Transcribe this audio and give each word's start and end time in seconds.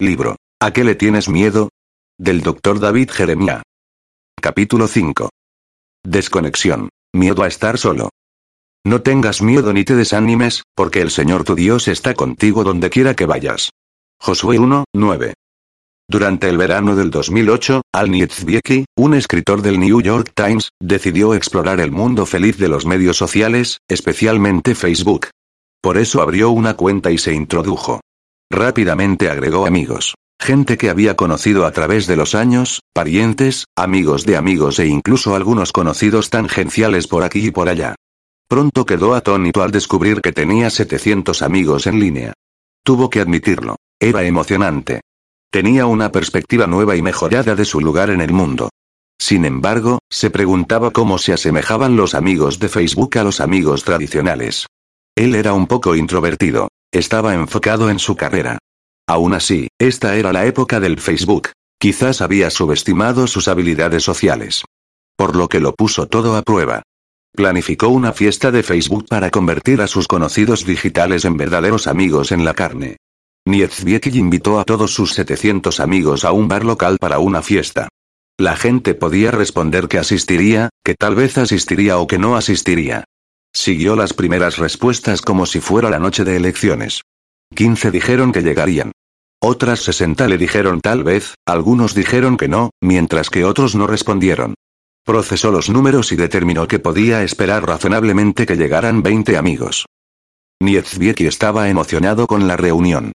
Libro. 0.00 0.36
¿A 0.62 0.72
qué 0.72 0.82
le 0.82 0.94
tienes 0.94 1.28
miedo? 1.28 1.68
Del 2.18 2.40
doctor 2.40 2.80
David 2.80 3.10
Jeremia. 3.10 3.62
Capítulo 4.40 4.88
5. 4.88 5.28
Desconexión. 6.02 6.88
Miedo 7.12 7.42
a 7.42 7.48
estar 7.48 7.76
solo. 7.76 8.08
No 8.82 9.02
tengas 9.02 9.42
miedo 9.42 9.74
ni 9.74 9.84
te 9.84 9.94
desanimes, 9.94 10.62
porque 10.74 11.02
el 11.02 11.10
Señor 11.10 11.44
tu 11.44 11.54
Dios 11.54 11.86
está 11.86 12.14
contigo 12.14 12.64
donde 12.64 12.88
quiera 12.88 13.14
que 13.14 13.26
vayas. 13.26 13.72
Josué 14.18 14.58
1, 14.58 14.84
9. 14.94 15.34
Durante 16.08 16.48
el 16.48 16.56
verano 16.56 16.96
del 16.96 17.10
2008, 17.10 17.82
Al 17.92 18.10
Nietzsche, 18.10 18.86
un 18.96 19.12
escritor 19.12 19.60
del 19.60 19.78
New 19.78 20.00
York 20.00 20.32
Times, 20.34 20.70
decidió 20.80 21.34
explorar 21.34 21.78
el 21.78 21.90
mundo 21.90 22.24
feliz 22.24 22.56
de 22.56 22.68
los 22.68 22.86
medios 22.86 23.18
sociales, 23.18 23.80
especialmente 23.86 24.74
Facebook. 24.74 25.26
Por 25.82 25.98
eso 25.98 26.22
abrió 26.22 26.48
una 26.48 26.72
cuenta 26.74 27.10
y 27.10 27.18
se 27.18 27.34
introdujo. 27.34 28.00
Rápidamente 28.50 29.30
agregó 29.30 29.64
amigos. 29.64 30.16
Gente 30.40 30.76
que 30.76 30.90
había 30.90 31.14
conocido 31.14 31.66
a 31.66 31.70
través 31.70 32.06
de 32.08 32.16
los 32.16 32.34
años, 32.34 32.80
parientes, 32.92 33.66
amigos 33.76 34.26
de 34.26 34.36
amigos 34.36 34.78
e 34.80 34.86
incluso 34.86 35.36
algunos 35.36 35.70
conocidos 35.70 36.30
tangenciales 36.30 37.06
por 37.06 37.22
aquí 37.22 37.46
y 37.46 37.50
por 37.52 37.68
allá. 37.68 37.94
Pronto 38.48 38.84
quedó 38.84 39.14
atónito 39.14 39.62
al 39.62 39.70
descubrir 39.70 40.20
que 40.20 40.32
tenía 40.32 40.70
700 40.70 41.42
amigos 41.42 41.86
en 41.86 42.00
línea. 42.00 42.32
Tuvo 42.82 43.08
que 43.08 43.20
admitirlo. 43.20 43.76
Era 44.00 44.24
emocionante. 44.24 45.02
Tenía 45.52 45.86
una 45.86 46.10
perspectiva 46.10 46.66
nueva 46.66 46.96
y 46.96 47.02
mejorada 47.02 47.54
de 47.54 47.64
su 47.64 47.80
lugar 47.80 48.10
en 48.10 48.20
el 48.20 48.32
mundo. 48.32 48.70
Sin 49.20 49.44
embargo, 49.44 50.00
se 50.10 50.30
preguntaba 50.30 50.90
cómo 50.90 51.18
se 51.18 51.32
asemejaban 51.32 51.96
los 51.96 52.14
amigos 52.14 52.58
de 52.58 52.68
Facebook 52.68 53.18
a 53.18 53.22
los 53.24 53.40
amigos 53.40 53.84
tradicionales. 53.84 54.66
Él 55.14 55.34
era 55.34 55.52
un 55.52 55.66
poco 55.66 55.94
introvertido. 55.94 56.68
Estaba 56.92 57.34
enfocado 57.34 57.88
en 57.88 58.00
su 58.00 58.16
carrera. 58.16 58.58
Aún 59.06 59.32
así, 59.32 59.68
esta 59.78 60.16
era 60.16 60.32
la 60.32 60.46
época 60.46 60.80
del 60.80 60.98
Facebook. 60.98 61.50
Quizás 61.78 62.20
había 62.20 62.50
subestimado 62.50 63.28
sus 63.28 63.46
habilidades 63.46 64.02
sociales. 64.02 64.64
Por 65.16 65.36
lo 65.36 65.48
que 65.48 65.60
lo 65.60 65.72
puso 65.72 66.06
todo 66.06 66.36
a 66.36 66.42
prueba. 66.42 66.82
Planificó 67.32 67.88
una 67.88 68.12
fiesta 68.12 68.50
de 68.50 68.64
Facebook 68.64 69.06
para 69.08 69.30
convertir 69.30 69.80
a 69.82 69.86
sus 69.86 70.08
conocidos 70.08 70.64
digitales 70.64 71.24
en 71.24 71.36
verdaderos 71.36 71.86
amigos 71.86 72.32
en 72.32 72.44
la 72.44 72.54
carne. 72.54 72.96
Nietzsche 73.46 74.18
invitó 74.18 74.58
a 74.58 74.64
todos 74.64 74.92
sus 74.92 75.12
700 75.14 75.78
amigos 75.78 76.24
a 76.24 76.32
un 76.32 76.48
bar 76.48 76.64
local 76.64 76.98
para 76.98 77.20
una 77.20 77.40
fiesta. 77.40 77.88
La 78.36 78.56
gente 78.56 78.94
podía 78.94 79.30
responder 79.30 79.86
que 79.86 79.98
asistiría, 79.98 80.70
que 80.84 80.94
tal 80.94 81.14
vez 81.14 81.38
asistiría 81.38 81.98
o 81.98 82.08
que 82.08 82.18
no 82.18 82.36
asistiría. 82.36 83.04
Siguió 83.52 83.96
las 83.96 84.12
primeras 84.12 84.58
respuestas 84.58 85.22
como 85.22 85.46
si 85.46 85.60
fuera 85.60 85.90
la 85.90 85.98
noche 85.98 86.24
de 86.24 86.36
elecciones. 86.36 87.02
15 87.54 87.90
dijeron 87.90 88.32
que 88.32 88.42
llegarían. 88.42 88.92
Otras 89.42 89.80
60 89.80 90.28
le 90.28 90.38
dijeron 90.38 90.80
tal 90.80 91.02
vez, 91.02 91.34
algunos 91.46 91.94
dijeron 91.94 92.36
que 92.36 92.48
no, 92.48 92.70
mientras 92.80 93.30
que 93.30 93.44
otros 93.44 93.74
no 93.74 93.86
respondieron. 93.86 94.54
Procesó 95.04 95.50
los 95.50 95.70
números 95.70 96.12
y 96.12 96.16
determinó 96.16 96.68
que 96.68 96.78
podía 96.78 97.22
esperar 97.22 97.66
razonablemente 97.66 98.46
que 98.46 98.56
llegaran 98.56 99.02
20 99.02 99.36
amigos. 99.36 99.86
Nietzsche 100.62 101.26
estaba 101.26 101.70
emocionado 101.70 102.26
con 102.26 102.46
la 102.46 102.56
reunión. 102.56 103.12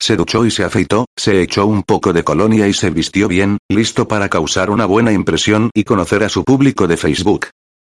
Se 0.00 0.16
duchó 0.16 0.44
y 0.44 0.50
se 0.50 0.64
afeitó, 0.64 1.06
se 1.16 1.42
echó 1.42 1.66
un 1.66 1.82
poco 1.82 2.12
de 2.12 2.24
colonia 2.24 2.68
y 2.68 2.72
se 2.72 2.90
vistió 2.90 3.28
bien, 3.28 3.58
listo 3.68 4.08
para 4.08 4.28
causar 4.28 4.70
una 4.70 4.84
buena 4.84 5.12
impresión 5.12 5.70
y 5.74 5.84
conocer 5.84 6.24
a 6.24 6.28
su 6.28 6.44
público 6.44 6.86
de 6.86 6.96
Facebook. 6.96 7.46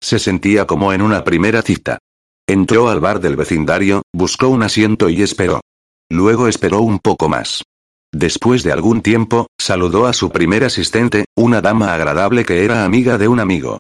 Se 0.01 0.19
sentía 0.19 0.65
como 0.65 0.93
en 0.93 1.01
una 1.01 1.23
primera 1.23 1.61
cita. 1.61 1.99
Entró 2.47 2.89
al 2.89 2.99
bar 2.99 3.19
del 3.19 3.35
vecindario, 3.35 4.01
buscó 4.13 4.47
un 4.47 4.63
asiento 4.63 5.09
y 5.09 5.21
esperó. 5.21 5.61
Luego 6.09 6.47
esperó 6.47 6.81
un 6.81 6.99
poco 6.99 7.29
más. 7.29 7.63
Después 8.11 8.63
de 8.63 8.71
algún 8.71 9.01
tiempo, 9.01 9.47
saludó 9.59 10.07
a 10.07 10.13
su 10.13 10.31
primer 10.31 10.63
asistente, 10.63 11.25
una 11.35 11.61
dama 11.61 11.93
agradable 11.93 12.43
que 12.43 12.65
era 12.65 12.83
amiga 12.83 13.17
de 13.17 13.27
un 13.27 13.39
amigo. 13.39 13.77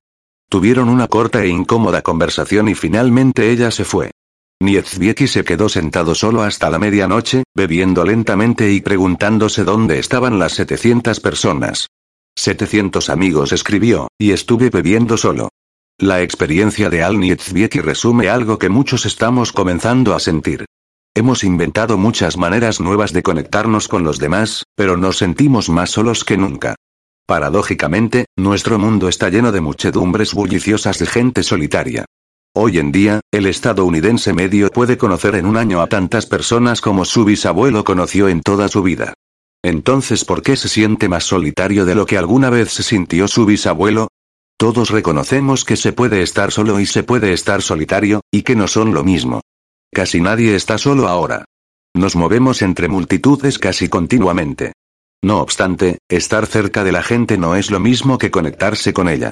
Tuvieron 0.49 0.89
una 0.89 1.07
corta 1.07 1.43
e 1.43 1.47
incómoda 1.47 2.01
conversación 2.01 2.69
y 2.69 2.75
finalmente 2.75 3.51
ella 3.51 3.71
se 3.71 3.85
fue. 3.85 4.11
Nietzsche 4.61 5.27
se 5.27 5.43
quedó 5.43 5.69
sentado 5.69 6.13
solo 6.13 6.43
hasta 6.43 6.69
la 6.69 6.79
medianoche, 6.79 7.43
bebiendo 7.55 8.03
lentamente 8.03 8.71
y 8.71 8.81
preguntándose 8.81 9.63
dónde 9.63 9.99
estaban 9.99 10.37
las 10.37 10.53
700 10.53 11.19
personas. 11.21 11.87
700 12.37 13.09
amigos 13.09 13.51
escribió, 13.51 14.09
y 14.19 14.31
estuve 14.31 14.69
bebiendo 14.69 15.17
solo. 15.17 15.49
La 16.01 16.21
experiencia 16.21 16.89
de 16.89 17.03
Al 17.03 17.19
Nietzsche 17.19 17.81
resume 17.81 18.29
algo 18.29 18.57
que 18.57 18.69
muchos 18.69 19.05
estamos 19.05 19.51
comenzando 19.51 20.15
a 20.15 20.21
sentir. 20.21 20.63
Hemos 21.13 21.43
inventado 21.43 21.97
muchas 21.97 22.37
maneras 22.37 22.79
nuevas 22.79 23.11
de 23.11 23.21
conectarnos 23.21 23.89
con 23.89 24.05
los 24.05 24.17
demás, 24.17 24.63
pero 24.77 24.95
nos 24.95 25.17
sentimos 25.17 25.67
más 25.67 25.89
solos 25.89 26.23
que 26.23 26.37
nunca. 26.37 26.75
Paradójicamente, 27.27 28.27
nuestro 28.37 28.79
mundo 28.79 29.09
está 29.09 29.27
lleno 29.27 29.51
de 29.51 29.59
muchedumbres 29.59 30.33
bulliciosas 30.33 30.99
de 30.99 31.05
gente 31.05 31.43
solitaria. 31.43 32.05
Hoy 32.55 32.79
en 32.79 32.93
día, 32.93 33.19
el 33.33 33.45
estadounidense 33.45 34.31
medio 34.31 34.69
puede 34.69 34.97
conocer 34.97 35.35
en 35.35 35.45
un 35.45 35.57
año 35.57 35.81
a 35.81 35.87
tantas 35.87 36.25
personas 36.25 36.79
como 36.79 37.03
su 37.03 37.25
bisabuelo 37.25 37.83
conoció 37.83 38.29
en 38.29 38.39
toda 38.39 38.69
su 38.69 38.83
vida. 38.83 39.15
Entonces, 39.61 40.23
¿por 40.23 40.43
qué 40.43 40.55
se 40.55 40.69
siente 40.69 41.09
más 41.09 41.25
solitario 41.25 41.83
de 41.83 41.95
lo 41.95 42.05
que 42.05 42.17
alguna 42.17 42.49
vez 42.49 42.71
se 42.71 42.83
sintió 42.83 43.27
su 43.27 43.45
bisabuelo? 43.45 44.07
Todos 44.59 44.89
reconocemos 44.89 45.63
que 45.63 45.77
se 45.77 45.93
puede 45.93 46.21
estar 46.21 46.51
solo 46.51 46.81
y 46.81 46.85
se 46.85 47.03
puede 47.03 47.31
estar 47.31 47.61
solitario, 47.61 48.19
y 48.29 48.41
que 48.41 48.57
no 48.57 48.67
son 48.67 48.93
lo 48.93 49.05
mismo. 49.05 49.39
Casi 49.89 50.19
nadie 50.19 50.53
está 50.53 50.77
solo 50.77 51.07
ahora. 51.07 51.45
Nos 51.95 52.17
movemos 52.17 52.61
entre 52.61 52.89
multitudes 52.89 53.57
casi 53.57 53.87
continuamente. 53.87 54.73
No 55.23 55.39
obstante, 55.39 55.99
estar 56.09 56.45
cerca 56.45 56.83
de 56.83 56.91
la 56.91 57.03
gente 57.03 57.37
no 57.37 57.55
es 57.55 57.71
lo 57.71 57.79
mismo 57.79 58.17
que 58.17 58.31
conectarse 58.31 58.91
con 58.91 59.07
ella. 59.07 59.31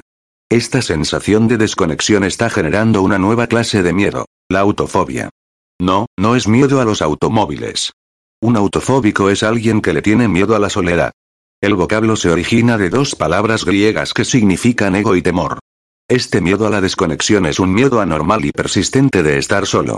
Esta 0.49 0.81
sensación 0.81 1.49
de 1.49 1.57
desconexión 1.57 2.23
está 2.23 2.49
generando 2.49 3.01
una 3.01 3.17
nueva 3.17 3.47
clase 3.47 3.83
de 3.83 3.91
miedo, 3.91 4.27
la 4.47 4.61
autofobia. 4.61 5.29
No, 5.77 6.05
no 6.17 6.37
es 6.37 6.47
miedo 6.47 6.79
a 6.79 6.85
los 6.85 7.01
automóviles. 7.01 7.91
Un 8.41 8.55
autofóbico 8.55 9.29
es 9.29 9.43
alguien 9.43 9.81
que 9.81 9.91
le 9.91 10.01
tiene 10.01 10.29
miedo 10.29 10.55
a 10.55 10.59
la 10.59 10.69
soledad. 10.69 11.11
El 11.59 11.73
vocablo 11.73 12.15
se 12.15 12.29
origina 12.29 12.77
de 12.77 12.91
dos 12.91 13.15
palabras 13.15 13.65
griegas 13.65 14.13
que 14.13 14.25
significan 14.25 14.95
ego 14.95 15.15
y 15.15 15.23
temor. 15.23 15.57
Este 16.07 16.39
miedo 16.39 16.67
a 16.67 16.69
la 16.69 16.81
desconexión 16.81 17.47
es 17.47 17.59
un 17.59 17.73
miedo 17.73 17.99
anormal 17.99 18.45
y 18.45 18.51
persistente 18.51 19.23
de 19.23 19.39
estar 19.39 19.65
solo. 19.65 19.97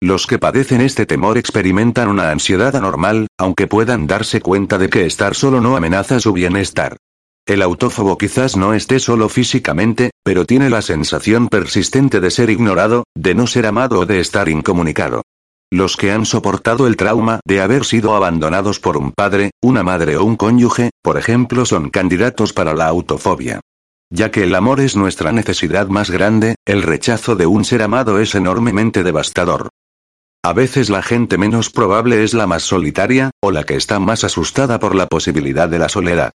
Los 0.00 0.28
que 0.28 0.38
padecen 0.38 0.80
este 0.80 1.06
temor 1.06 1.36
experimentan 1.36 2.08
una 2.08 2.30
ansiedad 2.30 2.76
anormal, 2.76 3.26
aunque 3.38 3.66
puedan 3.66 4.06
darse 4.06 4.40
cuenta 4.40 4.78
de 4.78 4.88
que 4.88 5.04
estar 5.04 5.34
solo 5.34 5.60
no 5.60 5.76
amenaza 5.76 6.20
su 6.20 6.32
bienestar. 6.32 6.96
El 7.44 7.62
autófobo 7.62 8.16
quizás 8.16 8.56
no 8.56 8.72
esté 8.72 9.00
solo 9.00 9.28
físicamente, 9.28 10.12
pero 10.22 10.44
tiene 10.44 10.70
la 10.70 10.80
sensación 10.80 11.48
persistente 11.48 12.20
de 12.20 12.30
ser 12.30 12.50
ignorado, 12.50 13.02
de 13.16 13.34
no 13.34 13.48
ser 13.48 13.66
amado 13.66 13.98
o 13.98 14.06
de 14.06 14.20
estar 14.20 14.48
incomunicado. 14.48 15.22
Los 15.72 15.96
que 15.96 16.10
han 16.10 16.26
soportado 16.26 16.88
el 16.88 16.96
trauma 16.96 17.38
de 17.46 17.60
haber 17.60 17.84
sido 17.84 18.16
abandonados 18.16 18.80
por 18.80 18.96
un 18.96 19.12
padre, 19.12 19.52
una 19.62 19.84
madre 19.84 20.16
o 20.16 20.24
un 20.24 20.34
cónyuge, 20.34 20.90
por 21.00 21.16
ejemplo, 21.16 21.64
son 21.64 21.90
candidatos 21.90 22.52
para 22.52 22.74
la 22.74 22.86
autofobia. 22.88 23.60
Ya 24.12 24.32
que 24.32 24.42
el 24.42 24.56
amor 24.56 24.80
es 24.80 24.96
nuestra 24.96 25.30
necesidad 25.30 25.86
más 25.86 26.10
grande, 26.10 26.56
el 26.66 26.82
rechazo 26.82 27.36
de 27.36 27.46
un 27.46 27.64
ser 27.64 27.82
amado 27.82 28.18
es 28.18 28.34
enormemente 28.34 29.04
devastador. 29.04 29.68
A 30.42 30.52
veces 30.52 30.90
la 30.90 31.02
gente 31.02 31.38
menos 31.38 31.70
probable 31.70 32.24
es 32.24 32.34
la 32.34 32.48
más 32.48 32.64
solitaria, 32.64 33.30
o 33.40 33.52
la 33.52 33.62
que 33.62 33.76
está 33.76 34.00
más 34.00 34.24
asustada 34.24 34.80
por 34.80 34.96
la 34.96 35.06
posibilidad 35.06 35.68
de 35.68 35.78
la 35.78 35.88
soledad. 35.88 36.32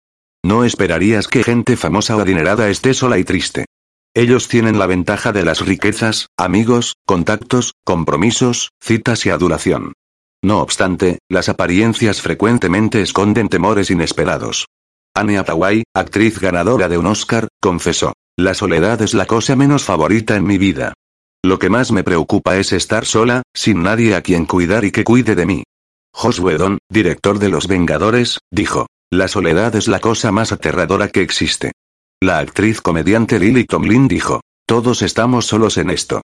No 0.44 0.64
esperarías 0.64 1.26
que 1.28 1.42
gente 1.42 1.78
famosa 1.78 2.16
o 2.16 2.20
adinerada 2.20 2.68
esté 2.68 2.92
sola 2.92 3.16
y 3.16 3.24
triste. 3.24 3.64
Ellos 4.14 4.48
tienen 4.48 4.78
la 4.78 4.86
ventaja 4.86 5.32
de 5.32 5.42
las 5.42 5.64
riquezas, 5.64 6.26
amigos, 6.36 6.96
contactos, 7.06 7.72
compromisos, 7.82 8.70
citas 8.78 9.24
y 9.24 9.30
adulación. 9.30 9.94
No 10.44 10.60
obstante, 10.60 11.18
las 11.30 11.48
apariencias 11.48 12.20
frecuentemente 12.20 13.00
esconden 13.00 13.48
temores 13.48 13.90
inesperados. 13.90 14.66
Anne 15.14 15.38
Hathaway, 15.38 15.84
actriz 15.94 16.38
ganadora 16.38 16.88
de 16.88 16.98
un 16.98 17.06
Oscar, 17.06 17.48
confesó, 17.60 18.12
La 18.36 18.52
soledad 18.52 19.00
es 19.00 19.14
la 19.14 19.24
cosa 19.24 19.56
menos 19.56 19.84
favorita 19.84 20.36
en 20.36 20.44
mi 20.44 20.58
vida. 20.58 20.92
Lo 21.42 21.58
que 21.58 21.70
más 21.70 21.90
me 21.90 22.04
preocupa 22.04 22.58
es 22.58 22.72
estar 22.72 23.06
sola, 23.06 23.42
sin 23.54 23.82
nadie 23.82 24.14
a 24.14 24.20
quien 24.20 24.44
cuidar 24.44 24.84
y 24.84 24.90
que 24.90 25.04
cuide 25.04 25.34
de 25.34 25.46
mí. 25.46 25.64
Josué 26.12 26.58
Don, 26.58 26.78
director 26.90 27.38
de 27.38 27.48
Los 27.48 27.66
Vengadores, 27.66 28.38
dijo, 28.50 28.88
la 29.10 29.28
soledad 29.28 29.74
es 29.74 29.88
la 29.88 30.00
cosa 30.00 30.32
más 30.32 30.52
aterradora 30.52 31.08
que 31.08 31.22
existe. 31.22 31.72
La 32.22 32.38
actriz 32.38 32.80
comediante 32.80 33.40
Lily 33.40 33.64
Tomlin 33.64 34.06
dijo, 34.06 34.42
todos 34.64 35.02
estamos 35.02 35.44
solos 35.46 35.76
en 35.76 35.90
esto. 35.90 36.22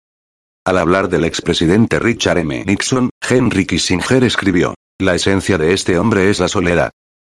Al 0.64 0.78
hablar 0.78 1.10
del 1.10 1.26
expresidente 1.26 1.98
Richard 1.98 2.38
M. 2.38 2.64
Nixon, 2.64 3.10
Henry 3.20 3.66
Kissinger 3.66 4.24
escribió, 4.24 4.72
la 4.98 5.14
esencia 5.16 5.58
de 5.58 5.74
este 5.74 5.98
hombre 5.98 6.30
es 6.30 6.40
la 6.40 6.48
soledad. 6.48 6.92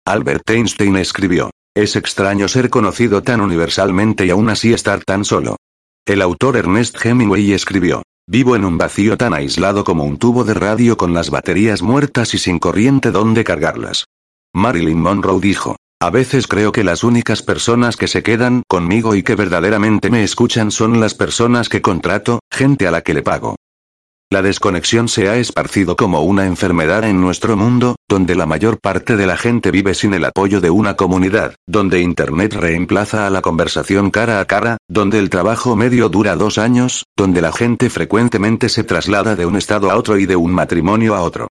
Albert 0.07 0.50
Einstein 0.50 0.95
escribió, 0.98 1.51
es 1.75 1.95
extraño 1.95 2.48
ser 2.48 2.71
conocido 2.71 3.21
tan 3.21 3.42
universalmente 3.42 4.25
y 4.25 4.31
aún 4.31 4.50
así 4.50 4.74
estar 4.74 5.03
tan 5.03 5.24
solo. 5.24 5.57
El 6.07 6.24
autor 6.24 6.57
Ernest 6.57 6.98
Hemingway 7.06 7.51
escribió, 7.51 8.01
vivo 8.27 8.56
en 8.56 8.65
un 8.65 8.80
vacío 8.80 9.19
tan 9.19 9.36
aislado 9.36 9.83
como 9.83 10.03
un 10.03 10.18
tubo 10.18 10.44
de 10.45 10.56
radio 10.56 10.98
con 10.98 11.13
las 11.13 11.30
baterías 11.30 11.83
muertas 11.83 12.33
y 12.33 12.39
sin 12.39 12.57
corriente 12.57 13.12
donde 13.12 13.44
cargarlas. 13.44 14.06
Marilyn 14.51 15.00
Monroe 15.00 15.39
dijo. 15.39 15.75
A 15.99 16.11
veces 16.11 16.45
creo 16.45 16.71
que 16.71 16.83
las 16.83 17.03
únicas 17.03 17.41
personas 17.41 17.97
que 17.97 18.07
se 18.07 18.21
quedan 18.21 18.61
conmigo 18.67 19.15
y 19.15 19.23
que 19.23 19.33
verdaderamente 19.33 20.11
me 20.11 20.23
escuchan 20.23 20.69
son 20.69 20.99
las 20.99 21.15
personas 21.15 21.69
que 21.69 21.81
contrato, 21.81 22.39
gente 22.51 22.85
a 22.85 22.91
la 22.91 23.01
que 23.01 23.15
le 23.15 23.23
pago. 23.23 23.55
La 24.29 24.44
desconexión 24.44 25.07
se 25.07 25.27
ha 25.27 25.38
esparcido 25.38 25.95
como 25.95 26.21
una 26.21 26.45
enfermedad 26.45 27.03
en 27.05 27.19
nuestro 27.19 27.57
mundo, 27.57 27.95
donde 28.07 28.35
la 28.35 28.45
mayor 28.45 28.79
parte 28.79 29.17
de 29.17 29.25
la 29.25 29.38
gente 29.38 29.71
vive 29.71 29.95
sin 29.95 30.13
el 30.13 30.25
apoyo 30.25 30.61
de 30.61 30.69
una 30.69 30.95
comunidad, 30.95 31.55
donde 31.65 32.01
Internet 32.01 32.53
reemplaza 32.53 33.25
a 33.25 33.31
la 33.31 33.41
conversación 33.41 34.11
cara 34.11 34.39
a 34.39 34.45
cara, 34.45 34.77
donde 34.88 35.17
el 35.17 35.31
trabajo 35.31 35.75
medio 35.75 36.09
dura 36.09 36.35
dos 36.35 36.59
años, 36.59 37.05
donde 37.17 37.41
la 37.41 37.51
gente 37.51 37.89
frecuentemente 37.89 38.69
se 38.69 38.83
traslada 38.83 39.35
de 39.35 39.47
un 39.47 39.55
estado 39.55 39.89
a 39.89 39.95
otro 39.95 40.19
y 40.19 40.27
de 40.27 40.35
un 40.35 40.51
matrimonio 40.51 41.15
a 41.15 41.21
otro. 41.21 41.47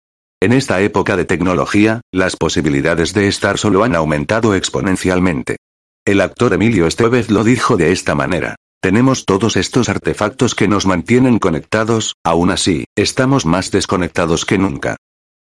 En 0.43 0.53
esta 0.53 0.81
época 0.81 1.15
de 1.17 1.25
tecnología, 1.25 2.01
las 2.11 2.35
posibilidades 2.35 3.13
de 3.13 3.27
estar 3.27 3.59
solo 3.59 3.83
han 3.83 3.95
aumentado 3.95 4.55
exponencialmente. 4.55 5.57
El 6.03 6.19
actor 6.19 6.55
Emilio 6.55 6.87
Estevez 6.87 7.29
lo 7.29 7.43
dijo 7.43 7.77
de 7.77 7.91
esta 7.91 8.15
manera. 8.15 8.55
Tenemos 8.81 9.25
todos 9.25 9.55
estos 9.55 9.87
artefactos 9.87 10.55
que 10.55 10.67
nos 10.67 10.87
mantienen 10.87 11.37
conectados, 11.37 12.15
aún 12.23 12.49
así, 12.49 12.85
estamos 12.97 13.45
más 13.45 13.69
desconectados 13.69 14.45
que 14.45 14.57
nunca. 14.57 14.95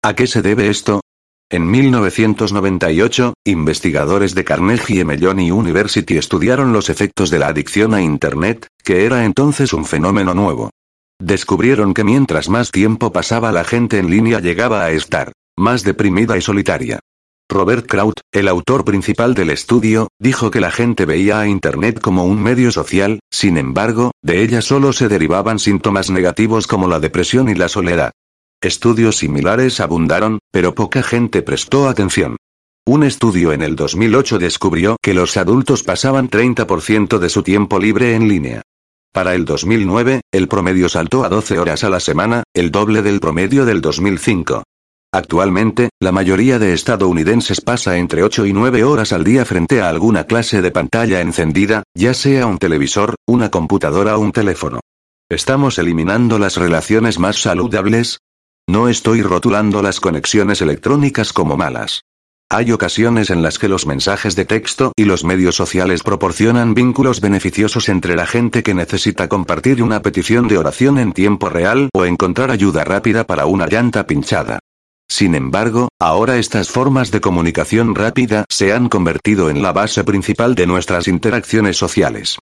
¿A 0.02 0.14
qué 0.16 0.26
se 0.26 0.42
debe 0.42 0.68
esto? 0.68 1.00
En 1.48 1.70
1998, 1.70 3.34
investigadores 3.44 4.34
de 4.34 4.44
Carnegie 4.44 5.04
Mellon 5.04 5.38
University 5.38 6.16
estudiaron 6.16 6.72
los 6.72 6.90
efectos 6.90 7.30
de 7.30 7.38
la 7.38 7.46
adicción 7.46 7.94
a 7.94 8.02
Internet, 8.02 8.66
que 8.82 9.06
era 9.06 9.24
entonces 9.24 9.72
un 9.72 9.84
fenómeno 9.84 10.34
nuevo. 10.34 10.70
Descubrieron 11.20 11.94
que 11.94 12.04
mientras 12.04 12.48
más 12.48 12.70
tiempo 12.70 13.12
pasaba 13.12 13.50
la 13.50 13.64
gente 13.64 13.98
en 13.98 14.08
línea 14.08 14.40
llegaba 14.40 14.84
a 14.84 14.90
estar 14.92 15.32
más 15.56 15.82
deprimida 15.82 16.38
y 16.38 16.40
solitaria. 16.40 17.00
Robert 17.50 17.86
Kraut, 17.86 18.20
el 18.30 18.46
autor 18.46 18.84
principal 18.84 19.34
del 19.34 19.50
estudio, 19.50 20.08
dijo 20.20 20.50
que 20.50 20.60
la 20.60 20.70
gente 20.70 21.06
veía 21.06 21.40
a 21.40 21.48
Internet 21.48 21.98
como 21.98 22.24
un 22.24 22.40
medio 22.42 22.70
social, 22.70 23.20
sin 23.32 23.56
embargo, 23.56 24.12
de 24.22 24.42
ella 24.42 24.62
solo 24.62 24.92
se 24.92 25.08
derivaban 25.08 25.58
síntomas 25.58 26.10
negativos 26.10 26.66
como 26.66 26.86
la 26.86 27.00
depresión 27.00 27.48
y 27.48 27.54
la 27.54 27.68
soledad. 27.68 28.12
Estudios 28.60 29.16
similares 29.16 29.80
abundaron, 29.80 30.38
pero 30.52 30.74
poca 30.74 31.02
gente 31.02 31.42
prestó 31.42 31.88
atención. 31.88 32.36
Un 32.86 33.02
estudio 33.02 33.52
en 33.52 33.62
el 33.62 33.76
2008 33.76 34.38
descubrió 34.38 34.96
que 35.02 35.14
los 35.14 35.36
adultos 35.36 35.82
pasaban 35.82 36.28
30% 36.28 37.18
de 37.18 37.28
su 37.28 37.42
tiempo 37.42 37.78
libre 37.78 38.14
en 38.14 38.28
línea. 38.28 38.62
Para 39.12 39.34
el 39.34 39.44
2009, 39.44 40.20
el 40.32 40.48
promedio 40.48 40.88
saltó 40.88 41.24
a 41.24 41.28
12 41.28 41.58
horas 41.58 41.84
a 41.84 41.90
la 41.90 42.00
semana, 42.00 42.44
el 42.54 42.70
doble 42.70 43.02
del 43.02 43.20
promedio 43.20 43.64
del 43.64 43.80
2005. 43.80 44.62
Actualmente, 45.10 45.88
la 46.00 46.12
mayoría 46.12 46.58
de 46.58 46.74
estadounidenses 46.74 47.62
pasa 47.62 47.96
entre 47.96 48.22
8 48.22 48.44
y 48.44 48.52
9 48.52 48.84
horas 48.84 49.12
al 49.14 49.24
día 49.24 49.46
frente 49.46 49.80
a 49.80 49.88
alguna 49.88 50.24
clase 50.24 50.60
de 50.60 50.70
pantalla 50.70 51.22
encendida, 51.22 51.82
ya 51.94 52.12
sea 52.12 52.46
un 52.46 52.58
televisor, 52.58 53.14
una 53.26 53.50
computadora 53.50 54.18
o 54.18 54.20
un 54.20 54.32
teléfono. 54.32 54.80
¿Estamos 55.30 55.78
eliminando 55.78 56.38
las 56.38 56.56
relaciones 56.56 57.18
más 57.18 57.40
saludables? 57.40 58.18
No 58.68 58.88
estoy 58.88 59.22
rotulando 59.22 59.80
las 59.80 59.98
conexiones 59.98 60.60
electrónicas 60.60 61.32
como 61.32 61.56
malas. 61.56 62.02
Hay 62.50 62.72
ocasiones 62.72 63.28
en 63.28 63.42
las 63.42 63.58
que 63.58 63.68
los 63.68 63.84
mensajes 63.84 64.34
de 64.34 64.46
texto 64.46 64.92
y 64.96 65.04
los 65.04 65.22
medios 65.22 65.54
sociales 65.54 66.02
proporcionan 66.02 66.72
vínculos 66.72 67.20
beneficiosos 67.20 67.90
entre 67.90 68.16
la 68.16 68.26
gente 68.26 68.62
que 68.62 68.72
necesita 68.72 69.28
compartir 69.28 69.82
una 69.82 70.00
petición 70.00 70.48
de 70.48 70.56
oración 70.56 70.98
en 70.98 71.12
tiempo 71.12 71.50
real 71.50 71.90
o 71.92 72.06
encontrar 72.06 72.50
ayuda 72.50 72.84
rápida 72.84 73.24
para 73.24 73.44
una 73.44 73.66
llanta 73.66 74.06
pinchada. 74.06 74.60
Sin 75.06 75.34
embargo, 75.34 75.88
ahora 76.00 76.38
estas 76.38 76.70
formas 76.70 77.10
de 77.10 77.20
comunicación 77.20 77.94
rápida 77.94 78.46
se 78.48 78.72
han 78.72 78.88
convertido 78.88 79.50
en 79.50 79.60
la 79.62 79.72
base 79.72 80.02
principal 80.02 80.54
de 80.54 80.66
nuestras 80.66 81.06
interacciones 81.06 81.76
sociales. 81.76 82.38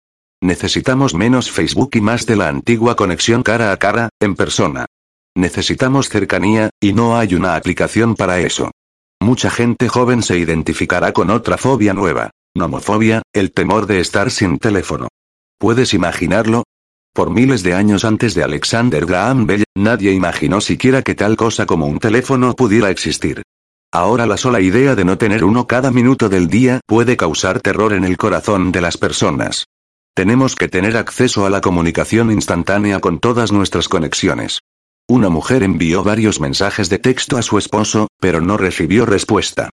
Necesitamos 0.42 1.14
menos 1.14 1.52
Facebook 1.52 1.92
y 1.94 2.02
más 2.02 2.26
de 2.26 2.38
la 2.38 2.48
antigua 2.48 2.96
conexión 2.96 3.44
cara 3.44 3.72
a 3.72 3.78
cara, 3.78 4.10
en 4.20 4.34
persona. 4.34 4.88
Necesitamos 5.36 6.10
cercanía, 6.10 6.72
y 6.82 6.94
no 6.94 7.18
hay 7.18 7.36
una 7.36 7.56
aplicación 7.56 8.16
para 8.16 8.40
eso. 8.40 8.72
Mucha 9.22 9.52
gente 9.52 9.88
joven 9.88 10.24
se 10.24 10.40
identificará 10.40 11.14
con 11.14 11.30
otra 11.30 11.56
fobia 11.56 11.94
nueva. 11.94 12.32
Nomofobia, 12.56 13.22
el 13.34 13.52
temor 13.52 13.86
de 13.86 14.00
estar 14.00 14.32
sin 14.32 14.58
teléfono. 14.58 15.10
¿Puedes 15.60 15.94
imaginarlo? 15.94 16.64
Por 17.14 17.30
miles 17.30 17.62
de 17.62 17.76
años 17.76 18.04
antes 18.04 18.34
de 18.34 18.44
Alexander 18.44 19.06
Graham 19.06 19.46
Bell, 19.46 19.64
nadie 19.78 20.12
imaginó 20.12 20.60
siquiera 20.60 21.04
que 21.04 21.14
tal 21.14 21.38
cosa 21.38 21.68
como 21.68 21.86
un 21.86 22.00
teléfono 22.00 22.56
pudiera 22.56 22.90
existir. 22.90 23.44
Ahora 23.94 24.26
la 24.26 24.38
sola 24.38 24.60
idea 24.60 24.96
de 24.96 25.06
no 25.06 25.20
tener 25.20 25.44
uno 25.44 25.68
cada 25.68 25.92
minuto 25.92 26.28
del 26.28 26.48
día 26.48 26.82
puede 26.88 27.16
causar 27.16 27.62
terror 27.62 27.94
en 27.94 28.06
el 28.06 28.18
corazón 28.18 28.72
de 28.72 28.82
las 28.82 28.98
personas. 28.98 29.66
Tenemos 30.16 30.56
que 30.56 30.68
tener 30.68 30.98
acceso 30.98 31.46
a 31.46 31.52
la 31.52 31.62
comunicación 31.62 32.32
instantánea 32.32 33.00
con 33.00 33.20
todas 33.20 33.52
nuestras 33.52 33.88
conexiones. 33.88 34.62
Una 35.08 35.30
mujer 35.30 35.64
envió 35.64 36.04
varios 36.04 36.40
mensajes 36.40 36.90
de 36.90 37.00
texto 37.00 37.38
a 37.38 37.42
su 37.42 37.58
esposo, 37.58 38.08
pero 38.20 38.42
no 38.42 38.58
recibió 38.58 39.06
respuesta. 39.06 39.70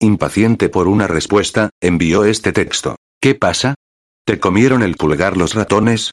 Impaciente 0.00 0.68
por 0.68 0.88
una 0.88 1.06
respuesta, 1.06 1.70
envió 1.80 2.24
este 2.24 2.52
texto. 2.52 2.96
¿Qué 3.20 3.34
pasa? 3.34 3.74
¿Te 4.26 4.38
comieron 4.38 4.82
el 4.82 4.96
pulgar 4.96 5.36
los 5.36 5.54
ratones? 5.54 6.10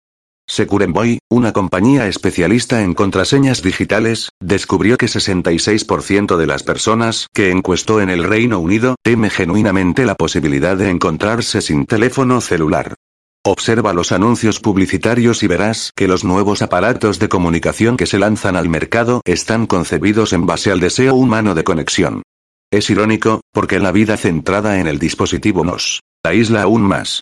Securemboy, 0.48 1.20
una 1.30 1.54
compañía 1.54 2.08
especialista 2.08 2.82
en 2.82 2.96
contraseñas 2.96 3.62
digitales, 3.62 4.30
descubrió 4.42 4.98
que 4.98 5.06
66% 5.06 6.38
de 6.38 6.48
las 6.48 6.64
personas 6.64 7.28
que 7.34 7.52
encuestó 7.52 8.02
en 8.02 8.10
el 8.10 8.24
Reino 8.24 8.58
Unido 8.58 8.96
teme 9.04 9.30
genuinamente 9.30 10.06
la 10.06 10.16
posibilidad 10.16 10.76
de 10.76 10.90
encontrarse 10.90 11.62
sin 11.62 11.86
teléfono 11.86 12.42
celular. 12.42 12.96
Observa 13.46 13.94
los 13.94 14.12
anuncios 14.12 14.60
publicitarios 14.60 15.44
y 15.44 15.48
verás 15.48 15.94
que 15.96 16.10
los 16.10 16.26
nuevos 16.26 16.62
aparatos 16.62 17.20
de 17.20 17.30
comunicación 17.30 17.96
que 17.96 18.06
se 18.06 18.20
lanzan 18.20 18.58
al 18.58 18.68
mercado 18.68 19.22
están 19.24 19.66
concebidos 19.66 20.34
en 20.34 20.46
base 20.46 20.72
al 20.72 20.82
deseo 20.82 21.16
humano 21.16 21.56
de 21.56 21.64
conexión. 21.64 22.24
Es 22.70 22.90
irónico, 22.90 23.42
porque 23.54 23.80
la 23.80 23.94
vida 23.94 24.18
centrada 24.18 24.80
en 24.80 24.88
el 24.88 25.00
dispositivo 25.00 25.64
nos 25.64 26.02
aísla 26.24 26.64
aún 26.64 26.82
más. 26.82 27.22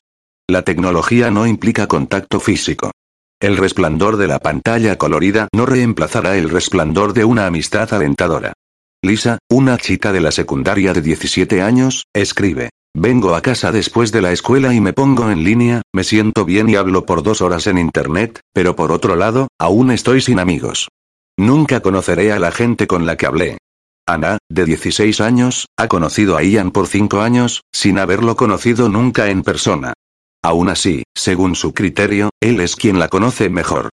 La 0.49 0.63
tecnología 0.63 1.29
no 1.29 1.45
implica 1.45 1.87
contacto 1.87 2.39
físico. 2.39 2.91
El 3.39 3.55
resplandor 3.55 4.17
de 4.17 4.27
la 4.27 4.39
pantalla 4.39 4.97
colorida 4.97 5.47
no 5.53 5.67
reemplazará 5.67 6.35
el 6.37 6.49
resplandor 6.49 7.13
de 7.13 7.25
una 7.25 7.45
amistad 7.45 7.93
alentadora. 7.93 8.53
Lisa, 9.03 9.37
una 9.51 9.77
chica 9.77 10.11
de 10.11 10.21
la 10.21 10.31
secundaria 10.31 10.93
de 10.93 11.01
17 11.01 11.61
años, 11.61 12.05
escribe. 12.15 12.71
Vengo 12.95 13.35
a 13.35 13.41
casa 13.41 13.71
después 13.71 14.11
de 14.11 14.21
la 14.21 14.31
escuela 14.31 14.73
y 14.73 14.81
me 14.81 14.93
pongo 14.93 15.29
en 15.29 15.43
línea, 15.43 15.81
me 15.93 16.03
siento 16.03 16.45
bien 16.45 16.69
y 16.69 16.75
hablo 16.75 17.05
por 17.05 17.23
dos 17.23 17.41
horas 17.41 17.67
en 17.67 17.77
Internet, 17.77 18.39
pero 18.53 18.75
por 18.75 18.91
otro 18.91 19.15
lado, 19.15 19.47
aún 19.59 19.91
estoy 19.91 20.21
sin 20.21 20.39
amigos. 20.39 20.89
Nunca 21.37 21.81
conoceré 21.81 22.31
a 22.31 22.39
la 22.39 22.51
gente 22.51 22.87
con 22.87 23.05
la 23.05 23.15
que 23.15 23.27
hablé. 23.27 23.57
Ana, 24.07 24.37
de 24.49 24.65
16 24.65 25.21
años, 25.21 25.67
ha 25.77 25.87
conocido 25.87 26.37
a 26.37 26.43
Ian 26.43 26.71
por 26.71 26.87
cinco 26.87 27.21
años, 27.21 27.61
sin 27.73 27.99
haberlo 27.99 28.35
conocido 28.35 28.89
nunca 28.89 29.29
en 29.29 29.43
persona. 29.43 29.93
Aún 30.43 30.69
así, 30.69 31.03
según 31.15 31.55
su 31.55 31.73
criterio, 31.73 32.29
él 32.39 32.61
es 32.61 32.75
quien 32.75 32.99
la 32.99 33.09
conoce 33.09 33.49
mejor. 33.49 33.89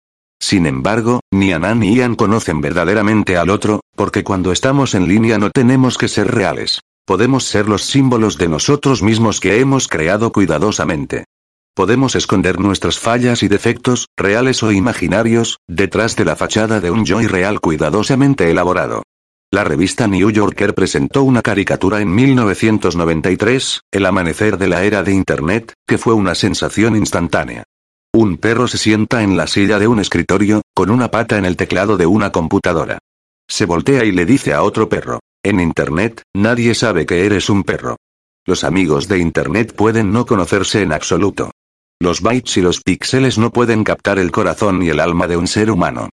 Sin 0.40 0.66
embargo, 0.66 1.20
ni 1.30 1.52
Ana 1.52 1.74
ni 1.74 1.94
Ian 1.94 2.14
conocen 2.14 2.60
verdaderamente 2.60 3.36
al 3.36 3.50
otro, 3.50 3.80
porque 3.94 4.24
cuando 4.24 4.50
estamos 4.50 4.94
en 4.94 5.08
línea 5.08 5.38
no 5.38 5.50
tenemos 5.50 5.98
que 5.98 6.08
ser 6.08 6.28
reales. 6.28 6.80
Podemos 7.08 7.44
ser 7.44 7.70
los 7.70 7.84
símbolos 7.84 8.36
de 8.36 8.48
nosotros 8.48 9.02
mismos 9.02 9.40
que 9.40 9.60
hemos 9.60 9.88
creado 9.88 10.30
cuidadosamente. 10.30 11.24
Podemos 11.74 12.14
esconder 12.14 12.60
nuestras 12.60 12.98
fallas 12.98 13.42
y 13.42 13.48
defectos, 13.48 14.08
reales 14.14 14.62
o 14.62 14.72
imaginarios, 14.72 15.56
detrás 15.66 16.16
de 16.16 16.26
la 16.26 16.36
fachada 16.36 16.80
de 16.80 16.90
un 16.90 17.06
yo 17.06 17.22
irreal 17.22 17.60
cuidadosamente 17.60 18.50
elaborado. 18.50 19.04
La 19.50 19.64
revista 19.64 20.06
New 20.06 20.30
Yorker 20.30 20.74
presentó 20.74 21.22
una 21.22 21.40
caricatura 21.40 22.02
en 22.02 22.14
1993, 22.14 23.80
El 23.90 24.04
amanecer 24.04 24.58
de 24.58 24.68
la 24.68 24.84
era 24.84 25.02
de 25.02 25.14
Internet, 25.14 25.72
que 25.86 25.96
fue 25.96 26.12
una 26.12 26.34
sensación 26.34 26.94
instantánea. 26.94 27.64
Un 28.12 28.36
perro 28.36 28.68
se 28.68 28.76
sienta 28.76 29.22
en 29.22 29.38
la 29.38 29.46
silla 29.46 29.78
de 29.78 29.88
un 29.88 29.98
escritorio, 29.98 30.60
con 30.74 30.90
una 30.90 31.10
pata 31.10 31.38
en 31.38 31.46
el 31.46 31.56
teclado 31.56 31.96
de 31.96 32.04
una 32.04 32.32
computadora. 32.32 32.98
Se 33.48 33.64
voltea 33.64 34.04
y 34.04 34.12
le 34.12 34.26
dice 34.26 34.52
a 34.52 34.62
otro 34.62 34.90
perro, 34.90 35.20
en 35.42 35.60
Internet, 35.60 36.22
nadie 36.34 36.74
sabe 36.74 37.06
que 37.06 37.24
eres 37.24 37.48
un 37.48 37.64
perro. 37.64 37.96
Los 38.44 38.64
amigos 38.64 39.08
de 39.08 39.18
Internet 39.18 39.74
pueden 39.74 40.12
no 40.12 40.26
conocerse 40.26 40.82
en 40.82 40.92
absoluto. 40.92 41.50
Los 42.00 42.20
bytes 42.20 42.56
y 42.56 42.60
los 42.60 42.80
píxeles 42.80 43.38
no 43.38 43.50
pueden 43.50 43.84
captar 43.84 44.18
el 44.18 44.30
corazón 44.30 44.82
y 44.82 44.88
el 44.88 45.00
alma 45.00 45.26
de 45.26 45.36
un 45.36 45.46
ser 45.46 45.70
humano. 45.70 46.08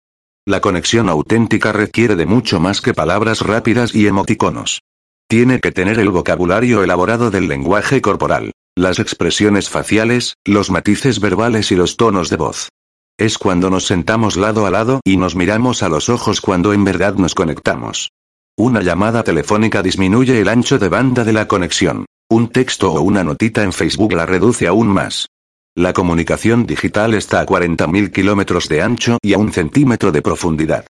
La 0.48 0.62
conexión 0.62 1.10
auténtica 1.10 1.72
requiere 1.72 2.15
de 2.15 2.25
mucho 2.25 2.60
más 2.60 2.82
que 2.82 2.94
palabras 2.94 3.41
rápidas 3.41 3.96
y 3.96 4.05
emoticonos. 4.05 4.82
Tiene 5.27 5.60
que 5.60 5.72
tener 5.72 5.98
el 5.98 6.10
vocabulario 6.10 6.84
elaborado 6.84 7.32
del 7.32 7.48
lenguaje 7.48 8.01
corporal, 8.01 8.51
las 8.75 9.00
expresiones 9.00 9.70
faciales, 9.70 10.36
los 10.46 10.70
matices 10.70 11.20
verbales 11.20 11.72
y 11.72 11.75
los 11.75 11.98
tonos 11.98 12.29
de 12.29 12.38
voz. 12.38 12.70
Es 13.17 13.38
cuando 13.38 13.70
nos 13.70 13.86
sentamos 13.86 14.38
lado 14.38 14.65
a 14.65 14.72
lado 14.72 15.00
y 15.03 15.17
nos 15.17 15.36
miramos 15.36 15.82
a 15.84 15.89
los 15.89 16.10
ojos 16.10 16.41
cuando 16.41 16.74
en 16.74 16.84
verdad 16.84 17.15
nos 17.15 17.34
conectamos. 17.34 18.12
Una 18.57 18.81
llamada 18.81 19.21
telefónica 19.21 19.83
disminuye 19.83 20.39
el 20.39 20.47
ancho 20.47 20.79
de 20.79 20.88
banda 20.88 21.25
de 21.25 21.33
la 21.33 21.45
conexión. 21.45 22.05
Un 22.29 22.47
texto 22.47 22.93
o 22.93 23.01
una 23.01 23.21
notita 23.21 23.63
en 23.63 23.74
Facebook 23.74 24.13
la 24.13 24.25
reduce 24.25 24.65
aún 24.65 24.88
más. 24.88 25.27
La 25.75 25.91
comunicación 25.91 26.65
digital 26.65 27.15
está 27.15 27.41
a 27.41 27.45
40.000 27.45 28.13
kilómetros 28.13 28.69
de 28.69 28.81
ancho 28.81 29.17
y 29.21 29.33
a 29.33 29.38
un 29.38 29.51
centímetro 29.51 30.13
de 30.13 30.21
profundidad. 30.21 30.85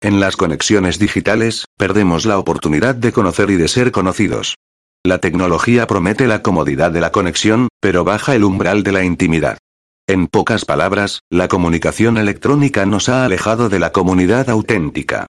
En 0.00 0.18
las 0.18 0.38
conexiones 0.38 0.98
digitales, 0.98 1.66
perdemos 1.76 2.24
la 2.24 2.38
oportunidad 2.38 2.94
de 2.94 3.12
conocer 3.12 3.50
y 3.50 3.56
de 3.56 3.68
ser 3.68 3.92
conocidos. 3.92 4.54
La 5.04 5.18
tecnología 5.18 5.86
promete 5.86 6.26
la 6.26 6.40
comodidad 6.40 6.90
de 6.90 7.02
la 7.02 7.12
conexión, 7.12 7.68
pero 7.82 8.02
baja 8.02 8.34
el 8.34 8.44
umbral 8.44 8.82
de 8.82 8.92
la 8.92 9.04
intimidad. 9.04 9.58
En 10.06 10.26
pocas 10.26 10.64
palabras, 10.64 11.20
la 11.28 11.48
comunicación 11.48 12.16
electrónica 12.16 12.86
nos 12.86 13.10
ha 13.10 13.26
alejado 13.26 13.68
de 13.68 13.78
la 13.78 13.92
comunidad 13.92 14.48
auténtica. 14.48 15.26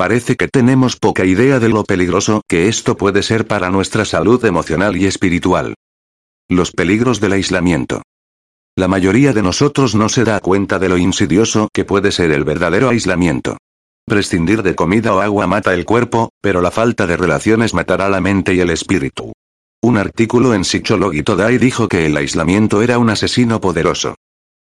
Parece 0.00 0.36
que 0.36 0.48
tenemos 0.48 0.96
poca 0.96 1.26
idea 1.26 1.58
de 1.58 1.68
lo 1.68 1.84
peligroso 1.84 2.40
que 2.48 2.68
esto 2.68 2.96
puede 2.96 3.22
ser 3.22 3.46
para 3.46 3.68
nuestra 3.68 4.06
salud 4.06 4.42
emocional 4.46 4.96
y 4.96 5.04
espiritual. 5.04 5.74
Los 6.48 6.72
peligros 6.72 7.20
del 7.20 7.34
aislamiento. 7.34 8.00
La 8.78 8.88
mayoría 8.88 9.34
de 9.34 9.42
nosotros 9.42 9.94
no 9.94 10.08
se 10.08 10.24
da 10.24 10.40
cuenta 10.40 10.78
de 10.78 10.88
lo 10.88 10.96
insidioso 10.96 11.68
que 11.70 11.84
puede 11.84 12.12
ser 12.12 12.30
el 12.30 12.44
verdadero 12.44 12.88
aislamiento. 12.88 13.58
Prescindir 14.06 14.62
de 14.62 14.74
comida 14.74 15.14
o 15.14 15.20
agua 15.20 15.46
mata 15.46 15.74
el 15.74 15.84
cuerpo, 15.84 16.30
pero 16.40 16.62
la 16.62 16.70
falta 16.70 17.06
de 17.06 17.18
relaciones 17.18 17.74
matará 17.74 18.08
la 18.08 18.22
mente 18.22 18.54
y 18.54 18.60
el 18.60 18.70
espíritu. 18.70 19.32
Un 19.82 19.98
artículo 19.98 20.54
en 20.54 20.64
Psychology 20.64 21.22
Today 21.22 21.58
dijo 21.58 21.88
que 21.88 22.06
el 22.06 22.16
aislamiento 22.16 22.80
era 22.80 22.96
un 22.96 23.10
asesino 23.10 23.60
poderoso. 23.60 24.14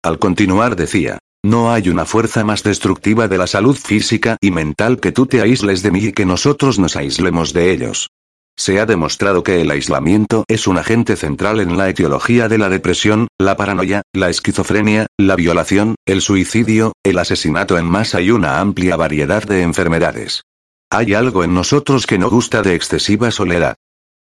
Al 0.03 0.19
continuar 0.19 0.75
decía, 0.75 1.17
no 1.43 1.71
hay 1.71 1.89
una 1.89 2.05
fuerza 2.05 2.43
más 2.43 2.63
destructiva 2.63 3.27
de 3.27 3.37
la 3.37 3.47
salud 3.47 3.75
física 3.75 4.37
y 4.41 4.51
mental 4.51 4.99
que 4.99 5.11
tú 5.11 5.25
te 5.25 5.41
aísles 5.41 5.81
de 5.81 5.91
mí 5.91 5.99
y 5.99 6.11
que 6.11 6.25
nosotros 6.25 6.79
nos 6.79 6.95
aislemos 6.95 7.53
de 7.53 7.71
ellos. 7.71 8.09
Se 8.57 8.77
ha 8.81 8.85
demostrado 8.85 9.41
que 9.41 9.61
el 9.61 9.71
aislamiento 9.71 10.43
es 10.49 10.67
un 10.67 10.77
agente 10.77 11.15
central 11.15 11.61
en 11.61 11.77
la 11.77 11.87
etiología 11.87 12.49
de 12.49 12.57
la 12.57 12.67
depresión, 12.67 13.29
la 13.39 13.55
paranoia, 13.55 14.01
la 14.13 14.29
esquizofrenia, 14.29 15.07
la 15.17 15.37
violación, 15.37 15.95
el 16.05 16.21
suicidio, 16.21 16.91
el 17.03 17.19
asesinato 17.19 17.77
en 17.77 17.85
masa 17.85 18.19
y 18.19 18.31
una 18.31 18.59
amplia 18.59 18.97
variedad 18.97 19.43
de 19.43 19.61
enfermedades. 19.61 20.43
Hay 20.91 21.13
algo 21.13 21.45
en 21.45 21.53
nosotros 21.53 22.05
que 22.05 22.17
no 22.17 22.29
gusta 22.29 22.61
de 22.61 22.75
excesiva 22.75 23.31
soledad. 23.31 23.75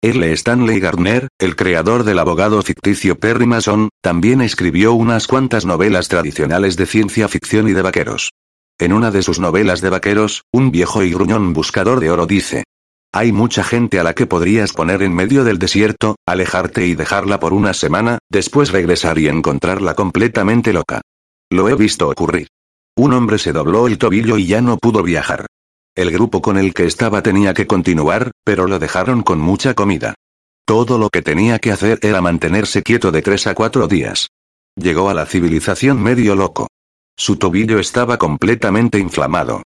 L. 0.03 0.33
Stanley 0.33 0.79
Gardner, 0.79 1.29
el 1.39 1.57
creador 1.57 2.05
del 2.05 2.19
abogado 2.19 2.63
ficticio 2.63 3.19
Perry 3.19 3.47
Mason, 3.47 3.89
también 4.03 4.41
escribió 4.41 4.93
unas 4.93 5.27
cuantas 5.27 5.65
novelas 5.65 6.09
tradicionales 6.09 6.77
de 6.77 6.87
ciencia 6.87 7.29
ficción 7.29 7.69
y 7.69 7.73
de 7.73 7.83
vaqueros. 7.83 8.31
En 8.79 8.93
una 8.93 9.11
de 9.11 9.23
sus 9.23 9.41
novelas 9.41 9.81
de 9.81 9.91
vaqueros, 9.91 10.43
un 10.53 10.71
viejo 10.71 11.03
y 11.03 11.13
gruñón 11.13 11.53
buscador 11.55 12.01
de 12.01 12.11
oro 12.11 12.27
dice, 12.27 12.65
hay 13.17 13.33
mucha 13.33 13.65
gente 13.65 13.99
a 13.99 14.03
la 14.05 14.13
que 14.13 14.27
podrías 14.27 14.75
poner 14.75 15.03
en 15.03 15.15
medio 15.15 15.43
del 15.43 15.59
desierto, 15.59 16.17
alejarte 16.27 16.87
y 16.87 16.95
dejarla 16.95 17.41
por 17.41 17.55
una 17.55 17.73
semana, 17.73 18.19
después 18.31 18.73
regresar 18.73 19.19
y 19.19 19.29
encontrarla 19.29 19.95
completamente 19.95 20.75
loca. 20.75 21.01
Lo 21.51 21.71
he 21.71 21.75
visto 21.75 22.11
ocurrir. 22.11 22.49
Un 22.95 23.15
hombre 23.15 23.39
se 23.39 23.53
dobló 23.53 23.87
el 23.87 23.97
tobillo 23.97 24.37
y 24.37 24.47
ya 24.47 24.61
no 24.61 24.77
pudo 24.77 25.03
viajar. 25.03 25.47
El 25.97 26.11
grupo 26.11 26.43
con 26.43 26.59
el 26.59 26.75
que 26.75 26.85
estaba 26.85 27.23
tenía 27.23 27.55
que 27.55 27.67
continuar, 27.67 28.31
pero 28.45 28.67
lo 28.67 28.79
dejaron 28.79 29.23
con 29.23 29.39
mucha 29.41 29.73
comida. 29.73 30.15
Todo 30.67 30.99
lo 30.99 31.09
que 31.09 31.23
tenía 31.23 31.59
que 31.59 31.73
hacer 31.73 31.99
era 32.03 32.21
mantenerse 32.21 32.83
quieto 32.83 33.11
de 33.11 33.23
tres 33.23 33.47
a 33.47 33.55
cuatro 33.55 33.89
días. 33.89 34.29
Llegó 34.77 35.09
a 35.09 35.15
la 35.15 35.25
civilización 35.25 36.03
medio 36.03 36.37
loco. 36.37 36.69
Su 37.17 37.37
tobillo 37.37 37.79
estaba 37.79 38.19
completamente 38.19 38.99
inflamado. 38.99 39.63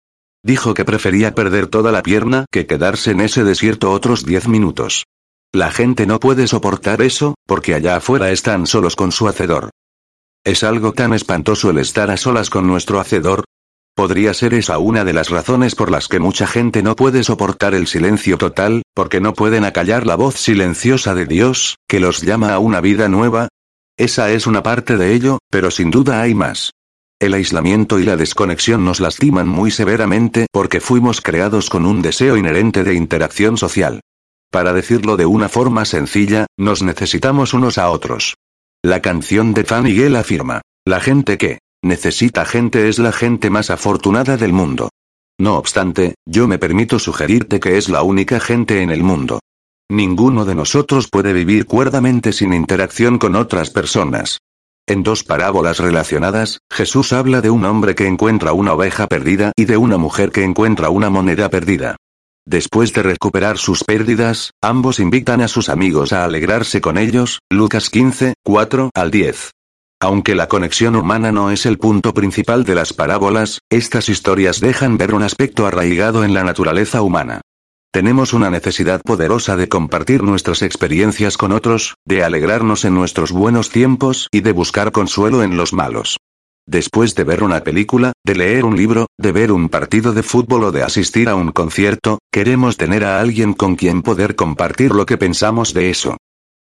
Dijo 0.44 0.74
que 0.74 0.84
prefería 0.84 1.34
perder 1.34 1.68
toda 1.68 1.94
la 1.94 2.04
pierna 2.04 2.46
que 2.52 2.68
quedarse 2.68 3.12
en 3.12 3.22
ese 3.22 3.46
desierto 3.46 3.92
otros 3.92 4.26
diez 4.26 4.50
minutos. 4.50 5.06
La 5.54 5.72
gente 5.72 6.06
no 6.06 6.20
puede 6.20 6.48
soportar 6.48 7.02
eso, 7.02 7.36
porque 7.46 7.74
allá 7.74 7.96
afuera 7.96 8.32
están 8.32 8.68
solos 8.68 8.98
con 8.98 9.14
su 9.14 9.30
hacedor. 9.30 9.70
¿Es 10.44 10.66
algo 10.66 10.92
tan 10.92 11.14
espantoso 11.14 11.70
el 11.70 11.78
estar 11.78 12.12
a 12.12 12.18
solas 12.18 12.50
con 12.50 12.68
nuestro 12.68 13.00
hacedor? 13.00 13.46
¿Podría 13.98 14.36
ser 14.36 14.54
esa 14.54 14.78
una 14.78 15.04
de 15.04 15.12
las 15.12 15.32
razones 15.32 15.74
por 15.74 15.90
las 15.90 16.08
que 16.08 16.20
mucha 16.20 16.46
gente 16.46 16.84
no 16.84 16.96
puede 16.96 17.24
soportar 17.24 17.74
el 17.74 17.88
silencio 17.88 18.38
total, 18.38 18.84
porque 18.94 19.20
no 19.20 19.34
pueden 19.34 19.66
acallar 19.66 20.06
la 20.06 20.14
voz 20.16 20.36
silenciosa 20.36 21.16
de 21.16 21.26
Dios, 21.26 21.78
que 21.88 22.00
los 22.00 22.22
llama 22.22 22.54
a 22.54 22.60
una 22.60 22.80
vida 22.80 23.10
nueva? 23.10 23.48
Esa 23.98 24.30
es 24.30 24.46
una 24.46 24.62
parte 24.62 24.98
de 24.98 25.16
ello, 25.16 25.40
pero 25.50 25.72
sin 25.72 25.90
duda 25.90 26.22
hay 26.22 26.36
más. 26.36 26.74
El 27.20 27.34
aislamiento 27.34 27.98
y 27.98 28.04
la 28.04 28.18
desconexión 28.18 28.86
nos 28.86 29.00
lastiman 29.00 29.48
muy 29.48 29.72
severamente 29.72 30.46
porque 30.52 30.80
fuimos 30.80 31.20
creados 31.20 31.72
con 31.72 31.88
un 31.88 32.04
deseo 32.04 32.38
inherente 32.38 32.84
de 32.84 32.94
interacción 32.94 33.58
social. 33.58 34.02
Para 34.52 34.74
decirlo 34.74 35.18
de 35.18 35.26
una 35.26 35.50
forma 35.50 35.86
sencilla, 35.86 36.46
nos 36.56 36.84
necesitamos 36.84 37.56
unos 37.56 37.80
a 37.80 37.90
otros. 37.90 38.36
La 38.84 39.02
canción 39.02 39.56
de 39.56 39.64
Fan 39.64 39.86
Miguel 39.86 40.16
afirma, 40.18 40.62
la 40.86 41.00
gente 41.00 41.40
que 41.40 41.58
necesita 41.84 42.46
gente 42.46 42.90
es 42.90 43.00
la 43.00 43.12
gente 43.12 43.50
más 43.50 43.70
afortunada 43.70 44.38
del 44.38 44.54
mundo. 44.54 44.90
No 45.40 45.58
obstante, 45.58 46.16
yo 46.26 46.48
me 46.48 46.58
permito 46.58 47.00
sugerirte 47.00 47.60
que 47.60 47.78
es 47.78 47.90
la 47.90 48.02
única 48.04 48.40
gente 48.40 48.82
en 48.82 48.90
el 48.90 49.04
mundo. 49.04 49.40
Ninguno 49.90 50.46
de 50.46 50.56
nosotros 50.56 51.08
puede 51.10 51.32
vivir 51.32 51.66
cuerdamente 51.66 52.34
sin 52.34 52.54
interacción 52.54 53.20
con 53.20 53.36
otras 53.36 53.70
personas. 53.70 54.40
En 54.88 55.04
dos 55.04 55.24
parábolas 55.24 55.80
relacionadas, 55.80 56.60
Jesús 56.72 57.14
habla 57.14 57.42
de 57.42 57.50
un 57.50 57.66
hombre 57.66 57.94
que 57.94 58.08
encuentra 58.08 58.54
una 58.54 58.74
oveja 58.74 59.08
perdida 59.08 59.52
y 59.56 59.66
de 59.66 59.78
una 59.78 59.98
mujer 59.98 60.32
que 60.32 60.44
encuentra 60.44 60.90
una 60.90 61.10
moneda 61.10 61.50
perdida. 61.50 61.98
Después 62.46 62.94
de 62.94 63.04
recuperar 63.04 63.58
sus 63.58 63.84
pérdidas, 63.84 64.52
ambos 64.62 65.00
invitan 65.00 65.42
a 65.42 65.50
sus 65.50 65.68
amigos 65.68 66.14
a 66.14 66.24
alegrarse 66.24 66.80
con 66.80 66.98
ellos, 66.98 67.40
Lucas 67.50 67.90
15, 67.90 68.36
4 68.44 68.92
al 68.94 69.12
10. 69.12 69.52
Aunque 70.00 70.36
la 70.36 70.48
conexión 70.48 70.96
humana 70.96 71.32
no 71.32 71.50
es 71.50 71.66
el 71.66 71.80
punto 71.80 72.14
principal 72.14 72.64
de 72.64 72.76
las 72.76 72.94
parábolas, 72.94 73.62
estas 73.72 74.10
historias 74.10 74.60
dejan 74.60 74.98
ver 74.98 75.16
un 75.16 75.24
aspecto 75.24 75.66
arraigado 75.66 76.24
en 76.24 76.36
la 76.36 76.44
naturaleza 76.44 77.02
humana. 77.02 77.42
Tenemos 77.92 78.34
una 78.34 78.52
necesidad 78.52 79.02
poderosa 79.02 79.56
de 79.56 79.70
compartir 79.70 80.22
nuestras 80.22 80.62
experiencias 80.62 81.36
con 81.36 81.52
otros, 81.52 81.96
de 82.06 82.24
alegrarnos 82.24 82.86
en 82.86 82.94
nuestros 82.94 83.32
buenos 83.32 83.72
tiempos 83.72 84.28
y 84.32 84.42
de 84.42 84.52
buscar 84.52 84.92
consuelo 84.92 85.42
en 85.42 85.58
los 85.58 85.74
malos. 85.74 86.18
Después 86.68 87.16
de 87.16 87.24
ver 87.24 87.44
una 87.44 87.62
película, 87.62 88.14
de 88.24 88.36
leer 88.36 88.66
un 88.66 88.76
libro, 88.76 89.08
de 89.18 89.32
ver 89.32 89.52
un 89.52 89.70
partido 89.70 90.14
de 90.14 90.22
fútbol 90.22 90.66
o 90.66 90.72
de 90.72 90.84
asistir 90.84 91.28
a 91.28 91.36
un 91.36 91.52
concierto, 91.52 92.20
queremos 92.32 92.78
tener 92.78 93.04
a 93.04 93.20
alguien 93.20 93.54
con 93.54 93.76
quien 93.76 94.04
poder 94.04 94.36
compartir 94.36 94.92
lo 94.92 95.08
que 95.08 95.18
pensamos 95.18 95.74
de 95.74 95.90
eso. 95.90 96.18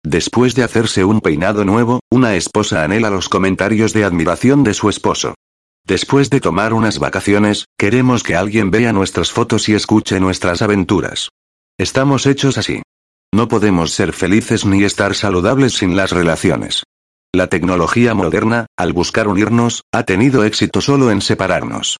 Después 0.05 0.55
de 0.55 0.63
hacerse 0.63 1.03
un 1.07 1.23
peinado 1.23 1.65
nuevo, 1.65 2.01
una 2.11 2.35
esposa 2.37 2.85
anhela 2.85 3.09
los 3.09 3.31
comentarios 3.31 3.95
de 3.95 4.05
admiración 4.05 4.63
de 4.63 4.75
su 4.75 4.91
esposo. 4.91 5.35
Después 5.87 6.29
de 6.29 6.41
tomar 6.41 6.75
unas 6.75 6.99
vacaciones, 6.99 7.65
queremos 7.79 8.23
que 8.23 8.37
alguien 8.37 8.71
vea 8.71 8.93
nuestras 8.93 9.33
fotos 9.33 9.69
y 9.71 9.75
escuche 9.75 10.21
nuestras 10.21 10.61
aventuras. 10.61 11.31
Estamos 11.79 12.27
hechos 12.27 12.59
así. 12.59 12.83
No 13.35 13.49
podemos 13.49 13.93
ser 13.93 14.13
felices 14.13 14.67
ni 14.67 14.85
estar 14.85 15.15
saludables 15.15 15.73
sin 15.73 15.97
las 15.97 16.13
relaciones. 16.13 16.85
La 17.35 17.49
tecnología 17.49 18.15
moderna, 18.15 18.67
al 18.77 18.93
buscar 18.93 19.27
unirnos, 19.27 19.83
ha 19.91 20.05
tenido 20.05 20.45
éxito 20.45 20.83
solo 20.83 21.11
en 21.11 21.23
separarnos. 21.23 21.97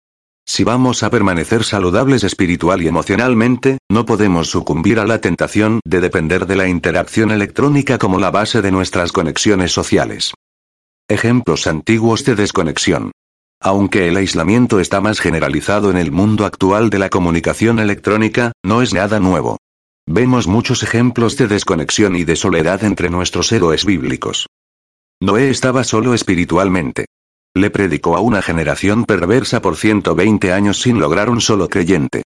Si 0.47 0.63
vamos 0.63 1.03
a 1.03 1.11
permanecer 1.11 1.65
saludables 1.65 2.23
espiritual 2.23 2.83
y 2.83 2.89
emocionalmente, 2.89 3.79
no 3.91 4.05
podemos 4.05 4.49
sucumbir 4.51 4.99
a 5.01 5.07
la 5.07 5.21
tentación 5.21 5.81
de 5.85 6.01
depender 6.01 6.47
de 6.47 6.57
la 6.57 6.69
interacción 6.69 7.31
electrónica 7.31 7.99
como 7.99 8.19
la 8.19 8.31
base 8.31 8.61
de 8.63 8.71
nuestras 8.71 9.11
conexiones 9.11 9.73
sociales. 9.73 10.35
Ejemplos 11.09 11.67
antiguos 11.67 12.25
de 12.25 12.35
desconexión. 12.35 13.13
Aunque 13.61 14.09
el 14.09 14.17
aislamiento 14.17 14.81
está 14.81 15.01
más 15.01 15.21
generalizado 15.21 15.91
en 15.91 15.97
el 15.97 16.13
mundo 16.13 16.45
actual 16.45 16.91
de 16.91 16.99
la 16.99 17.09
comunicación 17.09 17.79
electrónica, 17.79 18.53
no 18.63 18.83
es 18.83 18.93
nada 18.93 19.21
nuevo. 19.21 19.57
Vemos 20.07 20.47
muchos 20.47 20.83
ejemplos 20.83 21.39
de 21.39 21.49
desconexión 21.49 22.15
y 22.15 22.25
de 22.25 22.37
soledad 22.37 22.85
entre 22.85 23.09
nuestros 23.09 23.51
héroes 23.53 23.87
bíblicos. 23.87 24.47
Noé 25.21 25.49
estaba 25.49 25.85
solo 25.85 26.13
espiritualmente. 26.13 27.07
Le 27.57 27.71
predicó 27.71 28.17
a 28.17 28.21
una 28.21 28.43
generación 28.43 29.05
perversa 29.05 29.63
por 29.63 29.77
120 29.77 30.53
años 30.53 30.81
sin 30.81 30.99
lograr 30.99 31.31
un 31.31 31.41
solo 31.41 31.69
creyente. 31.69 32.23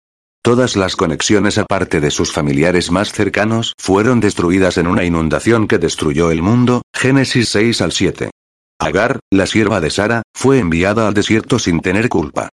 Todas 0.43 0.75
las 0.75 0.97
conexiones 0.97 1.57
aparte 1.57 2.01
de 2.01 2.11
sus 2.11 2.33
familiares 2.33 2.91
más 2.91 3.13
cercanos 3.13 3.73
fueron 3.77 4.19
destruidas 4.19 4.77
en 4.77 4.87
una 4.87 5.05
inundación 5.05 5.69
que 5.69 5.77
destruyó 5.77 6.31
el 6.31 6.41
mundo, 6.41 6.81
Génesis 6.93 7.47
6 7.49 7.81
al 7.81 7.93
7. 7.93 8.31
Agar, 8.79 9.21
la 9.31 9.45
sierva 9.45 9.79
de 9.79 9.89
Sara, 9.89 10.23
fue 10.33 10.59
enviada 10.59 11.07
al 11.07 11.13
desierto 11.13 11.57
sin 11.57 11.79
tener 11.79 12.09
culpa. 12.09 12.49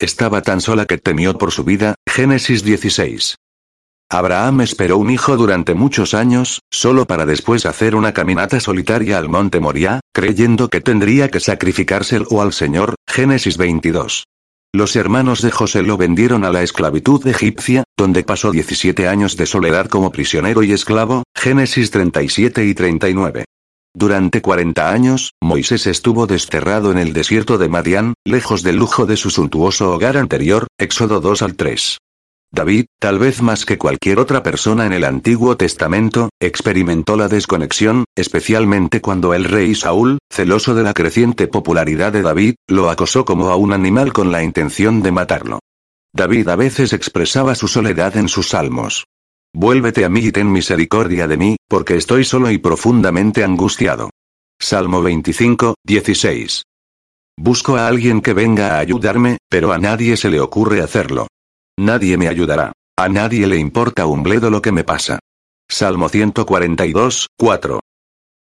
Estaba 0.00 0.40
tan 0.40 0.62
sola 0.62 0.86
que 0.86 0.96
temió 0.96 1.36
por 1.36 1.52
su 1.52 1.64
vida, 1.64 1.94
Génesis 2.08 2.64
16. 2.64 3.36
Abraham 4.10 4.60
esperó 4.60 4.98
un 4.98 5.10
hijo 5.10 5.36
durante 5.36 5.74
muchos 5.74 6.14
años, 6.14 6.60
solo 6.70 7.06
para 7.06 7.26
después 7.26 7.66
hacer 7.66 7.94
una 7.94 8.12
caminata 8.12 8.60
solitaria 8.60 9.18
al 9.18 9.28
monte 9.28 9.60
Moriah, 9.60 10.00
creyendo 10.12 10.68
que 10.68 10.80
tendría 10.80 11.28
que 11.28 11.40
sacrificárselo 11.40 12.40
al 12.40 12.52
Señor, 12.52 12.94
Génesis 13.08 13.56
22. 13.56 14.24
Los 14.74 14.96
hermanos 14.96 15.40
de 15.40 15.52
José 15.52 15.82
lo 15.82 15.96
vendieron 15.96 16.44
a 16.44 16.50
la 16.50 16.62
esclavitud 16.62 17.24
egipcia, 17.28 17.84
donde 17.96 18.24
pasó 18.24 18.50
17 18.50 19.06
años 19.06 19.36
de 19.36 19.46
soledad 19.46 19.86
como 19.86 20.10
prisionero 20.10 20.64
y 20.64 20.72
esclavo, 20.72 21.22
Génesis 21.36 21.92
37 21.92 22.64
y 22.66 22.74
39. 22.74 23.44
Durante 23.96 24.42
40 24.42 24.90
años, 24.90 25.34
Moisés 25.40 25.86
estuvo 25.86 26.26
desterrado 26.26 26.90
en 26.90 26.98
el 26.98 27.12
desierto 27.12 27.58
de 27.58 27.68
Madián, 27.68 28.14
lejos 28.24 28.64
del 28.64 28.74
lujo 28.74 29.06
de 29.06 29.16
su 29.16 29.30
suntuoso 29.30 29.92
hogar 29.92 30.16
anterior, 30.16 30.66
Éxodo 30.76 31.20
2 31.20 31.42
al 31.42 31.54
3. 31.54 31.98
David, 32.54 32.86
tal 33.00 33.18
vez 33.18 33.42
más 33.42 33.66
que 33.66 33.78
cualquier 33.78 34.20
otra 34.20 34.44
persona 34.44 34.86
en 34.86 34.92
el 34.92 35.02
Antiguo 35.02 35.56
Testamento, 35.56 36.28
experimentó 36.40 37.16
la 37.16 37.26
desconexión, 37.26 38.04
especialmente 38.14 39.00
cuando 39.00 39.34
el 39.34 39.42
rey 39.42 39.74
Saúl, 39.74 40.18
celoso 40.30 40.72
de 40.76 40.84
la 40.84 40.94
creciente 40.94 41.48
popularidad 41.48 42.12
de 42.12 42.22
David, 42.22 42.54
lo 42.68 42.90
acosó 42.90 43.24
como 43.24 43.48
a 43.48 43.56
un 43.56 43.72
animal 43.72 44.12
con 44.12 44.30
la 44.30 44.44
intención 44.44 45.02
de 45.02 45.10
matarlo. 45.10 45.58
David 46.14 46.46
a 46.46 46.54
veces 46.54 46.92
expresaba 46.92 47.56
su 47.56 47.66
soledad 47.66 48.16
en 48.16 48.28
sus 48.28 48.50
salmos. 48.50 49.04
Vuélvete 49.52 50.04
a 50.04 50.08
mí 50.08 50.20
y 50.20 50.30
ten 50.30 50.52
misericordia 50.52 51.26
de 51.26 51.36
mí, 51.36 51.56
porque 51.68 51.96
estoy 51.96 52.22
solo 52.24 52.52
y 52.52 52.58
profundamente 52.58 53.42
angustiado. 53.42 54.10
Salmo 54.60 55.02
25, 55.02 55.74
16. 55.84 56.62
Busco 57.36 57.76
a 57.76 57.88
alguien 57.88 58.20
que 58.20 58.32
venga 58.32 58.76
a 58.76 58.78
ayudarme, 58.78 59.38
pero 59.50 59.72
a 59.72 59.78
nadie 59.78 60.16
se 60.16 60.30
le 60.30 60.38
ocurre 60.38 60.80
hacerlo. 60.80 61.26
Nadie 61.78 62.16
me 62.16 62.28
ayudará. 62.28 62.72
A 62.96 63.08
nadie 63.08 63.46
le 63.46 63.58
importa 63.58 64.06
un 64.06 64.22
bledo 64.22 64.50
lo 64.50 64.62
que 64.62 64.70
me 64.70 64.84
pasa. 64.84 65.18
Salmo 65.68 66.08
142, 66.08 67.28
4. 67.36 67.80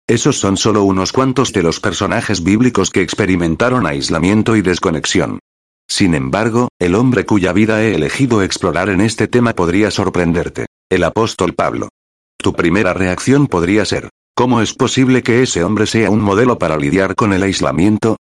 Esos 0.08 0.38
son 0.38 0.56
solo 0.56 0.84
unos 0.84 1.12
cuantos 1.12 1.52
de 1.52 1.62
los 1.62 1.80
personajes 1.80 2.42
bíblicos 2.42 2.90
que 2.90 3.02
experimentaron 3.02 3.86
aislamiento 3.86 4.56
y 4.56 4.62
desconexión. 4.62 5.40
Sin 5.86 6.14
embargo, 6.14 6.68
el 6.78 6.94
hombre 6.94 7.26
cuya 7.26 7.52
vida 7.52 7.82
he 7.82 7.94
elegido 7.94 8.42
explorar 8.42 8.88
en 8.88 9.02
este 9.02 9.28
tema 9.28 9.52
podría 9.52 9.90
sorprenderte. 9.90 10.66
El 10.88 11.04
apóstol 11.04 11.54
Pablo. 11.54 11.90
Tu 12.38 12.54
primera 12.54 12.94
reacción 12.94 13.46
podría 13.46 13.84
ser, 13.84 14.08
¿cómo 14.34 14.62
es 14.62 14.72
posible 14.72 15.22
que 15.22 15.42
ese 15.42 15.64
hombre 15.64 15.86
sea 15.86 16.10
un 16.10 16.20
modelo 16.20 16.58
para 16.58 16.78
lidiar 16.78 17.14
con 17.14 17.34
el 17.34 17.42
aislamiento? 17.42 18.16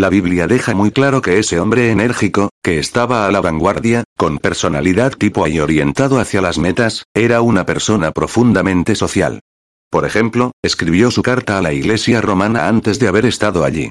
La 0.00 0.08
Biblia 0.08 0.48
deja 0.48 0.74
muy 0.74 0.90
claro 0.90 1.22
que 1.22 1.38
ese 1.38 1.60
hombre 1.60 1.92
enérgico, 1.92 2.50
que 2.64 2.80
estaba 2.80 3.26
a 3.26 3.30
la 3.30 3.40
vanguardia, 3.40 4.02
con 4.18 4.38
personalidad 4.38 5.12
tipo 5.12 5.46
y 5.46 5.60
orientado 5.60 6.18
hacia 6.18 6.42
las 6.42 6.58
metas, 6.58 7.04
era 7.14 7.42
una 7.42 7.64
persona 7.64 8.10
profundamente 8.10 8.96
social. 8.96 9.38
Por 9.90 10.04
ejemplo, 10.04 10.50
escribió 10.64 11.12
su 11.12 11.22
carta 11.22 11.58
a 11.58 11.62
la 11.62 11.72
iglesia 11.72 12.20
romana 12.20 12.66
antes 12.66 12.98
de 12.98 13.06
haber 13.06 13.24
estado 13.24 13.62
allí. 13.62 13.90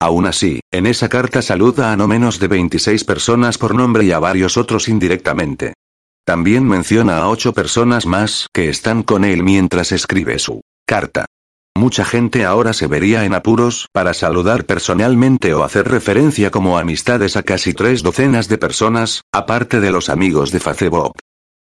Aún 0.00 0.26
así, 0.26 0.58
en 0.72 0.86
esa 0.86 1.08
carta 1.08 1.40
saluda 1.40 1.92
a 1.92 1.96
no 1.96 2.08
menos 2.08 2.40
de 2.40 2.48
26 2.48 3.04
personas 3.04 3.56
por 3.56 3.76
nombre 3.76 4.04
y 4.04 4.10
a 4.10 4.18
varios 4.18 4.56
otros 4.56 4.88
indirectamente. 4.88 5.74
También 6.26 6.66
menciona 6.66 7.18
a 7.18 7.28
ocho 7.28 7.52
personas 7.52 8.06
más 8.06 8.48
que 8.52 8.68
están 8.68 9.04
con 9.04 9.24
él 9.24 9.44
mientras 9.44 9.92
escribe 9.92 10.40
su 10.40 10.62
carta. 10.84 11.26
Mucha 11.76 12.04
gente 12.04 12.44
ahora 12.44 12.72
se 12.72 12.86
vería 12.86 13.24
en 13.24 13.34
apuros 13.34 13.88
para 13.92 14.14
saludar 14.14 14.64
personalmente 14.64 15.54
o 15.54 15.64
hacer 15.64 15.88
referencia 15.88 16.50
como 16.50 16.78
amistades 16.78 17.36
a 17.36 17.42
casi 17.42 17.74
tres 17.74 18.02
docenas 18.04 18.48
de 18.48 18.58
personas, 18.58 19.22
aparte 19.32 19.80
de 19.80 19.90
los 19.90 20.08
amigos 20.08 20.52
de 20.52 20.60
Facebook. 20.60 21.14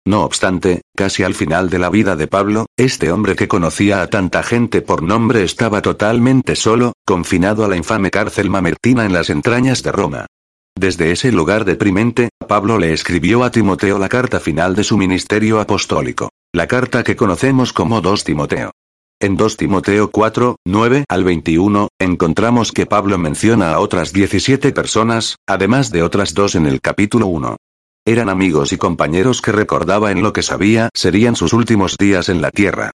No 0.04 0.24
obstante, 0.24 0.82
casi 0.96 1.22
al 1.22 1.34
final 1.34 1.70
de 1.70 1.78
la 1.78 1.90
vida 1.90 2.16
de 2.16 2.26
Pablo, 2.26 2.66
este 2.76 3.12
hombre 3.12 3.36
que 3.36 3.46
conocía 3.46 4.02
a 4.02 4.08
tanta 4.08 4.42
gente 4.42 4.82
por 4.82 5.02
nombre 5.02 5.44
estaba 5.44 5.80
totalmente 5.80 6.56
solo, 6.56 6.94
confinado 7.06 7.64
a 7.64 7.68
la 7.68 7.76
infame 7.76 8.10
cárcel 8.10 8.50
mamertina 8.50 9.04
en 9.04 9.12
las 9.12 9.30
entrañas 9.30 9.82
de 9.84 9.92
Roma. 9.92 10.26
Desde 10.76 11.12
ese 11.12 11.30
lugar 11.30 11.64
deprimente, 11.64 12.30
Pablo 12.48 12.78
le 12.78 12.92
escribió 12.92 13.44
a 13.44 13.50
Timoteo 13.50 13.98
la 13.98 14.08
carta 14.08 14.40
final 14.40 14.74
de 14.74 14.82
su 14.82 14.96
ministerio 14.96 15.60
apostólico. 15.60 16.30
La 16.52 16.66
carta 16.66 17.04
que 17.04 17.14
conocemos 17.14 17.72
como 17.72 18.00
2 18.00 18.24
Timoteo. 18.24 18.72
En 19.22 19.36
2 19.36 19.58
Timoteo 19.58 20.10
4, 20.10 20.56
9 20.64 21.04
al 21.06 21.24
21, 21.24 21.88
encontramos 22.00 22.72
que 22.72 22.86
Pablo 22.86 23.18
menciona 23.18 23.74
a 23.74 23.78
otras 23.80 24.14
17 24.14 24.72
personas, 24.72 25.36
además 25.46 25.90
de 25.90 26.02
otras 26.02 26.32
dos 26.32 26.54
en 26.54 26.64
el 26.64 26.80
capítulo 26.80 27.26
1. 27.26 27.58
Eran 28.06 28.30
amigos 28.30 28.72
y 28.72 28.78
compañeros 28.78 29.42
que 29.42 29.52
recordaba 29.52 30.10
en 30.10 30.22
lo 30.22 30.32
que 30.32 30.40
sabía 30.40 30.88
serían 30.94 31.36
sus 31.36 31.52
últimos 31.52 31.98
días 31.98 32.30
en 32.30 32.40
la 32.40 32.50
tierra. 32.50 32.92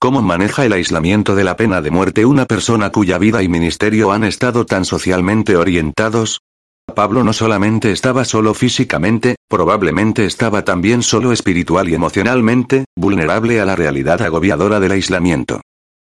¿Cómo 0.00 0.20
maneja 0.20 0.64
el 0.64 0.72
aislamiento 0.72 1.36
de 1.36 1.44
la 1.44 1.56
pena 1.56 1.80
de 1.80 1.92
muerte 1.92 2.26
una 2.26 2.46
persona 2.46 2.90
cuya 2.90 3.18
vida 3.18 3.44
y 3.44 3.48
ministerio 3.48 4.10
han 4.10 4.24
estado 4.24 4.66
tan 4.66 4.84
socialmente 4.84 5.54
orientados? 5.54 6.40
Pablo 6.92 7.22
no 7.22 7.32
solamente 7.32 7.92
estaba 7.92 8.24
solo 8.24 8.52
físicamente, 8.52 9.36
probablemente 9.48 10.24
estaba 10.24 10.64
también 10.64 11.04
solo 11.04 11.30
espiritual 11.30 11.88
y 11.88 11.94
emocionalmente, 11.94 12.86
vulnerable 12.96 13.60
a 13.60 13.64
la 13.64 13.76
realidad 13.76 14.22
agobiadora 14.22 14.80
del 14.80 14.92
aislamiento. 14.92 15.60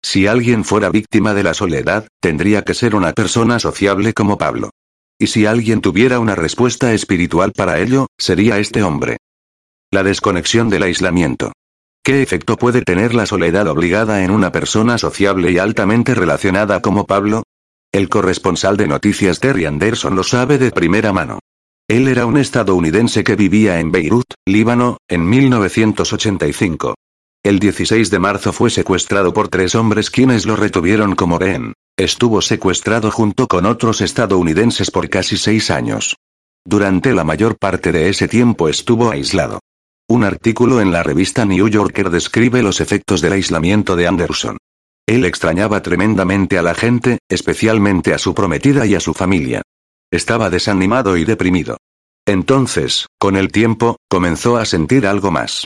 Si 0.03 0.27
alguien 0.27 0.65
fuera 0.65 0.91
víctima 0.91 1.35
de 1.35 1.43
la 1.43 1.55
soledad, 1.55 2.09
tendría 2.21 2.63
que 2.63 2.75
ser 2.75 2.95
una 2.95 3.13
persona 3.13 3.59
sociable 3.59 4.13
como 4.15 4.39
Pablo. 4.39 4.71
Y 5.19 5.27
si 5.27 5.47
alguien 5.47 5.81
tuviera 5.81 6.19
una 6.19 6.35
respuesta 6.35 6.95
espiritual 6.95 7.53
para 7.53 7.79
ello, 7.79 8.07
sería 8.19 8.59
este 8.59 8.83
hombre. 8.83 9.19
La 9.93 10.03
desconexión 10.03 10.71
del 10.71 10.85
aislamiento. 10.85 11.53
¿Qué 12.03 12.23
efecto 12.23 12.57
puede 12.57 12.81
tener 12.83 13.15
la 13.15 13.27
soledad 13.27 13.69
obligada 13.69 14.25
en 14.25 14.31
una 14.31 14.51
persona 14.51 14.97
sociable 14.97 15.53
y 15.53 15.59
altamente 15.59 16.15
relacionada 16.15 16.81
como 16.81 17.07
Pablo? 17.07 17.43
El 17.93 18.09
corresponsal 18.09 18.77
de 18.77 18.89
noticias 18.89 19.41
Terry 19.41 19.67
Anderson 19.67 20.17
lo 20.17 20.23
sabe 20.23 20.57
de 20.59 20.71
primera 20.71 21.13
mano. 21.13 21.41
Él 21.89 22.09
era 22.09 22.25
un 22.25 22.39
estadounidense 22.39 23.25
que 23.25 23.37
vivía 23.37 23.81
en 23.81 23.91
Beirut, 23.91 24.33
Líbano, 24.47 24.99
en 25.09 25.29
1985. 25.29 26.95
El 27.42 27.59
16 27.59 28.11
de 28.11 28.18
marzo 28.18 28.53
fue 28.53 28.68
secuestrado 28.68 29.33
por 29.33 29.48
tres 29.48 29.74
hombres 29.74 30.11
quienes 30.11 30.44
lo 30.44 30.57
retuvieron 30.57 31.14
como 31.14 31.38
rehén. 31.38 31.72
Estuvo 31.96 32.42
secuestrado 32.42 33.11
junto 33.11 33.46
con 33.46 33.64
otros 33.64 34.03
estadounidenses 34.03 34.90
por 34.90 35.09
casi 35.09 35.38
seis 35.38 35.70
años. 35.70 36.16
Durante 36.66 37.14
la 37.14 37.24
mayor 37.24 37.57
parte 37.57 37.92
de 37.92 38.11
ese 38.11 38.29
tiempo 38.29 38.68
estuvo 38.68 39.11
aislado. 39.11 39.61
Un 40.07 40.24
artículo 40.24 40.83
en 40.83 40.92
la 40.92 41.03
revista 41.03 41.46
New 41.46 41.66
Yorker 41.68 42.11
describe 42.11 42.62
los 42.62 42.83
efectos 42.83 43.22
del 43.22 43.33
aislamiento 43.33 43.96
de 43.96 44.07
Anderson. 44.07 44.59
Él 45.07 45.24
extrañaba 45.24 45.81
tremendamente 45.81 46.59
a 46.59 46.62
la 46.62 46.74
gente, 46.74 47.20
especialmente 47.26 48.12
a 48.12 48.18
su 48.18 48.35
prometida 48.35 48.85
y 48.85 48.96
a 48.96 49.00
su 49.00 49.14
familia. 49.14 49.62
Estaba 50.11 50.50
desanimado 50.50 51.16
y 51.16 51.24
deprimido. 51.24 51.79
Entonces, 52.26 53.07
con 53.18 53.37
el 53.37 53.50
tiempo, 53.50 53.96
comenzó 54.11 54.59
a 54.59 54.66
sentir 54.66 55.07
algo 55.07 55.31
más. 55.31 55.64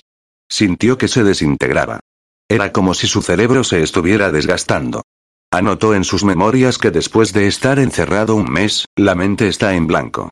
Sintió 0.50 0.98
que 0.98 1.08
se 1.08 1.24
desintegraba. 1.24 2.00
Era 2.48 2.72
como 2.72 2.94
si 2.94 3.06
su 3.06 3.22
cerebro 3.22 3.64
se 3.64 3.82
estuviera 3.82 4.30
desgastando. 4.30 5.02
Anotó 5.50 5.94
en 5.94 6.04
sus 6.04 6.24
memorias 6.24 6.78
que 6.78 6.90
después 6.90 7.32
de 7.32 7.46
estar 7.46 7.78
encerrado 7.78 8.34
un 8.34 8.50
mes, 8.50 8.86
la 8.96 9.14
mente 9.14 9.48
está 9.48 9.74
en 9.74 9.86
blanco. 9.86 10.30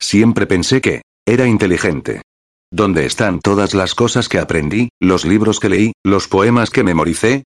Siempre 0.00 0.46
pensé 0.46 0.80
que, 0.80 1.02
era 1.26 1.46
inteligente. 1.46 2.22
¿Dónde 2.70 3.04
están 3.04 3.40
todas 3.40 3.74
las 3.74 3.94
cosas 3.94 4.28
que 4.28 4.38
aprendí, 4.38 4.88
los 5.00 5.24
libros 5.24 5.60
que 5.60 5.68
leí, 5.68 5.92
los 6.02 6.26
poemas 6.26 6.70
que 6.70 6.82
memoricé? 6.82 7.44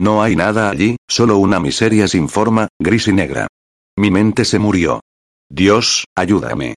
No 0.00 0.22
hay 0.22 0.36
nada 0.36 0.70
allí, 0.70 0.96
solo 1.08 1.38
una 1.38 1.58
miseria 1.58 2.06
sin 2.06 2.28
forma, 2.28 2.68
gris 2.80 3.08
y 3.08 3.12
negra. 3.12 3.48
Mi 3.96 4.10
mente 4.10 4.44
se 4.44 4.60
murió. 4.60 5.00
Dios, 5.50 6.04
ayúdame. 6.14 6.74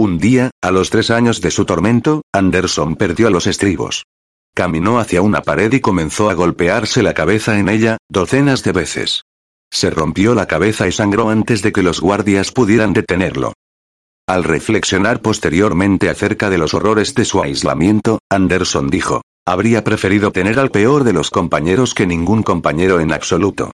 Un 0.00 0.16
día, 0.16 0.50
a 0.62 0.70
los 0.70 0.88
tres 0.88 1.10
años 1.10 1.42
de 1.42 1.50
su 1.50 1.66
tormento, 1.66 2.22
Anderson 2.32 2.96
perdió 2.96 3.28
los 3.28 3.46
estribos. 3.46 4.06
Caminó 4.54 4.98
hacia 4.98 5.20
una 5.20 5.42
pared 5.42 5.70
y 5.74 5.80
comenzó 5.80 6.30
a 6.30 6.32
golpearse 6.32 7.02
la 7.02 7.12
cabeza 7.12 7.58
en 7.58 7.68
ella, 7.68 7.98
docenas 8.08 8.64
de 8.64 8.72
veces. 8.72 9.24
Se 9.70 9.90
rompió 9.90 10.34
la 10.34 10.46
cabeza 10.46 10.88
y 10.88 10.92
sangró 10.92 11.28
antes 11.28 11.60
de 11.60 11.72
que 11.72 11.82
los 11.82 12.00
guardias 12.00 12.50
pudieran 12.50 12.94
detenerlo. 12.94 13.52
Al 14.26 14.44
reflexionar 14.44 15.20
posteriormente 15.20 16.08
acerca 16.08 16.48
de 16.48 16.56
los 16.56 16.72
horrores 16.72 17.14
de 17.14 17.26
su 17.26 17.42
aislamiento, 17.42 18.20
Anderson 18.30 18.88
dijo, 18.88 19.20
Habría 19.46 19.84
preferido 19.84 20.32
tener 20.32 20.58
al 20.58 20.70
peor 20.70 21.04
de 21.04 21.12
los 21.12 21.28
compañeros 21.28 21.92
que 21.92 22.06
ningún 22.06 22.42
compañero 22.42 23.00
en 23.00 23.12
absoluto. 23.12 23.70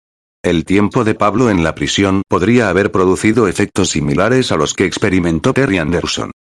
El 0.45 0.65
tiempo 0.65 1.05
de 1.05 1.15
Pablo 1.15 1.49
en 1.49 1.63
la 1.63 1.73
prisión 1.73 2.21
podría 2.27 2.67
haber 2.67 2.91
producido 2.91 3.47
efectos 3.47 3.91
similares 3.91 4.51
a 4.51 4.57
los 4.57 4.73
que 4.73 4.83
experimentó 4.83 5.53
Terry 5.53 5.77
Anderson. 5.77 6.31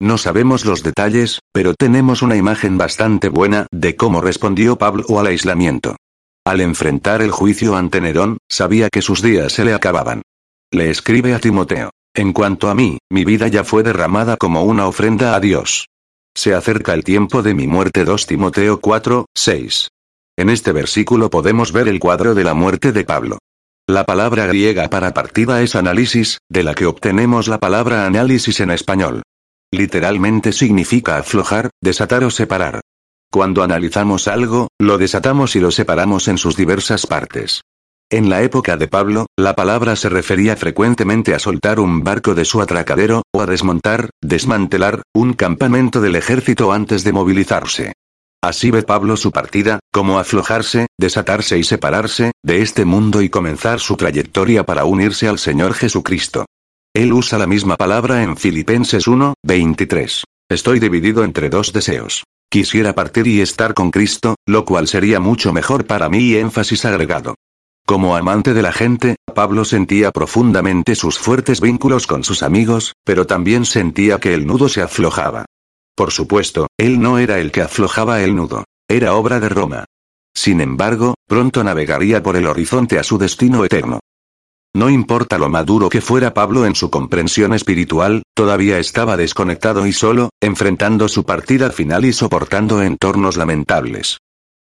No 0.00 0.18
sabemos 0.18 0.64
los 0.64 0.82
detalles, 0.82 1.38
pero 1.52 1.74
tenemos 1.74 2.22
una 2.22 2.34
imagen 2.34 2.76
bastante 2.76 3.28
buena 3.28 3.68
de 3.70 3.94
cómo 3.94 4.20
respondió 4.20 4.78
Pablo 4.78 5.04
al 5.20 5.28
aislamiento. 5.28 5.94
Al 6.44 6.60
enfrentar 6.60 7.22
el 7.22 7.30
juicio 7.30 7.76
ante 7.76 8.00
Nerón, 8.00 8.38
sabía 8.50 8.88
que 8.90 9.00
sus 9.00 9.22
días 9.22 9.52
se 9.52 9.64
le 9.64 9.74
acababan. 9.74 10.22
Le 10.72 10.90
escribe 10.90 11.32
a 11.32 11.38
Timoteo. 11.38 11.90
En 12.14 12.32
cuanto 12.32 12.68
a 12.68 12.74
mí, 12.74 12.98
mi 13.12 13.24
vida 13.24 13.46
ya 13.46 13.62
fue 13.62 13.84
derramada 13.84 14.36
como 14.36 14.64
una 14.64 14.88
ofrenda 14.88 15.36
a 15.36 15.40
Dios. 15.40 15.86
Se 16.34 16.52
acerca 16.52 16.94
el 16.94 17.04
tiempo 17.04 17.44
de 17.44 17.54
mi 17.54 17.68
muerte 17.68 18.04
2 18.04 18.26
Timoteo 18.26 18.80
4, 18.80 19.26
6. 19.36 19.88
En 20.36 20.50
este 20.50 20.72
versículo 20.72 21.30
podemos 21.30 21.70
ver 21.70 21.86
el 21.86 22.00
cuadro 22.00 22.34
de 22.34 22.42
la 22.42 22.54
muerte 22.54 22.90
de 22.90 23.04
Pablo. 23.04 23.38
La 23.88 24.04
palabra 24.04 24.46
griega 24.46 24.88
para 24.88 25.12
partida 25.12 25.60
es 25.60 25.74
análisis, 25.74 26.38
de 26.48 26.62
la 26.62 26.74
que 26.74 26.86
obtenemos 26.86 27.48
la 27.48 27.58
palabra 27.58 28.06
análisis 28.06 28.60
en 28.60 28.70
español. 28.70 29.22
Literalmente 29.72 30.52
significa 30.52 31.18
aflojar, 31.18 31.70
desatar 31.82 32.22
o 32.22 32.30
separar. 32.30 32.80
Cuando 33.30 33.64
analizamos 33.64 34.28
algo, 34.28 34.68
lo 34.78 34.98
desatamos 34.98 35.56
y 35.56 35.60
lo 35.60 35.72
separamos 35.72 36.28
en 36.28 36.38
sus 36.38 36.56
diversas 36.56 37.06
partes. 37.08 37.62
En 38.08 38.30
la 38.30 38.42
época 38.42 38.76
de 38.76 38.86
Pablo, 38.86 39.26
la 39.36 39.56
palabra 39.56 39.96
se 39.96 40.08
refería 40.08 40.54
frecuentemente 40.54 41.34
a 41.34 41.40
soltar 41.40 41.80
un 41.80 42.04
barco 42.04 42.36
de 42.36 42.44
su 42.44 42.62
atracadero, 42.62 43.22
o 43.34 43.40
a 43.40 43.46
desmontar, 43.46 44.10
desmantelar, 44.22 45.02
un 45.12 45.32
campamento 45.32 46.00
del 46.00 46.14
ejército 46.14 46.72
antes 46.72 47.02
de 47.02 47.12
movilizarse. 47.12 47.94
Así 48.42 48.72
ve 48.72 48.82
Pablo 48.82 49.16
su 49.16 49.30
partida, 49.30 49.78
como 49.92 50.18
aflojarse, 50.18 50.88
desatarse 50.98 51.58
y 51.58 51.62
separarse, 51.62 52.32
de 52.42 52.60
este 52.60 52.84
mundo 52.84 53.22
y 53.22 53.28
comenzar 53.28 53.78
su 53.78 53.96
trayectoria 53.96 54.66
para 54.66 54.84
unirse 54.84 55.28
al 55.28 55.38
Señor 55.38 55.74
Jesucristo. 55.74 56.46
Él 56.92 57.12
usa 57.12 57.38
la 57.38 57.46
misma 57.46 57.76
palabra 57.76 58.24
en 58.24 58.36
Filipenses 58.36 59.06
1, 59.06 59.34
23. 59.44 60.24
Estoy 60.50 60.80
dividido 60.80 61.22
entre 61.22 61.50
dos 61.50 61.72
deseos. 61.72 62.24
Quisiera 62.50 62.94
partir 62.94 63.28
y 63.28 63.40
estar 63.40 63.74
con 63.74 63.92
Cristo, 63.92 64.34
lo 64.46 64.64
cual 64.64 64.88
sería 64.88 65.20
mucho 65.20 65.52
mejor 65.52 65.86
para 65.86 66.08
mí 66.08 66.18
y 66.18 66.36
énfasis 66.36 66.84
agregado. 66.84 67.36
Como 67.86 68.16
amante 68.16 68.54
de 68.54 68.62
la 68.62 68.72
gente, 68.72 69.16
Pablo 69.34 69.64
sentía 69.64 70.10
profundamente 70.10 70.96
sus 70.96 71.18
fuertes 71.18 71.60
vínculos 71.60 72.06
con 72.08 72.24
sus 72.24 72.42
amigos, 72.42 72.92
pero 73.04 73.26
también 73.26 73.64
sentía 73.64 74.18
que 74.18 74.34
el 74.34 74.46
nudo 74.46 74.68
se 74.68 74.82
aflojaba. 74.82 75.46
Por 75.94 76.10
supuesto, 76.10 76.68
él 76.78 77.00
no 77.00 77.18
era 77.18 77.38
el 77.38 77.52
que 77.52 77.62
aflojaba 77.62 78.22
el 78.22 78.34
nudo. 78.34 78.64
Era 78.88 79.14
obra 79.14 79.40
de 79.40 79.48
Roma. 79.48 79.84
Sin 80.34 80.60
embargo, 80.60 81.14
pronto 81.26 81.62
navegaría 81.62 82.22
por 82.22 82.36
el 82.36 82.46
horizonte 82.46 82.98
a 82.98 83.02
su 83.02 83.18
destino 83.18 83.64
eterno. 83.64 84.00
No 84.74 84.88
importa 84.88 85.36
lo 85.36 85.50
maduro 85.50 85.90
que 85.90 86.00
fuera 86.00 86.32
Pablo 86.32 86.64
en 86.64 86.74
su 86.74 86.90
comprensión 86.90 87.52
espiritual, 87.52 88.22
todavía 88.34 88.78
estaba 88.78 89.18
desconectado 89.18 89.86
y 89.86 89.92
solo, 89.92 90.30
enfrentando 90.40 91.08
su 91.08 91.24
partida 91.24 91.70
final 91.70 92.06
y 92.06 92.14
soportando 92.14 92.82
entornos 92.82 93.36
lamentables. 93.36 94.18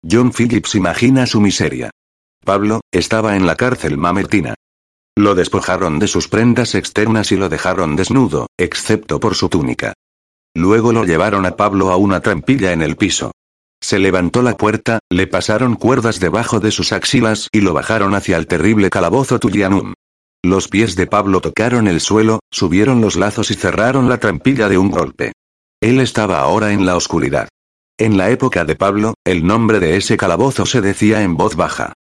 John 0.08 0.32
Phillips 0.32 0.74
imagina 0.74 1.26
su 1.26 1.42
miseria. 1.42 1.90
Pablo, 2.42 2.80
estaba 2.90 3.36
en 3.36 3.46
la 3.46 3.56
cárcel 3.56 3.98
mamertina. 3.98 4.54
Lo 5.14 5.34
despojaron 5.34 5.98
de 5.98 6.06
sus 6.06 6.28
prendas 6.28 6.74
externas 6.74 7.30
y 7.32 7.36
lo 7.36 7.50
dejaron 7.50 7.96
desnudo, 7.96 8.46
excepto 8.56 9.20
por 9.20 9.34
su 9.34 9.50
túnica. 9.50 9.92
Luego 10.58 10.92
lo 10.92 11.04
llevaron 11.04 11.46
a 11.46 11.54
Pablo 11.54 11.92
a 11.92 11.96
una 11.96 12.18
trampilla 12.18 12.72
en 12.72 12.82
el 12.82 12.96
piso. 12.96 13.30
Se 13.80 14.00
levantó 14.00 14.42
la 14.42 14.56
puerta, 14.56 14.98
le 15.08 15.28
pasaron 15.28 15.76
cuerdas 15.76 16.18
debajo 16.18 16.58
de 16.58 16.72
sus 16.72 16.90
axilas 16.90 17.48
y 17.52 17.60
lo 17.60 17.74
bajaron 17.74 18.16
hacia 18.16 18.36
el 18.36 18.48
terrible 18.48 18.90
calabozo 18.90 19.38
Tullianum. 19.38 19.94
Los 20.44 20.66
pies 20.66 20.96
de 20.96 21.06
Pablo 21.06 21.40
tocaron 21.40 21.86
el 21.86 22.00
suelo, 22.00 22.40
subieron 22.50 23.00
los 23.00 23.14
lazos 23.14 23.52
y 23.52 23.54
cerraron 23.54 24.08
la 24.08 24.18
trampilla 24.18 24.68
de 24.68 24.78
un 24.78 24.90
golpe. 24.90 25.30
Él 25.80 26.00
estaba 26.00 26.40
ahora 26.40 26.72
en 26.72 26.84
la 26.86 26.96
oscuridad. 26.96 27.48
En 27.96 28.16
la 28.16 28.30
época 28.30 28.64
de 28.64 28.74
Pablo, 28.74 29.14
el 29.24 29.46
nombre 29.46 29.78
de 29.78 29.96
ese 29.96 30.16
calabozo 30.16 30.66
se 30.66 30.80
decía 30.80 31.22
en 31.22 31.36
voz 31.36 31.54
baja. 31.54 31.92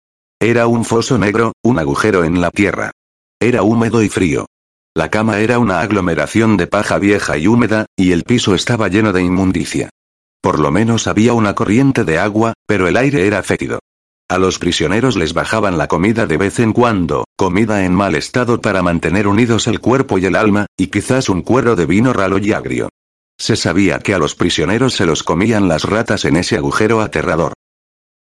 Era 0.41 0.67
un 0.67 0.87
foso 0.87 1.19
negro, 1.19 1.53
un 1.63 1.79
agujero 1.79 2.25
en 2.25 2.41
la 2.41 2.51
tierra. 2.51 2.91
Era 3.39 3.63
húmedo 3.63 4.03
y 4.03 4.09
frío. 4.09 4.47
La 4.97 5.11
cama 5.11 5.41
era 5.41 5.59
una 5.59 5.83
aglomeración 5.83 6.57
de 6.57 6.67
paja 6.67 6.99
vieja 6.99 7.37
y 7.37 7.47
húmeda, 7.49 7.85
y 7.99 8.13
el 8.13 8.25
piso 8.25 8.55
estaba 8.55 8.89
lleno 8.89 9.13
de 9.13 9.21
inmundicia. 9.21 9.91
Por 10.41 10.59
lo 10.59 10.71
menos 10.71 11.07
había 11.07 11.35
una 11.35 11.55
corriente 11.55 12.03
de 12.05 12.19
agua, 12.19 12.55
pero 12.67 12.89
el 12.89 12.97
aire 12.97 13.27
era 13.27 13.43
fétido. 13.43 13.81
A 14.31 14.39
los 14.39 14.59
prisioneros 14.59 15.15
les 15.17 15.35
bajaban 15.35 15.77
la 15.77 15.87
comida 15.87 16.25
de 16.25 16.39
vez 16.39 16.61
en 16.61 16.73
cuando, 16.73 17.27
comida 17.37 17.85
en 17.85 17.95
mal 17.95 18.15
estado 18.15 18.63
para 18.63 18.81
mantener 18.81 19.29
unidos 19.29 19.67
el 19.67 19.81
cuerpo 19.81 20.17
y 20.17 20.25
el 20.25 20.35
alma, 20.35 20.65
y 20.79 20.87
quizás 20.87 21.29
un 21.29 21.43
cuero 21.43 21.77
de 21.77 21.85
vino 21.85 22.15
ralo 22.15 22.39
y 22.39 22.55
agrio. 22.55 22.89
Se 23.39 23.55
sabía 23.55 23.99
que 23.99 24.15
a 24.15 24.19
los 24.19 24.35
prisioneros 24.35 24.95
se 24.95 25.05
los 25.05 25.23
comían 25.23 25.69
las 25.69 25.85
ratas 25.85 26.25
en 26.25 26.37
ese 26.37 26.57
agujero 26.57 27.03
aterrador. 27.03 27.53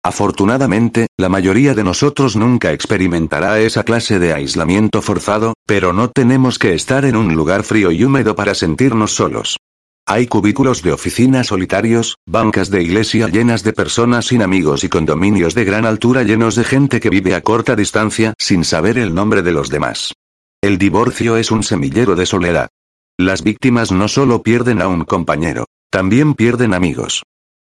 Afortunadamente, 0.04 1.06
la 1.16 1.28
mayoría 1.28 1.74
de 1.74 1.84
nosotros 1.84 2.34
nunca 2.34 2.72
experimentará 2.72 3.60
esa 3.60 3.84
clase 3.84 4.18
de 4.18 4.32
aislamiento 4.32 5.00
forzado, 5.00 5.54
pero 5.64 5.92
no 5.92 6.10
tenemos 6.10 6.58
que 6.58 6.74
estar 6.74 7.04
en 7.04 7.14
un 7.14 7.34
lugar 7.34 7.62
frío 7.62 7.92
y 7.92 8.02
húmedo 8.02 8.34
para 8.34 8.54
sentirnos 8.54 9.14
solos. 9.14 9.58
Hay 10.04 10.26
cubículos 10.26 10.82
de 10.82 10.92
oficina 10.92 11.44
solitarios, 11.44 12.16
bancas 12.26 12.70
de 12.70 12.82
iglesia 12.82 13.28
llenas 13.28 13.62
de 13.62 13.72
personas 13.72 14.26
sin 14.26 14.42
amigos 14.42 14.82
y 14.82 14.88
condominios 14.88 15.54
de 15.54 15.64
gran 15.64 15.86
altura 15.86 16.24
llenos 16.24 16.56
de 16.56 16.64
gente 16.64 16.98
que 16.98 17.08
vive 17.08 17.36
a 17.36 17.40
corta 17.40 17.76
distancia 17.76 18.34
sin 18.36 18.64
saber 18.64 18.98
el 18.98 19.14
nombre 19.14 19.42
de 19.42 19.52
los 19.52 19.70
demás. 19.70 20.12
El 20.60 20.78
divorcio 20.78 21.36
es 21.36 21.52
un 21.52 21.62
semillero 21.62 22.16
de 22.16 22.26
soledad. 22.26 22.68
Las 23.16 23.44
víctimas 23.44 23.92
no 23.92 24.08
solo 24.08 24.42
pierden 24.42 24.82
a 24.82 24.88
un 24.88 25.04
compañero, 25.04 25.66
también 25.90 26.34
pierden 26.34 26.74
amigos. 26.74 27.22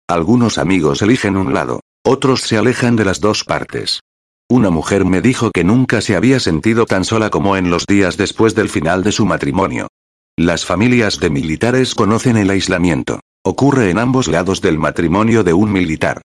Algunos 0.08 0.58
amigos 0.58 1.02
eligen 1.02 1.36
un 1.36 1.52
lado, 1.52 1.80
otros 2.08 2.40
se 2.40 2.56
alejan 2.56 2.96
de 2.96 3.04
las 3.04 3.20
dos 3.20 3.44
partes. 3.44 4.00
Una 4.50 4.70
mujer 4.70 5.04
me 5.04 5.20
dijo 5.20 5.50
que 5.50 5.62
nunca 5.62 6.00
se 6.00 6.16
había 6.16 6.40
sentido 6.40 6.86
tan 6.86 7.04
sola 7.04 7.28
como 7.28 7.54
en 7.54 7.68
los 7.68 7.84
días 7.84 8.16
después 8.16 8.54
del 8.54 8.70
final 8.70 9.04
de 9.04 9.12
su 9.12 9.26
matrimonio. 9.26 9.88
Las 10.34 10.64
familias 10.64 11.20
de 11.20 11.28
militares 11.28 11.94
conocen 11.94 12.38
el 12.38 12.48
aislamiento. 12.48 13.20
Ocurre 13.44 13.90
en 13.90 13.98
ambos 13.98 14.26
lados 14.26 14.62
del 14.62 14.78
matrimonio 14.78 15.44
de 15.44 15.52
un 15.52 15.70
militar. 15.70 16.22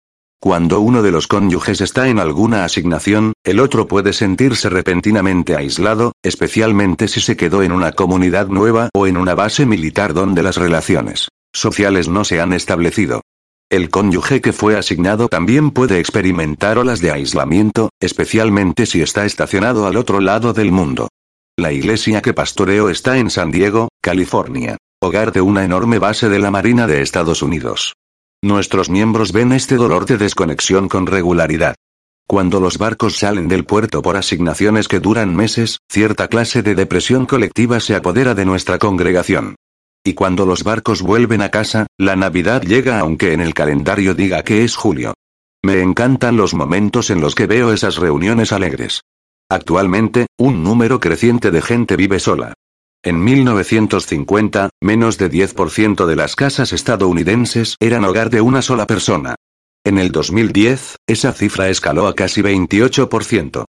Cuando 0.40 0.80
uno 0.80 1.02
de 1.02 1.10
los 1.10 1.26
cónyuges 1.26 1.82
está 1.82 2.08
en 2.08 2.20
alguna 2.20 2.64
asignación, 2.64 3.34
el 3.44 3.60
otro 3.60 3.86
puede 3.86 4.14
sentirse 4.14 4.70
repentinamente 4.70 5.56
aislado, 5.56 6.12
especialmente 6.22 7.06
si 7.06 7.20
se 7.20 7.36
quedó 7.36 7.62
en 7.62 7.72
una 7.72 7.92
comunidad 7.92 8.48
nueva 8.48 8.88
o 8.94 9.06
en 9.06 9.18
una 9.18 9.34
base 9.34 9.66
militar 9.66 10.14
donde 10.14 10.42
las 10.42 10.56
relaciones 10.56 11.28
sociales 11.52 12.08
no 12.08 12.24
se 12.24 12.40
han 12.40 12.54
establecido. 12.54 13.20
El 13.68 13.90
cónyuge 13.90 14.40
que 14.40 14.52
fue 14.52 14.78
asignado 14.78 15.26
también 15.28 15.72
puede 15.72 15.98
experimentar 15.98 16.78
olas 16.78 17.00
de 17.00 17.10
aislamiento, 17.10 17.90
especialmente 18.00 18.86
si 18.86 19.02
está 19.02 19.24
estacionado 19.24 19.88
al 19.88 19.96
otro 19.96 20.20
lado 20.20 20.52
del 20.52 20.70
mundo. 20.70 21.08
La 21.58 21.72
iglesia 21.72 22.22
que 22.22 22.32
pastoreo 22.32 22.90
está 22.90 23.18
en 23.18 23.28
San 23.28 23.50
Diego, 23.50 23.88
California, 24.00 24.76
hogar 25.02 25.32
de 25.32 25.40
una 25.40 25.64
enorme 25.64 25.98
base 25.98 26.28
de 26.28 26.38
la 26.38 26.52
Marina 26.52 26.86
de 26.86 27.02
Estados 27.02 27.42
Unidos. 27.42 27.94
Nuestros 28.40 28.88
miembros 28.88 29.32
ven 29.32 29.50
este 29.50 29.74
dolor 29.74 30.06
de 30.06 30.18
desconexión 30.18 30.88
con 30.88 31.08
regularidad. 31.08 31.74
Cuando 32.28 32.60
los 32.60 32.78
barcos 32.78 33.16
salen 33.16 33.48
del 33.48 33.64
puerto 33.64 34.00
por 34.00 34.16
asignaciones 34.16 34.86
que 34.86 35.00
duran 35.00 35.34
meses, 35.34 35.78
cierta 35.88 36.28
clase 36.28 36.62
de 36.62 36.76
depresión 36.76 37.26
colectiva 37.26 37.80
se 37.80 37.96
apodera 37.96 38.34
de 38.34 38.44
nuestra 38.44 38.78
congregación. 38.78 39.56
Y 40.06 40.14
cuando 40.14 40.46
los 40.46 40.62
barcos 40.62 41.02
vuelven 41.02 41.42
a 41.42 41.50
casa, 41.50 41.88
la 41.98 42.14
Navidad 42.14 42.62
llega 42.62 43.00
aunque 43.00 43.32
en 43.32 43.40
el 43.40 43.54
calendario 43.54 44.14
diga 44.14 44.44
que 44.44 44.62
es 44.62 44.76
julio. 44.76 45.14
Me 45.64 45.82
encantan 45.82 46.36
los 46.36 46.54
momentos 46.54 47.10
en 47.10 47.20
los 47.20 47.34
que 47.34 47.48
veo 47.48 47.72
esas 47.72 47.96
reuniones 47.96 48.52
alegres. 48.52 49.00
Actualmente, 49.50 50.28
un 50.38 50.62
número 50.62 51.00
creciente 51.00 51.50
de 51.50 51.60
gente 51.60 51.96
vive 51.96 52.20
sola. 52.20 52.54
En 53.02 53.24
1950, 53.24 54.70
menos 54.80 55.18
de 55.18 55.28
10% 55.28 56.06
de 56.06 56.14
las 56.14 56.36
casas 56.36 56.72
estadounidenses 56.72 57.74
eran 57.80 58.04
hogar 58.04 58.30
de 58.30 58.42
una 58.42 58.62
sola 58.62 58.86
persona. 58.86 59.34
En 59.84 59.98
el 59.98 60.12
2010, 60.12 60.98
esa 61.08 61.32
cifra 61.32 61.68
escaló 61.68 62.06
a 62.06 62.14
casi 62.14 62.42
28%. 62.42 63.64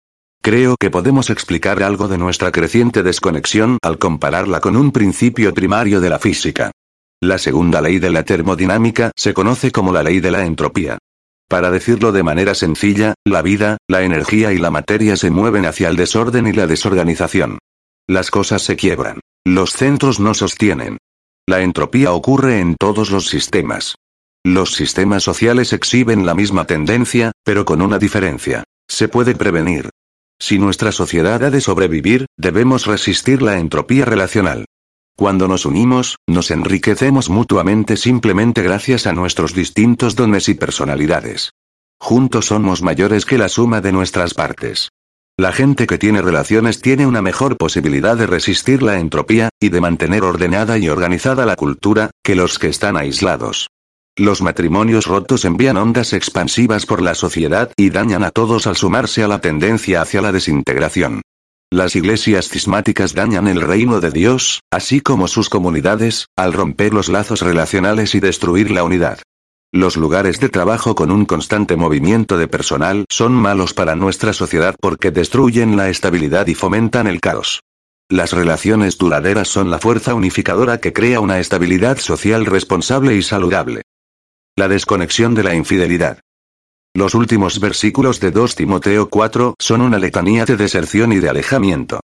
Creo 0.44 0.74
que 0.76 0.90
podemos 0.90 1.31
explicar 1.31 1.85
algo 1.85 2.09
de 2.09 2.18
nuestra 2.18 2.50
creciente 2.50 3.05
desconexión 3.05 3.78
al 3.81 3.98
compararla 3.98 4.59
con 4.61 4.76
un 4.76 4.90
principio 4.90 5.55
primario 5.55 6.00
de 6.00 6.11
la 6.11 6.18
física. 6.18 6.72
La 7.22 7.38
segunda 7.38 7.81
ley 7.81 8.00
de 8.00 8.11
la 8.11 8.24
termodinámica 8.24 9.12
se 9.16 9.35
conoce 9.35 9.70
como 9.70 9.92
la 9.92 10.02
ley 10.02 10.18
de 10.18 10.33
la 10.33 10.44
entropía. 10.44 10.98
Para 11.48 11.70
decirlo 11.70 12.11
de 12.11 12.24
manera 12.24 12.57
sencilla, 12.57 13.14
la 13.24 13.40
vida, 13.40 13.76
la 13.88 14.02
energía 14.02 14.52
y 14.52 14.59
la 14.59 14.72
materia 14.72 15.16
se 15.16 15.31
mueven 15.31 15.64
hacia 15.64 15.88
el 15.88 15.94
desorden 15.94 16.48
y 16.48 16.52
la 16.52 16.66
desorganización. 16.66 17.59
Las 18.09 18.33
cosas 18.33 18.62
se 18.62 18.74
quiebran. 18.74 19.20
Los 19.46 19.70
centros 19.70 20.18
no 20.18 20.35
sostienen. 20.35 20.98
La 21.46 21.61
entropía 21.61 22.11
ocurre 22.11 22.59
en 22.59 22.74
todos 22.74 23.12
los 23.12 23.28
sistemas. 23.28 23.94
Los 24.44 24.74
sistemas 24.74 25.22
sociales 25.22 25.72
exhiben 25.72 26.26
la 26.26 26.35
misma 26.35 26.64
tendencia, 26.64 27.31
pero 27.44 27.64
con 27.64 27.81
una 27.81 28.00
diferencia. 28.00 28.64
Se 28.88 29.07
puede 29.07 29.37
prevenir. 29.37 29.90
Si 30.42 30.59
nuestra 30.59 30.90
sociedad 30.90 31.44
ha 31.44 31.50
de 31.50 31.61
sobrevivir, 31.61 32.26
debemos 32.37 32.87
resistir 32.87 33.42
la 33.42 33.61
entropía 33.61 34.05
relacional. 34.05 34.64
Cuando 35.16 35.46
nos 35.46 35.64
unimos, 35.64 36.16
nos 36.26 36.50
enriquecemos 36.50 37.31
mutuamente 37.31 37.96
simplemente 37.96 38.61
gracias 38.61 39.07
a 39.07 39.12
nuestros 39.12 39.55
distintos 39.55 40.16
dones 40.16 40.48
y 40.48 40.55
personalidades. 40.55 41.52
Juntos 42.00 42.46
somos 42.46 42.83
mayores 42.83 43.24
que 43.24 43.38
la 43.38 43.48
suma 43.48 43.81
de 43.81 43.92
nuestras 43.92 44.35
partes. 44.35 44.88
La 45.38 45.52
gente 45.52 45.87
que 45.87 45.96
tiene 45.96 46.20
relaciones 46.22 46.81
tiene 46.81 47.07
una 47.07 47.22
mejor 47.22 47.57
posibilidad 47.57 48.16
de 48.16 48.26
resistir 48.26 48.83
la 48.83 48.98
entropía, 48.98 49.48
y 49.61 49.68
de 49.68 49.81
mantener 49.81 50.24
ordenada 50.24 50.76
y 50.76 50.88
organizada 50.88 51.46
la 51.46 51.55
cultura, 51.55 52.11
que 52.24 52.35
los 52.35 52.59
que 52.59 52.66
están 52.66 52.96
aislados. 52.96 53.68
Los 54.18 54.42
matrimonios 54.42 55.07
rotos 55.07 55.46
envían 55.46 55.79
ondas 55.79 56.12
expansivas 56.12 56.85
por 56.85 57.01
la 57.01 57.14
sociedad 57.14 57.72
y 57.79 57.88
dañan 57.88 58.25
a 58.25 58.31
todos 58.31 58.66
al 58.66 58.77
sumarse 58.77 59.22
a 59.22 59.29
la 59.29 59.40
tendencia 59.40 60.03
hacia 60.03 60.20
la 60.20 60.33
desintegración. 60.33 61.22
Las 61.70 61.96
iglesias 61.96 62.51
cismáticas 62.51 63.14
dañan 63.14 63.48
el 63.48 63.62
reino 63.62 64.01
de 64.01 64.11
Dios, 64.11 64.61
así 64.70 65.01
como 65.01 65.29
sus 65.29 65.48
comunidades, 65.48 66.27
al 66.37 66.53
romper 66.53 66.92
los 66.92 67.09
lazos 67.09 67.40
relacionales 67.40 68.14
y 68.14 68.20
destruir 68.20 68.70
la 68.70 68.85
unidad. 68.85 69.20
Los 69.72 69.96
lugares 69.96 70.38
de 70.40 70.51
trabajo 70.51 70.94
con 70.94 71.11
un 71.11 71.25
constante 71.25 71.77
movimiento 71.77 72.37
de 72.37 72.48
personal 72.48 73.07
son 73.11 73.33
malos 73.33 73.72
para 73.72 73.96
nuestra 73.96 74.35
sociedad 74.35 74.75
porque 74.79 75.11
destruyen 75.11 75.79
la 75.79 75.88
estabilidad 75.88 76.48
y 76.48 76.55
fomentan 76.55 77.07
el 77.07 77.22
caos. 77.22 77.61
Las 78.11 78.35
relaciones 78.35 78.98
duraderas 78.98 79.48
son 79.48 79.70
la 79.70 79.79
fuerza 79.79 80.12
unificadora 80.12 80.77
que 80.77 80.92
crea 80.92 81.20
una 81.20 81.40
estabilidad 81.40 81.96
social 81.96 82.44
responsable 82.44 83.16
y 83.16 83.22
saludable. 83.22 83.81
La 84.54 84.68
desconexión 84.68 85.34
de 85.34 85.44
la 85.44 85.54
infidelidad. 85.54 86.20
Los 86.94 87.14
últimos 87.14 87.58
versículos 87.58 88.20
de 88.20 88.30
2 88.30 88.54
Timoteo 88.54 89.08
4 89.08 89.54
son 89.58 89.80
una 89.80 89.98
letanía 89.98 90.44
de 90.44 90.58
deserción 90.58 91.10
y 91.14 91.20
de 91.20 91.30
alejamiento. 91.30 92.00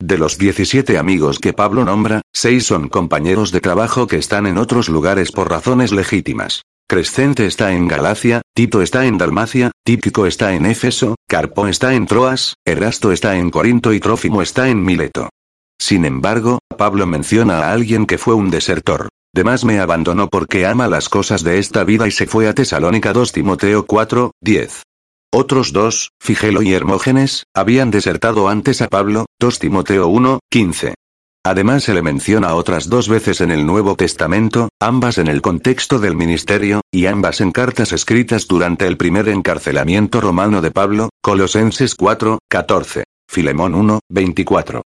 De 0.00 0.18
los 0.18 0.36
17 0.36 0.98
amigos 0.98 1.38
que 1.38 1.52
Pablo 1.52 1.84
nombra, 1.84 2.22
seis 2.34 2.66
son 2.66 2.88
compañeros 2.88 3.52
de 3.52 3.60
trabajo 3.60 4.08
que 4.08 4.16
están 4.16 4.48
en 4.48 4.58
otros 4.58 4.88
lugares 4.88 5.30
por 5.30 5.48
razones 5.48 5.92
legítimas. 5.92 6.62
Crescente 6.88 7.46
está 7.46 7.72
en 7.72 7.86
Galacia, 7.86 8.42
Tito 8.52 8.82
está 8.82 9.06
en 9.06 9.16
Dalmacia, 9.16 9.70
Típico 9.84 10.26
está 10.26 10.54
en 10.54 10.66
Éfeso, 10.66 11.14
Carpo 11.28 11.68
está 11.68 11.94
en 11.94 12.06
Troas, 12.06 12.54
Erasto 12.64 13.12
está 13.12 13.36
en 13.36 13.50
Corinto 13.50 13.92
y 13.92 14.00
Trófimo 14.00 14.42
está 14.42 14.68
en 14.68 14.82
Mileto. 14.82 15.28
Sin 15.80 16.04
embargo, 16.04 16.58
Pablo 16.76 17.06
menciona 17.06 17.60
a 17.60 17.72
alguien 17.72 18.06
que 18.06 18.18
fue 18.18 18.34
un 18.34 18.50
desertor. 18.50 19.08
Demás 19.34 19.64
me 19.64 19.80
abandonó 19.80 20.28
porque 20.28 20.66
ama 20.66 20.88
las 20.88 21.08
cosas 21.08 21.42
de 21.42 21.58
esta 21.58 21.84
vida 21.84 22.06
y 22.06 22.10
se 22.10 22.26
fue 22.26 22.48
a 22.48 22.54
Tesalónica 22.54 23.14
2 23.14 23.32
Timoteo 23.32 23.86
4, 23.86 24.32
10. 24.42 24.82
Otros 25.32 25.72
dos, 25.72 26.10
Figelo 26.20 26.60
y 26.60 26.74
Hermógenes, 26.74 27.44
habían 27.54 27.90
desertado 27.90 28.50
antes 28.50 28.82
a 28.82 28.88
Pablo, 28.88 29.24
2 29.40 29.58
Timoteo 29.58 30.08
1, 30.08 30.40
15. 30.50 30.92
Además 31.46 31.84
se 31.84 31.94
le 31.94 32.02
menciona 32.02 32.54
otras 32.54 32.90
dos 32.90 33.08
veces 33.08 33.40
en 33.40 33.50
el 33.50 33.64
Nuevo 33.64 33.96
Testamento, 33.96 34.68
ambas 34.78 35.16
en 35.16 35.28
el 35.28 35.40
contexto 35.40 35.98
del 35.98 36.14
ministerio, 36.14 36.82
y 36.92 37.06
ambas 37.06 37.40
en 37.40 37.52
cartas 37.52 37.92
escritas 37.92 38.46
durante 38.46 38.86
el 38.86 38.98
primer 38.98 39.30
encarcelamiento 39.30 40.20
romano 40.20 40.60
de 40.60 40.72
Pablo, 40.72 41.08
Colosenses 41.22 41.94
4, 41.94 42.38
14, 42.50 43.04
Filemón 43.30 43.74
1, 43.74 44.00
24. 44.10 44.82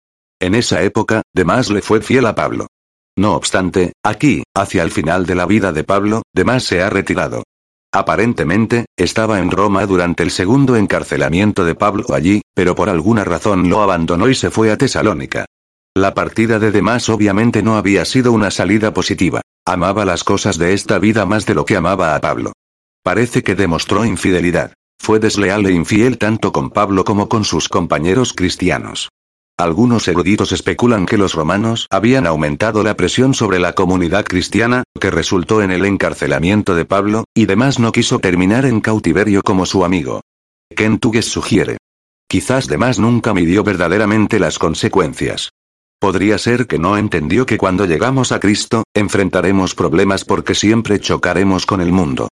En 0.41 0.55
esa 0.55 0.81
época, 0.81 1.21
Demás 1.31 1.69
le 1.69 1.83
fue 1.83 2.01
fiel 2.01 2.25
a 2.25 2.33
Pablo. 2.33 2.65
No 3.17 3.35
obstante, 3.35 3.93
aquí, 4.03 4.43
hacia 4.55 4.83
el 4.83 4.91
final 4.91 5.25
de 5.25 5.35
la 5.35 5.45
vida 5.45 5.71
de 5.73 5.83
Pablo, 5.83 6.21
Demás 6.33 6.63
se 6.63 6.81
ha 6.81 6.89
retirado. 6.89 7.43
Aparentemente, 7.93 8.85
estaba 8.97 9.39
en 9.39 9.51
Roma 9.51 9.85
durante 9.85 10.23
el 10.23 10.31
segundo 10.31 10.77
encarcelamiento 10.77 11.65
de 11.65 11.75
Pablo 11.75 12.05
allí, 12.13 12.41
pero 12.55 12.73
por 12.73 12.89
alguna 12.89 13.25
razón 13.25 13.69
lo 13.69 13.81
abandonó 13.81 14.29
y 14.29 14.35
se 14.35 14.49
fue 14.49 14.71
a 14.71 14.77
Tesalónica. 14.77 15.45
La 15.93 16.13
partida 16.13 16.57
de 16.57 16.71
Demás 16.71 17.09
obviamente 17.09 17.61
no 17.61 17.75
había 17.75 18.05
sido 18.05 18.31
una 18.31 18.49
salida 18.49 18.93
positiva. 18.93 19.41
Amaba 19.65 20.05
las 20.05 20.23
cosas 20.23 20.57
de 20.57 20.73
esta 20.73 20.99
vida 20.99 21.25
más 21.25 21.45
de 21.45 21.53
lo 21.53 21.65
que 21.65 21.75
amaba 21.75 22.15
a 22.15 22.21
Pablo. 22.21 22.53
Parece 23.03 23.43
que 23.43 23.55
demostró 23.55 24.05
infidelidad. 24.05 24.73
Fue 24.97 25.19
desleal 25.19 25.65
e 25.65 25.73
infiel 25.73 26.17
tanto 26.17 26.53
con 26.53 26.69
Pablo 26.69 27.03
como 27.03 27.27
con 27.27 27.43
sus 27.43 27.67
compañeros 27.67 28.33
cristianos. 28.33 29.09
Algunos 29.61 30.07
eruditos 30.07 30.53
especulan 30.53 31.05
que 31.05 31.19
los 31.19 31.35
romanos 31.35 31.85
habían 31.91 32.25
aumentado 32.25 32.81
la 32.81 32.95
presión 32.97 33.35
sobre 33.35 33.59
la 33.59 33.73
comunidad 33.73 34.25
cristiana, 34.25 34.83
que 34.99 35.11
resultó 35.11 35.61
en 35.61 35.69
el 35.69 35.85
encarcelamiento 35.85 36.73
de 36.73 36.85
Pablo, 36.85 37.25
y 37.35 37.45
demás 37.45 37.77
no 37.77 37.91
quiso 37.91 38.17
terminar 38.17 38.65
en 38.65 38.81
cautiverio 38.81 39.43
como 39.43 39.67
su 39.67 39.85
amigo. 39.85 40.21
Kentugues 40.75 41.25
sugiere. 41.25 41.77
Quizás 42.27 42.65
demás 42.65 42.97
nunca 42.97 43.35
midió 43.35 43.63
verdaderamente 43.63 44.39
las 44.39 44.57
consecuencias. 44.57 45.51
Podría 45.99 46.39
ser 46.39 46.65
que 46.65 46.79
no 46.79 46.97
entendió 46.97 47.45
que 47.45 47.59
cuando 47.59 47.85
llegamos 47.85 48.31
a 48.31 48.39
Cristo, 48.39 48.83
enfrentaremos 48.95 49.75
problemas 49.75 50.25
porque 50.25 50.55
siempre 50.55 50.99
chocaremos 50.99 51.67
con 51.67 51.81
el 51.81 51.91
mundo. 51.91 52.29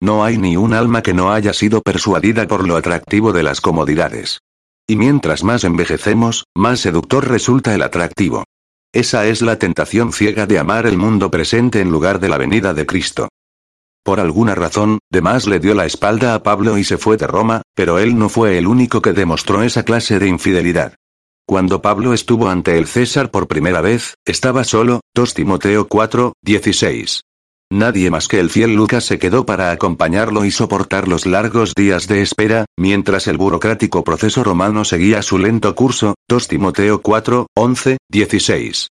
No 0.00 0.24
hay 0.24 0.38
ni 0.38 0.56
un 0.56 0.72
alma 0.72 1.02
que 1.02 1.12
no 1.12 1.32
haya 1.32 1.52
sido 1.52 1.82
persuadida 1.82 2.48
por 2.48 2.66
lo 2.66 2.76
atractivo 2.76 3.34
de 3.34 3.42
las 3.42 3.60
comodidades. 3.60 4.40
Y 4.86 4.96
mientras 4.96 5.44
más 5.44 5.64
envejecemos, 5.64 6.44
más 6.56 6.80
seductor 6.80 7.28
resulta 7.28 7.74
el 7.74 7.82
atractivo. 7.82 8.44
Esa 8.92 9.26
es 9.26 9.40
la 9.40 9.58
tentación 9.58 10.12
ciega 10.12 10.46
de 10.46 10.58
amar 10.58 10.86
el 10.86 10.98
mundo 10.98 11.30
presente 11.30 11.80
en 11.80 11.90
lugar 11.90 12.20
de 12.20 12.28
la 12.28 12.36
venida 12.36 12.74
de 12.74 12.84
Cristo. 12.84 13.28
Por 14.04 14.18
alguna 14.18 14.54
razón, 14.54 14.98
Demás 15.10 15.46
le 15.46 15.60
dio 15.60 15.74
la 15.74 15.86
espalda 15.86 16.34
a 16.34 16.42
Pablo 16.42 16.76
y 16.76 16.84
se 16.84 16.98
fue 16.98 17.16
de 17.16 17.26
Roma, 17.26 17.62
pero 17.74 17.98
él 17.98 18.18
no 18.18 18.28
fue 18.28 18.58
el 18.58 18.66
único 18.66 19.00
que 19.00 19.12
demostró 19.12 19.62
esa 19.62 19.84
clase 19.84 20.18
de 20.18 20.28
infidelidad. 20.28 20.94
Cuando 21.46 21.82
Pablo 21.82 22.12
estuvo 22.12 22.48
ante 22.48 22.78
el 22.78 22.86
César 22.86 23.30
por 23.30 23.48
primera 23.48 23.80
vez, 23.80 24.14
estaba 24.24 24.64
solo, 24.64 25.00
2 25.14 25.34
Timoteo 25.34 25.86
4, 25.88 26.34
16. 26.42 27.22
Nadie 27.72 28.10
más 28.10 28.28
que 28.28 28.38
el 28.38 28.50
fiel 28.50 28.74
Lucas 28.74 29.02
se 29.02 29.18
quedó 29.18 29.46
para 29.46 29.70
acompañarlo 29.70 30.44
y 30.44 30.50
soportar 30.50 31.08
los 31.08 31.24
largos 31.24 31.72
días 31.74 32.06
de 32.06 32.20
espera, 32.20 32.66
mientras 32.76 33.26
el 33.28 33.38
burocrático 33.38 34.04
proceso 34.04 34.44
romano 34.44 34.84
seguía 34.84 35.22
su 35.22 35.38
lento 35.38 35.74
curso, 35.74 36.14
2 36.28 36.48
Timoteo 36.48 37.00
4, 37.00 37.46
11, 37.56 37.96
16. 38.10 38.88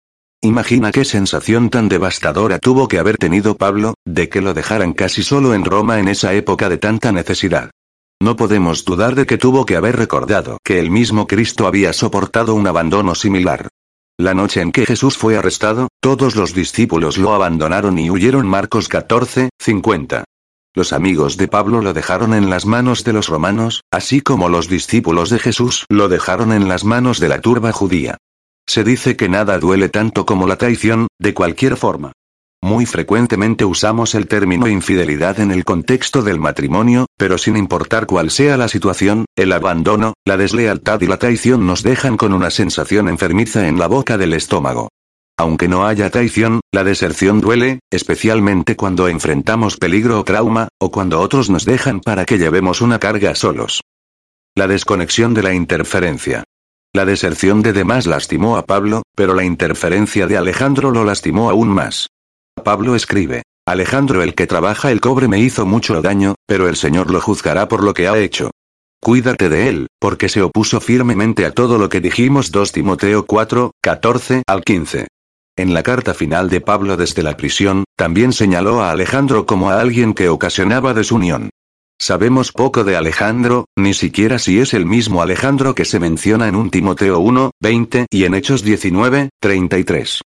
Imagina 0.44 0.92
qué 0.92 1.06
sensación 1.06 1.72
tan 1.72 1.90
devastadora 1.90 2.60
tuvo 2.60 2.88
que 2.88 3.00
haber 3.00 3.18
tenido 3.18 3.58
Pablo, 3.58 3.96
de 4.06 4.30
que 4.30 4.42
lo 4.42 4.54
dejaran 4.54 4.94
casi 4.94 5.24
solo 5.24 5.56
en 5.56 5.66
Roma 5.66 5.98
en 5.98 6.08
esa 6.08 6.36
época 6.36 6.70
de 6.70 6.78
tanta 6.78 7.12
necesidad. 7.12 7.72
No 8.22 8.36
podemos 8.36 8.86
dudar 8.86 9.16
de 9.16 9.26
que 9.26 9.40
tuvo 9.40 9.66
que 9.66 9.76
haber 9.76 9.96
recordado 9.96 10.60
que 10.64 10.78
el 10.78 10.92
mismo 10.92 11.26
Cristo 11.26 11.66
había 11.66 11.94
soportado 11.94 12.54
un 12.54 12.68
abandono 12.68 13.16
similar. 13.16 13.70
La 14.20 14.34
noche 14.34 14.62
en 14.62 14.72
que 14.72 14.88
Jesús 14.88 15.16
fue 15.16 15.38
arrestado, 15.38 15.90
todos 16.02 16.36
los 16.36 16.56
discípulos 16.56 17.20
lo 17.20 17.36
abandonaron 17.36 18.00
y 18.00 18.10
huyeron 18.10 18.48
Marcos 18.48 18.90
14, 18.90 19.50
50. 19.60 20.24
Los 20.74 20.92
amigos 20.92 21.38
de 21.38 21.48
Pablo 21.48 21.82
lo 21.82 21.94
dejaron 21.94 22.34
en 22.34 22.50
las 22.50 22.66
manos 22.66 23.04
de 23.04 23.14
los 23.14 23.28
romanos, 23.28 23.84
así 23.92 24.22
como 24.22 24.50
los 24.50 24.70
discípulos 24.70 25.30
de 25.30 25.38
Jesús 25.38 25.86
lo 25.88 26.10
dejaron 26.10 26.52
en 26.52 26.68
las 26.68 26.84
manos 26.84 27.20
de 27.20 27.28
la 27.28 27.42
turba 27.42 27.72
judía. 27.72 28.18
Se 28.66 28.84
dice 28.84 29.16
que 29.16 29.30
nada 29.30 29.60
duele 29.60 29.88
tanto 29.88 30.26
como 30.26 30.48
la 30.48 30.58
traición, 30.58 31.06
de 31.20 31.36
cualquier 31.36 31.78
forma. 31.78 32.14
Muy 32.68 32.86
frecuentemente 32.86 33.64
usamos 33.64 34.14
el 34.14 34.28
término 34.28 34.68
infidelidad 34.68 35.40
en 35.40 35.52
el 35.52 35.64
contexto 35.64 36.22
del 36.22 36.38
matrimonio, 36.38 37.06
pero 37.18 37.38
sin 37.38 37.56
importar 37.56 38.08
cuál 38.08 38.30
sea 38.30 38.58
la 38.58 38.68
situación, 38.68 39.24
el 39.38 39.54
abandono, 39.54 40.16
la 40.26 40.36
deslealtad 40.36 41.00
y 41.00 41.08
la 41.08 41.16
traición 41.16 41.66
nos 41.66 41.82
dejan 41.82 42.18
con 42.18 42.34
una 42.34 42.50
sensación 42.50 43.08
enfermiza 43.08 43.70
en 43.70 43.80
la 43.80 43.88
boca 43.88 44.18
del 44.18 44.34
estómago. 44.34 44.90
Aunque 45.38 45.70
no 45.70 45.86
haya 45.86 46.10
traición, 46.10 46.60
la 46.74 46.84
deserción 46.84 47.40
duele, 47.40 47.80
especialmente 47.90 48.76
cuando 48.76 49.08
enfrentamos 49.08 49.78
peligro 49.78 50.20
o 50.20 50.26
trauma, 50.26 50.68
o 50.78 50.92
cuando 50.92 51.22
otros 51.22 51.50
nos 51.50 51.64
dejan 51.64 52.02
para 52.02 52.26
que 52.26 52.38
llevemos 52.38 52.82
una 52.82 53.00
carga 53.00 53.34
solos. 53.36 53.80
La 54.58 54.68
desconexión 54.68 55.34
de 55.34 55.44
la 55.44 55.54
interferencia. 55.54 56.44
La 56.94 57.06
deserción 57.06 57.62
de 57.62 57.72
demás 57.72 58.08
lastimó 58.08 58.58
a 58.58 58.66
Pablo, 58.66 59.04
pero 59.16 59.34
la 59.34 59.46
interferencia 59.46 60.28
de 60.28 60.36
Alejandro 60.36 60.92
lo 60.92 61.06
lastimó 61.06 61.50
aún 61.50 61.70
más. 61.70 62.08
Pablo 62.68 62.96
escribe. 62.96 63.44
Alejandro 63.66 64.22
el 64.22 64.36
que 64.36 64.46
trabaja 64.46 64.92
el 64.92 65.00
cobre 65.00 65.30
me 65.30 65.40
hizo 65.40 65.66
mucho 65.66 66.02
daño, 66.02 66.36
pero 66.46 66.68
el 66.68 66.76
Señor 66.76 67.10
lo 67.10 67.22
juzgará 67.22 67.70
por 67.70 67.82
lo 67.82 67.94
que 67.94 68.10
ha 68.10 68.18
hecho. 68.18 68.52
Cuídate 69.02 69.48
de 69.48 69.70
él, 69.70 69.88
porque 70.02 70.28
se 70.28 70.42
opuso 70.42 70.82
firmemente 70.82 71.46
a 71.46 71.52
todo 71.52 71.78
lo 71.78 71.88
que 71.88 72.02
dijimos 72.02 72.52
2 72.52 72.74
Timoteo 72.74 73.26
4, 73.26 73.72
14 73.82 74.44
al 74.46 74.66
15. 74.66 75.08
En 75.56 75.74
la 75.74 75.82
carta 75.82 76.14
final 76.14 76.50
de 76.50 76.60
Pablo 76.60 76.98
desde 76.98 77.24
la 77.24 77.38
prisión, 77.38 77.86
también 77.96 78.34
señaló 78.34 78.82
a 78.82 78.92
Alejandro 78.92 79.46
como 79.46 79.70
a 79.70 79.80
alguien 79.80 80.14
que 80.14 80.28
ocasionaba 80.28 80.94
desunión. 80.94 81.50
Sabemos 81.98 82.52
poco 82.52 82.84
de 82.84 82.98
Alejandro, 82.98 83.64
ni 83.78 83.94
siquiera 83.94 84.40
si 84.40 84.60
es 84.60 84.74
el 84.74 84.86
mismo 84.86 85.22
Alejandro 85.22 85.74
que 85.74 85.86
se 85.86 86.02
menciona 86.02 86.50
en 86.50 86.58
un 86.58 86.70
Timoteo 86.70 87.20
1, 87.20 87.52
20 87.62 88.08
y 88.12 88.26
en 88.26 88.34
Hechos 88.34 88.62
19, 88.62 89.30
33. 89.40 90.22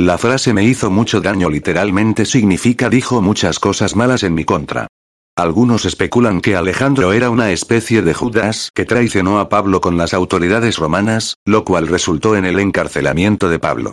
La 0.00 0.18
frase 0.18 0.52
me 0.52 0.64
hizo 0.64 0.90
mucho 0.90 1.20
daño 1.20 1.48
literalmente 1.48 2.24
significa 2.24 2.90
dijo 2.90 3.22
muchas 3.22 3.60
cosas 3.60 3.94
malas 3.94 4.24
en 4.24 4.34
mi 4.34 4.44
contra. 4.44 4.88
Algunos 5.36 5.84
especulan 5.84 6.40
que 6.40 6.56
Alejandro 6.56 7.12
era 7.12 7.30
una 7.30 7.52
especie 7.52 8.02
de 8.02 8.12
Judas 8.12 8.70
que 8.74 8.84
traicionó 8.84 9.38
a 9.38 9.48
Pablo 9.48 9.80
con 9.80 9.96
las 9.96 10.12
autoridades 10.12 10.78
romanas, 10.78 11.36
lo 11.44 11.64
cual 11.64 11.86
resultó 11.86 12.34
en 12.34 12.44
el 12.44 12.58
encarcelamiento 12.58 13.48
de 13.48 13.60
Pablo. 13.60 13.92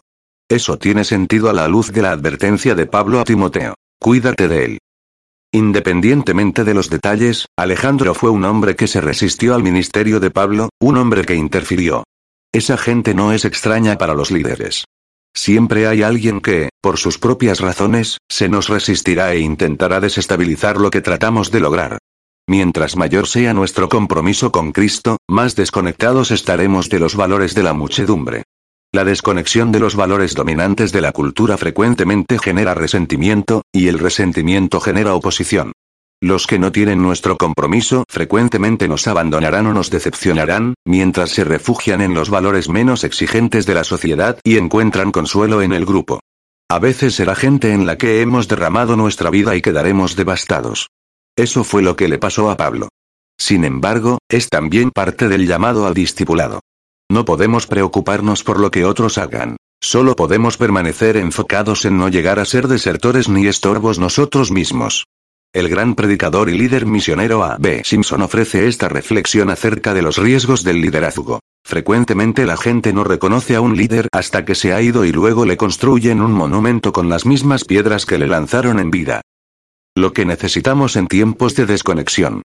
Eso 0.50 0.78
tiene 0.78 1.04
sentido 1.04 1.52
a 1.52 1.54
la 1.54 1.68
luz 1.68 1.92
de 1.92 2.02
la 2.02 2.12
advertencia 2.12 2.74
de 2.74 2.88
Pablo 2.88 3.20
a 3.20 3.24
Timoteo. 3.24 3.76
Cuídate 4.00 4.48
de 4.48 4.66
él. 4.66 4.78
Independientemente 5.54 6.64
de 6.64 6.74
los 6.74 6.90
detalles, 6.90 7.46
Alejandro 7.56 8.16
fue 8.16 8.32
un 8.32 8.46
hombre 8.46 8.76
que 8.76 8.88
se 8.88 9.02
resistió 9.02 9.54
al 9.54 9.62
ministerio 9.62 10.20
de 10.20 10.32
Pablo, 10.32 10.70
un 10.80 10.98
hombre 10.98 11.26
que 11.26 11.36
interfirió. 11.36 12.04
Esa 12.52 12.78
gente 12.78 13.14
no 13.14 13.34
es 13.34 13.46
extraña 13.46 13.98
para 13.98 14.16
los 14.16 14.32
líderes. 14.32 14.86
Siempre 15.34 15.88
hay 15.88 16.04
alguien 16.04 16.42
que, 16.42 16.70
por 16.82 16.98
sus 16.98 17.18
propias 17.18 17.60
razones, 17.60 18.18
se 18.30 18.50
nos 18.50 18.70
resistirá 18.70 19.34
e 19.34 19.40
intentará 19.40 20.00
desestabilizar 20.00 20.78
lo 20.78 20.92
que 20.92 21.02
tratamos 21.02 21.52
de 21.52 21.60
lograr. 21.60 21.98
Mientras 22.48 22.98
mayor 22.98 23.28
sea 23.28 23.54
nuestro 23.54 23.88
compromiso 23.88 24.52
con 24.52 24.72
Cristo, 24.72 25.18
más 25.30 25.56
desconectados 25.56 26.32
estaremos 26.32 26.90
de 26.90 27.00
los 27.00 27.16
valores 27.16 27.56
de 27.56 27.64
la 27.64 27.74
muchedumbre. 27.74 28.44
La 28.94 29.06
desconexión 29.06 29.72
de 29.72 29.80
los 29.80 29.96
valores 29.96 30.36
dominantes 30.36 30.92
de 30.92 31.00
la 31.00 31.14
cultura 31.14 31.58
frecuentemente 31.58 32.38
genera 32.40 32.74
resentimiento, 32.74 33.62
y 33.72 33.88
el 33.88 34.00
resentimiento 34.00 34.82
genera 34.82 35.16
oposición. 35.16 35.72
Los 36.24 36.46
que 36.46 36.60
no 36.60 36.72
tienen 36.72 37.02
nuestro 37.02 37.36
compromiso 37.36 38.04
frecuentemente 38.08 38.88
nos 38.88 39.08
abandonarán 39.08 39.66
o 39.66 39.74
nos 39.74 39.90
decepcionarán, 39.90 40.76
mientras 40.86 41.32
se 41.32 41.44
refugian 41.44 42.00
en 42.00 42.14
los 42.14 42.30
valores 42.30 42.70
menos 42.70 43.04
exigentes 43.04 43.66
de 43.66 43.74
la 43.74 43.84
sociedad 43.84 44.38
y 44.44 44.58
encuentran 44.58 45.12
consuelo 45.12 45.64
en 45.64 45.74
el 45.74 45.84
grupo. 45.84 46.20
A 46.70 46.78
veces 46.78 47.16
será 47.16 47.34
gente 47.34 47.74
en 47.74 47.88
la 47.88 47.98
que 47.98 48.22
hemos 48.22 48.48
derramado 48.48 48.96
nuestra 48.96 49.32
vida 49.32 49.56
y 49.56 49.64
quedaremos 49.64 50.16
devastados. 50.16 50.90
Eso 51.36 51.64
fue 51.64 51.82
lo 51.82 51.96
que 51.96 52.08
le 52.08 52.20
pasó 52.20 52.52
a 52.52 52.56
Pablo. 52.56 52.90
Sin 53.40 53.66
embargo, 53.66 54.20
es 54.30 54.48
también 54.48 54.92
parte 54.92 55.28
del 55.28 55.48
llamado 55.48 55.88
al 55.88 55.96
discipulado. 55.96 56.60
No 57.10 57.26
podemos 57.26 57.66
preocuparnos 57.66 58.44
por 58.44 58.60
lo 58.60 58.70
que 58.70 58.86
otros 58.86 59.18
hagan. 59.18 59.58
Solo 59.82 60.16
podemos 60.16 60.58
permanecer 60.58 61.18
enfocados 61.18 61.84
en 61.86 61.98
no 61.98 62.10
llegar 62.10 62.38
a 62.38 62.46
ser 62.46 62.68
desertores 62.68 63.28
ni 63.28 63.48
estorbos 63.48 63.98
nosotros 63.98 64.52
mismos. 64.52 65.08
El 65.54 65.68
gran 65.68 65.96
predicador 65.96 66.50
y 66.50 66.58
líder 66.58 66.86
misionero 66.86 67.44
A. 67.44 67.58
B. 67.60 67.82
Simpson 67.84 68.22
ofrece 68.22 68.70
esta 68.70 68.88
reflexión 68.88 69.50
acerca 69.50 69.94
de 69.94 70.02
los 70.02 70.18
riesgos 70.18 70.64
del 70.64 70.80
liderazgo. 70.80 71.42
Frecuentemente 71.66 72.46
la 72.46 72.56
gente 72.56 72.94
no 72.94 73.04
reconoce 73.04 73.58
a 73.58 73.62
un 73.62 73.76
líder 73.76 74.08
hasta 74.14 74.46
que 74.46 74.56
se 74.56 74.74
ha 74.74 74.82
ido 74.82 75.04
y 75.04 75.12
luego 75.12 75.46
le 75.46 75.58
construyen 75.58 76.22
un 76.22 76.32
monumento 76.32 76.94
con 76.94 77.10
las 77.10 77.26
mismas 77.26 77.66
piedras 77.66 78.06
que 78.06 78.18
le 78.18 78.28
lanzaron 78.28 78.80
en 78.80 78.92
vida. 78.92 79.22
Lo 79.94 80.14
que 80.14 80.24
necesitamos 80.24 80.96
en 80.96 81.08
tiempos 81.08 81.54
de 81.58 81.66
desconexión. 81.66 82.44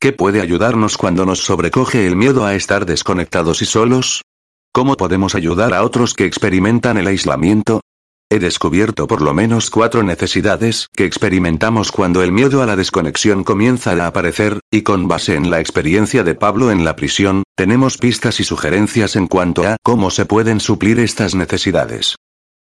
¿Qué 0.00 0.12
puede 0.12 0.40
ayudarnos 0.40 0.96
cuando 0.96 1.24
nos 1.24 1.38
sobrecoge 1.38 2.08
el 2.08 2.16
miedo 2.16 2.44
a 2.44 2.56
estar 2.56 2.86
desconectados 2.86 3.62
y 3.62 3.66
solos? 3.66 4.22
¿Cómo 4.72 4.96
podemos 4.96 5.36
ayudar 5.36 5.74
a 5.74 5.84
otros 5.84 6.12
que 6.12 6.24
experimentan 6.24 6.98
el 6.98 7.06
aislamiento? 7.06 7.82
He 8.30 8.38
descubierto 8.40 9.06
por 9.06 9.22
lo 9.22 9.32
menos 9.32 9.70
cuatro 9.70 10.02
necesidades 10.02 10.88
que 10.94 11.06
experimentamos 11.06 11.90
cuando 11.90 12.22
el 12.22 12.30
miedo 12.30 12.62
a 12.62 12.66
la 12.66 12.76
desconexión 12.76 13.42
comienza 13.42 13.92
a 13.92 14.06
aparecer, 14.06 14.60
y 14.70 14.82
con 14.82 15.08
base 15.08 15.34
en 15.34 15.50
la 15.50 15.60
experiencia 15.60 16.22
de 16.24 16.34
Pablo 16.34 16.70
en 16.70 16.84
la 16.84 16.94
prisión, 16.94 17.42
tenemos 17.56 17.96
pistas 17.96 18.38
y 18.38 18.44
sugerencias 18.44 19.16
en 19.16 19.28
cuanto 19.28 19.66
a 19.66 19.78
cómo 19.82 20.10
se 20.10 20.26
pueden 20.26 20.60
suplir 20.60 21.00
estas 21.00 21.34
necesidades. 21.34 22.16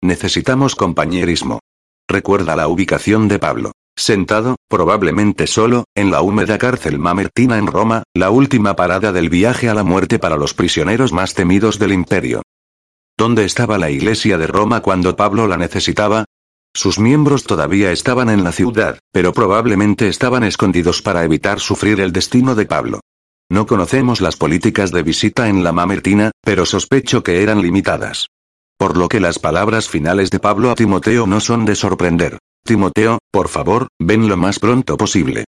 Necesitamos 0.04 0.76
compañerismo. 0.76 1.62
Recuerda 2.08 2.56
la 2.56 2.68
ubicación 2.68 3.28
de 3.28 3.40
Pablo. 3.40 3.72
Sentado, 3.98 4.58
probablemente 4.70 5.48
solo, 5.48 5.86
en 5.96 6.12
la 6.12 6.22
húmeda 6.22 6.60
cárcel 6.60 7.00
Mamertina 7.00 7.58
en 7.58 7.66
Roma, 7.66 8.04
la 8.14 8.30
última 8.30 8.76
parada 8.76 9.12
del 9.12 9.30
viaje 9.32 9.68
a 9.68 9.74
la 9.74 9.84
muerte 9.84 10.20
para 10.20 10.38
los 10.38 10.54
prisioneros 10.54 11.12
más 11.12 11.34
temidos 11.34 11.80
del 11.80 11.94
imperio. 11.94 12.44
¿Dónde 13.18 13.46
estaba 13.46 13.78
la 13.78 13.90
iglesia 13.90 14.38
de 14.38 14.46
Roma 14.46 14.82
cuando 14.82 15.16
Pablo 15.16 15.48
la 15.48 15.56
necesitaba? 15.56 16.26
Sus 16.74 17.00
miembros 17.00 17.46
todavía 17.46 17.94
estaban 17.94 18.30
en 18.30 18.44
la 18.44 18.52
ciudad, 18.52 19.00
pero 19.14 19.32
probablemente 19.32 20.10
estaban 20.10 20.44
escondidos 20.44 21.02
para 21.02 21.24
evitar 21.24 21.62
sufrir 21.62 22.02
el 22.02 22.12
destino 22.12 22.56
de 22.56 22.66
Pablo. 22.66 23.00
No 23.50 23.66
conocemos 23.68 24.20
las 24.20 24.36
políticas 24.36 24.92
de 24.92 25.02
visita 25.02 25.48
en 25.48 25.64
la 25.64 25.72
Mamertina, 25.72 26.32
pero 26.42 26.66
sospecho 26.66 27.24
que 27.24 27.42
eran 27.42 27.62
limitadas. 27.62 28.28
Por 28.78 28.98
lo 28.98 29.08
que 29.08 29.22
las 29.22 29.40
palabras 29.40 29.88
finales 29.88 30.30
de 30.30 30.40
Pablo 30.40 30.70
a 30.70 30.76
Timoteo 30.76 31.26
no 31.26 31.40
son 31.40 31.64
de 31.64 31.76
sorprender. 31.76 32.38
Timoteo, 32.66 33.20
por 33.32 33.48
favor, 33.48 33.88
ven 33.98 34.28
lo 34.28 34.36
más 34.36 34.60
pronto 34.60 34.98
posible. 34.98 35.46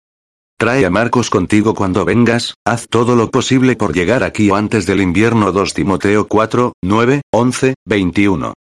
Trae 0.59 0.87
a 0.87 0.91
Marcos 0.91 1.29
contigo 1.29 1.75
cuando 1.75 2.07
vengas, 2.07 2.55
haz 2.65 2.89
todo 2.89 3.15
lo 3.15 3.31
posible 3.31 3.77
por 3.77 3.95
llegar 3.95 4.25
aquí 4.25 4.51
antes 4.51 4.87
del 4.87 5.03
invierno 5.03 5.53
2 5.53 5.75
Timoteo 5.75 6.29
4, 6.29 6.73
9, 6.83 7.21
11, 7.31 7.75
21. 7.85 8.55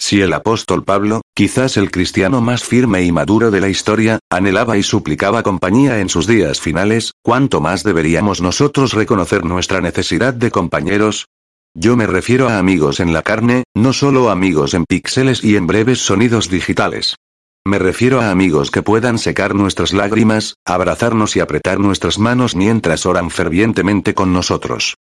Si 0.00 0.22
el 0.22 0.32
apóstol 0.32 0.82
Pablo, 0.82 1.20
quizás 1.36 1.76
el 1.76 1.90
cristiano 1.90 2.40
más 2.40 2.64
firme 2.64 3.02
y 3.02 3.12
maduro 3.12 3.50
de 3.50 3.60
la 3.60 3.68
historia, 3.68 4.18
anhelaba 4.30 4.78
y 4.78 4.82
suplicaba 4.82 5.42
compañía 5.42 5.98
en 5.98 6.08
sus 6.08 6.26
días 6.26 6.58
finales, 6.58 7.12
¿cuánto 7.22 7.60
más 7.60 7.82
deberíamos 7.82 8.40
nosotros 8.40 8.94
reconocer 8.94 9.44
nuestra 9.44 9.82
necesidad 9.82 10.32
de 10.32 10.50
compañeros? 10.50 11.26
Yo 11.74 11.96
me 11.96 12.06
refiero 12.06 12.48
a 12.48 12.58
amigos 12.58 12.98
en 12.98 13.12
la 13.12 13.20
carne, 13.20 13.64
no 13.74 13.92
solo 13.92 14.30
amigos 14.30 14.72
en 14.72 14.86
píxeles 14.86 15.44
y 15.44 15.56
en 15.56 15.66
breves 15.66 15.98
sonidos 15.98 16.48
digitales. 16.48 17.16
Me 17.64 17.78
refiero 17.78 18.20
a 18.20 18.30
amigos 18.30 18.72
que 18.72 18.82
puedan 18.82 19.18
secar 19.18 19.54
nuestras 19.54 19.92
lágrimas, 19.92 20.56
abrazarnos 20.66 21.36
y 21.36 21.40
apretar 21.40 21.78
nuestras 21.78 22.18
manos 22.18 22.56
mientras 22.56 23.06
oran 23.06 23.30
fervientemente 23.30 24.14
con 24.14 24.32
nosotros. 24.32 24.96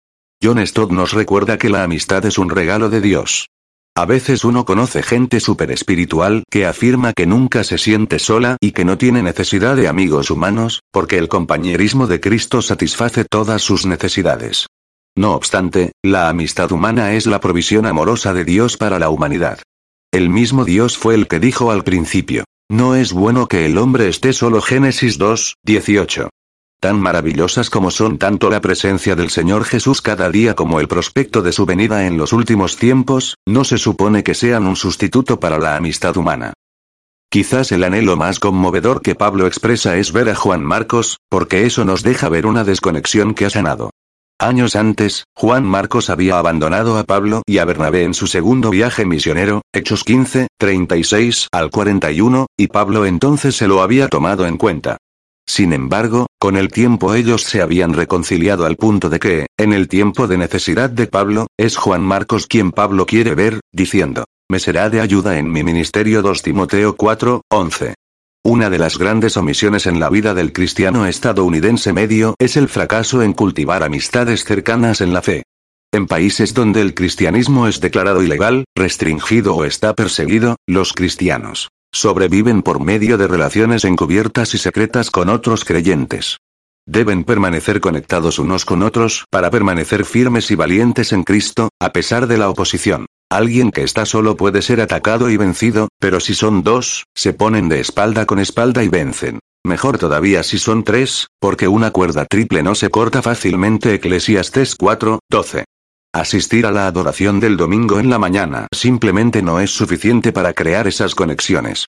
John 0.43 0.65
Stott 0.65 0.91
nos 0.91 1.13
recuerda 1.13 1.57
que 1.57 1.69
la 1.69 1.83
amistad 1.83 2.25
es 2.25 2.37
un 2.37 2.49
regalo 2.49 2.89
de 2.89 2.99
Dios. 2.99 3.47
A 3.95 4.05
veces 4.05 4.43
uno 4.43 4.65
conoce 4.65 5.03
gente 5.03 5.39
super 5.39 5.71
espiritual 5.71 6.43
que 6.49 6.65
afirma 6.65 7.13
que 7.13 7.25
nunca 7.25 7.63
se 7.63 7.77
siente 7.77 8.19
sola 8.19 8.57
y 8.59 8.71
que 8.71 8.85
no 8.85 8.97
tiene 8.97 9.23
necesidad 9.23 9.77
de 9.77 9.87
amigos 9.87 10.29
humanos, 10.29 10.81
porque 10.91 11.17
el 11.17 11.29
compañerismo 11.29 12.07
de 12.07 12.19
Cristo 12.19 12.61
satisface 12.61 13.23
todas 13.23 13.61
sus 13.61 13.85
necesidades. 13.85 14.67
No 15.17 15.33
obstante, 15.33 15.93
la 16.03 16.29
amistad 16.29 16.71
humana 16.71 17.13
es 17.13 17.25
la 17.25 17.39
provisión 17.39 17.85
amorosa 17.85 18.33
de 18.33 18.45
Dios 18.45 18.77
para 18.77 18.99
la 18.99 19.09
humanidad. 19.09 19.59
El 20.11 20.29
mismo 20.29 20.65
Dios 20.65 20.97
fue 20.97 21.13
el 21.13 21.27
que 21.27 21.39
dijo 21.39 21.69
al 21.69 21.83
principio, 21.83 22.43
no 22.67 22.95
es 22.95 23.13
bueno 23.13 23.47
que 23.47 23.67
el 23.67 23.77
hombre 23.77 24.07
esté 24.07 24.33
solo 24.33 24.59
Génesis 24.59 25.19
2, 25.19 25.57
18. 25.63 26.29
Tan 26.81 26.99
maravillosas 26.99 27.69
como 27.69 27.91
son 27.91 28.17
tanto 28.17 28.49
la 28.49 28.59
presencia 28.59 29.15
del 29.15 29.29
Señor 29.29 29.65
Jesús 29.65 30.01
cada 30.01 30.31
día 30.31 30.55
como 30.55 30.79
el 30.79 30.87
prospecto 30.87 31.43
de 31.43 31.51
su 31.51 31.67
venida 31.67 32.07
en 32.07 32.17
los 32.17 32.33
últimos 32.33 32.77
tiempos, 32.77 33.35
no 33.45 33.63
se 33.63 33.77
supone 33.77 34.23
que 34.23 34.33
sean 34.33 34.65
un 34.65 34.75
sustituto 34.75 35.39
para 35.39 35.59
la 35.59 35.75
amistad 35.75 36.17
humana. 36.17 36.53
Quizás 37.29 37.71
el 37.71 37.83
anhelo 37.83 38.17
más 38.17 38.39
conmovedor 38.39 39.03
que 39.03 39.13
Pablo 39.13 39.45
expresa 39.45 39.97
es 39.97 40.11
ver 40.11 40.29
a 40.29 40.35
Juan 40.35 40.63
Marcos, 40.63 41.17
porque 41.29 41.67
eso 41.67 41.85
nos 41.85 42.01
deja 42.01 42.29
ver 42.29 42.47
una 42.47 42.63
desconexión 42.63 43.35
que 43.35 43.45
ha 43.45 43.51
sanado. 43.51 43.91
Años 44.41 44.77
antes, 44.77 45.25
Juan 45.35 45.65
Marcos 45.65 46.09
había 46.09 46.39
abandonado 46.39 46.97
a 46.97 47.03
Pablo 47.03 47.41
y 47.45 47.57
a 47.57 47.65
Bernabé 47.65 48.03
en 48.03 48.13
su 48.13 48.25
segundo 48.25 48.69
viaje 48.69 49.05
misionero, 49.05 49.63
Hechos 49.73 50.05
15, 50.05 50.47
36 50.57 51.49
al 51.51 51.69
41, 51.69 52.47
y 52.57 52.67
Pablo 52.67 53.05
entonces 53.05 53.57
se 53.57 53.67
lo 53.67 53.81
había 53.81 54.07
tomado 54.07 54.47
en 54.47 54.55
cuenta. 54.55 54.97
Sin 55.45 55.73
embargo, 55.73 56.27
con 56.39 56.55
el 56.55 56.69
tiempo 56.69 57.15
ellos 57.15 57.43
se 57.43 57.61
habían 57.61 57.93
reconciliado 57.93 58.65
al 58.65 58.77
punto 58.77 59.09
de 59.09 59.19
que, 59.19 59.47
en 59.57 59.73
el 59.73 59.89
tiempo 59.89 60.25
de 60.25 60.37
necesidad 60.37 60.89
de 60.89 61.07
Pablo, 61.07 61.47
es 61.57 61.75
Juan 61.75 62.01
Marcos 62.01 62.47
quien 62.47 62.71
Pablo 62.71 63.05
quiere 63.05 63.35
ver, 63.35 63.59
diciendo, 63.73 64.23
me 64.49 64.59
será 64.59 64.89
de 64.89 65.01
ayuda 65.01 65.37
en 65.37 65.51
mi 65.51 65.65
ministerio 65.65 66.21
2 66.21 66.41
Timoteo 66.43 66.95
4, 66.95 67.41
11. 67.51 67.93
Una 68.43 68.69
de 68.69 68.79
las 68.79 68.97
grandes 68.97 69.35
omisiones 69.35 69.85
en 69.85 69.99
la 69.99 70.09
vida 70.09 70.33
del 70.33 70.53
cristiano 70.53 71.05
estadounidense 71.05 71.91
medio 71.91 72.35
es 72.39 72.55
el 72.55 72.69
fracaso 72.69 73.21
en 73.21 73.33
cultivar 73.33 73.83
amistades 73.83 74.45
cercanas 74.45 75.01
en 75.01 75.13
la 75.13 75.21
fe. 75.21 75.43
En 75.91 76.07
países 76.07 76.53
donde 76.53 76.81
el 76.81 76.93
cristianismo 76.93 77.67
es 77.67 77.81
declarado 77.81 78.23
ilegal, 78.23 78.63
restringido 78.75 79.55
o 79.55 79.65
está 79.65 79.93
perseguido, 79.93 80.55
los 80.67 80.93
cristianos 80.93 81.67
sobreviven 81.91 82.61
por 82.61 82.79
medio 82.79 83.17
de 83.17 83.27
relaciones 83.27 83.83
encubiertas 83.83 84.53
y 84.53 84.57
secretas 84.59 85.09
con 85.09 85.27
otros 85.27 85.65
creyentes. 85.65 86.37
Deben 86.85 87.23
permanecer 87.23 87.81
conectados 87.81 88.39
unos 88.39 88.63
con 88.63 88.83
otros 88.83 89.25
para 89.31 89.49
permanecer 89.49 90.05
firmes 90.05 90.49
y 90.51 90.55
valientes 90.55 91.11
en 91.13 91.23
Cristo, 91.23 91.69
a 91.79 91.91
pesar 91.91 92.27
de 92.27 92.37
la 92.37 92.49
oposición. 92.49 93.07
Alguien 93.31 93.69
que 93.69 93.83
está 93.83 94.07
solo 94.07 94.35
puede 94.35 94.63
ser 94.63 94.81
atacado 94.81 95.29
y 95.29 95.37
vencido, 95.37 95.87
pero 95.99 96.19
si 96.19 96.33
son 96.33 96.63
dos, 96.63 97.03
se 97.13 97.31
ponen 97.31 97.69
de 97.69 97.79
espalda 97.79 98.25
con 98.25 98.39
espalda 98.39 98.83
y 98.83 98.87
vencen. 98.87 99.37
Mejor 99.63 99.99
todavía 99.99 100.41
si 100.41 100.57
son 100.57 100.83
tres, 100.83 101.27
porque 101.39 101.67
una 101.67 101.91
cuerda 101.91 102.25
triple 102.25 102.63
no 102.63 102.73
se 102.73 102.89
corta 102.89 103.21
fácilmente. 103.21 103.93
Eclesiastes 103.93 104.75
4, 104.75 105.19
12. 105.29 105.65
Asistir 106.11 106.65
a 106.65 106.71
la 106.71 106.87
adoración 106.87 107.39
del 107.39 107.55
domingo 107.55 107.99
en 107.99 108.09
la 108.09 108.17
mañana 108.17 108.65
simplemente 108.73 109.43
no 109.43 109.59
es 109.59 109.69
suficiente 109.69 110.31
para 110.31 110.53
crear 110.53 110.87
esas 110.87 111.13
conexiones. 111.13 111.85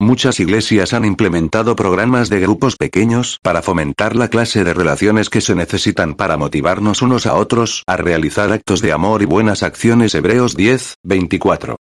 Muchas 0.00 0.40
iglesias 0.40 0.92
han 0.92 1.04
implementado 1.04 1.76
programas 1.76 2.28
de 2.28 2.40
grupos 2.40 2.76
pequeños 2.76 3.38
para 3.42 3.62
fomentar 3.62 4.16
la 4.16 4.28
clase 4.28 4.64
de 4.64 4.74
relaciones 4.74 5.30
que 5.30 5.40
se 5.40 5.54
necesitan 5.54 6.14
para 6.14 6.36
motivarnos 6.36 7.00
unos 7.00 7.26
a 7.26 7.34
otros 7.34 7.84
a 7.86 7.96
realizar 7.96 8.50
actos 8.52 8.82
de 8.82 8.92
amor 8.92 9.22
y 9.22 9.26
buenas 9.26 9.62
acciones. 9.62 10.14
Hebreos 10.16 10.56
10, 10.56 10.96
24. 11.04 11.76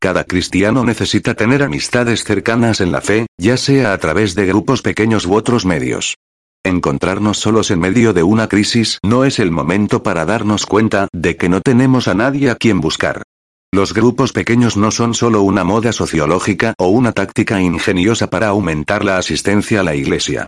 Cada 0.00 0.24
cristiano 0.24 0.84
necesita 0.84 1.34
tener 1.34 1.64
amistades 1.64 2.22
cercanas 2.22 2.80
en 2.80 2.92
la 2.92 3.00
fe, 3.00 3.26
ya 3.36 3.56
sea 3.56 3.92
a 3.92 3.98
través 3.98 4.36
de 4.36 4.46
grupos 4.46 4.80
pequeños 4.80 5.26
u 5.26 5.34
otros 5.34 5.66
medios. 5.66 6.14
Encontrarnos 6.64 7.38
solos 7.38 7.72
en 7.72 7.80
medio 7.80 8.12
de 8.12 8.22
una 8.22 8.48
crisis 8.48 9.00
no 9.02 9.24
es 9.24 9.40
el 9.40 9.50
momento 9.50 10.04
para 10.04 10.24
darnos 10.24 10.66
cuenta 10.66 11.08
de 11.12 11.36
que 11.36 11.48
no 11.48 11.60
tenemos 11.60 12.06
a 12.06 12.14
nadie 12.14 12.50
a 12.50 12.54
quien 12.54 12.80
buscar. 12.80 13.22
Los 13.76 13.92
grupos 13.92 14.32
pequeños 14.32 14.78
no 14.78 14.90
son 14.90 15.12
solo 15.12 15.42
una 15.42 15.62
moda 15.62 15.92
sociológica 15.92 16.72
o 16.78 16.88
una 16.88 17.12
táctica 17.12 17.60
ingeniosa 17.60 18.30
para 18.30 18.48
aumentar 18.48 19.04
la 19.04 19.18
asistencia 19.18 19.80
a 19.80 19.82
la 19.82 19.94
iglesia. 19.94 20.46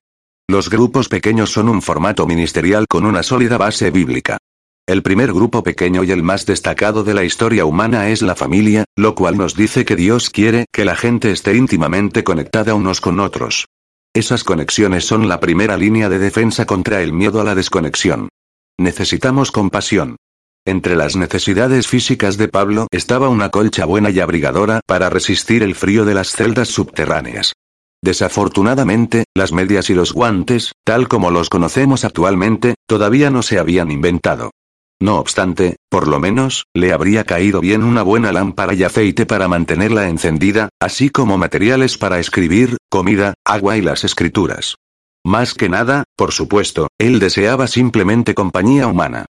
Los 0.48 0.70
grupos 0.70 1.10
pequeños 1.10 1.52
son 1.52 1.68
un 1.68 1.82
formato 1.82 2.26
ministerial 2.26 2.86
con 2.88 3.04
una 3.04 3.22
sólida 3.22 3.58
base 3.58 3.90
bíblica. 3.90 4.38
El 4.86 5.02
primer 5.02 5.34
grupo 5.34 5.62
pequeño 5.62 6.04
y 6.04 6.10
el 6.10 6.22
más 6.22 6.46
destacado 6.46 7.04
de 7.04 7.12
la 7.12 7.22
historia 7.22 7.66
humana 7.66 8.08
es 8.08 8.22
la 8.22 8.34
familia, 8.34 8.86
lo 8.96 9.14
cual 9.14 9.36
nos 9.36 9.54
dice 9.54 9.84
que 9.84 9.94
Dios 9.94 10.30
quiere 10.30 10.64
que 10.72 10.86
la 10.86 10.96
gente 10.96 11.30
esté 11.30 11.54
íntimamente 11.54 12.24
conectada 12.24 12.74
unos 12.74 13.02
con 13.02 13.20
otros. 13.20 13.66
Esas 14.14 14.42
conexiones 14.42 15.04
son 15.04 15.28
la 15.28 15.38
primera 15.38 15.76
línea 15.76 16.08
de 16.08 16.18
defensa 16.18 16.64
contra 16.64 17.02
el 17.02 17.12
miedo 17.12 17.42
a 17.42 17.44
la 17.44 17.54
desconexión. 17.54 18.30
Necesitamos 18.78 19.52
compasión. 19.52 20.16
Entre 20.68 20.96
las 20.96 21.16
necesidades 21.16 21.88
físicas 21.88 22.36
de 22.36 22.46
Pablo 22.46 22.88
estaba 22.90 23.30
una 23.30 23.48
colcha 23.48 23.86
buena 23.86 24.10
y 24.10 24.20
abrigadora 24.20 24.82
para 24.86 25.08
resistir 25.08 25.62
el 25.62 25.74
frío 25.74 26.04
de 26.04 26.12
las 26.12 26.32
celdas 26.32 26.68
subterráneas. 26.68 27.54
Desafortunadamente, 28.04 29.24
las 29.34 29.50
medias 29.50 29.88
y 29.88 29.94
los 29.94 30.12
guantes, 30.12 30.72
tal 30.84 31.08
como 31.08 31.30
los 31.30 31.48
conocemos 31.48 32.04
actualmente, 32.04 32.74
todavía 32.86 33.30
no 33.30 33.40
se 33.40 33.58
habían 33.58 33.90
inventado. 33.90 34.50
No 35.00 35.18
obstante, 35.18 35.76
por 35.88 36.06
lo 36.06 36.20
menos, 36.20 36.64
le 36.74 36.92
habría 36.92 37.24
caído 37.24 37.62
bien 37.62 37.82
una 37.82 38.02
buena 38.02 38.30
lámpara 38.30 38.74
y 38.74 38.84
aceite 38.84 39.24
para 39.24 39.48
mantenerla 39.48 40.10
encendida, 40.10 40.68
así 40.82 41.08
como 41.08 41.38
materiales 41.38 41.96
para 41.96 42.18
escribir, 42.18 42.76
comida, 42.90 43.32
agua 43.42 43.78
y 43.78 43.80
las 43.80 44.04
escrituras. 44.04 44.74
Más 45.24 45.54
que 45.54 45.70
nada, 45.70 46.04
por 46.14 46.32
supuesto, 46.32 46.88
él 46.98 47.20
deseaba 47.20 47.68
simplemente 47.68 48.34
compañía 48.34 48.86
humana. 48.86 49.24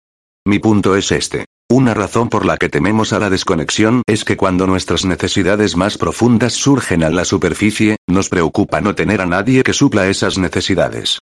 Mi 0.49 0.61
punto 0.61 0.97
es 0.97 1.13
este. 1.13 1.45
Una 1.71 1.93
razón 1.93 2.31
por 2.31 2.47
la 2.47 2.57
que 2.57 2.71
tememos 2.71 3.13
a 3.13 3.19
la 3.19 3.29
desconexión 3.29 4.01
es 4.07 4.25
que 4.25 4.39
cuando 4.39 4.67
nuestras 4.67 5.05
necesidades 5.05 5.77
más 5.77 5.99
profundas 5.99 6.55
surgen 6.55 7.05
a 7.05 7.11
la 7.11 7.27
superficie, 7.27 7.97
nos 8.07 8.31
preocupa 8.31 8.81
no 8.81 8.95
tener 8.95 9.21
a 9.21 9.27
nadie 9.27 9.63
que 9.63 9.75
supla 9.75 10.09
esas 10.09 10.39
necesidades. 10.39 11.19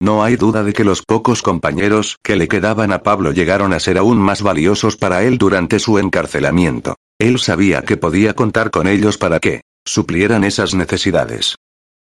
No 0.00 0.24
hay 0.24 0.36
duda 0.36 0.64
de 0.64 0.72
que 0.72 0.84
los 0.84 1.02
pocos 1.02 1.42
compañeros 1.42 2.16
que 2.22 2.36
le 2.36 2.48
quedaban 2.48 2.90
a 2.90 3.02
Pablo 3.02 3.32
llegaron 3.32 3.74
a 3.74 3.80
ser 3.80 3.98
aún 3.98 4.16
más 4.16 4.40
valiosos 4.40 4.96
para 4.96 5.24
él 5.24 5.36
durante 5.36 5.78
su 5.78 5.98
encarcelamiento. 5.98 6.94
Él 7.18 7.38
sabía 7.38 7.82
que 7.82 7.98
podía 7.98 8.32
contar 8.32 8.70
con 8.70 8.88
ellos 8.88 9.18
para 9.18 9.40
que 9.40 9.60
suplieran 9.84 10.42
esas 10.42 10.72
necesidades. 10.72 11.56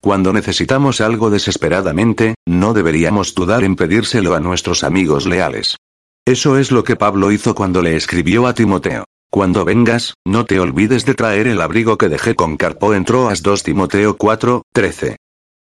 Cuando 0.02 0.34
necesitamos 0.34 1.00
algo 1.00 1.30
desesperadamente, 1.30 2.36
no 2.46 2.74
deberíamos 2.74 3.34
dudar 3.34 3.64
en 3.64 3.78
pedírselo 3.78 4.36
a 4.36 4.42
nuestros 4.42 4.84
amigos 4.84 5.26
leales. 5.26 5.78
Eso 6.28 6.58
es 6.58 6.72
lo 6.72 6.84
que 6.84 6.96
Pablo 6.96 7.32
hizo 7.32 7.54
cuando 7.54 7.84
le 7.84 7.96
escribió 7.96 8.48
a 8.48 8.56
Timoteo. 8.56 9.04
Cuando 9.30 9.64
vengas, 9.64 10.16
no 10.26 10.44
te 10.46 10.60
olvides 10.60 11.06
de 11.06 11.14
traer 11.14 11.46
el 11.46 11.62
abrigo 11.62 12.00
que 12.00 12.10
dejé 12.10 12.34
con 12.34 12.58
Carpo 12.58 12.96
en 12.96 13.06
Troas 13.06 13.44
2 13.44 13.62
Timoteo 13.62 14.18
4, 14.18 14.64
13. 14.74 15.18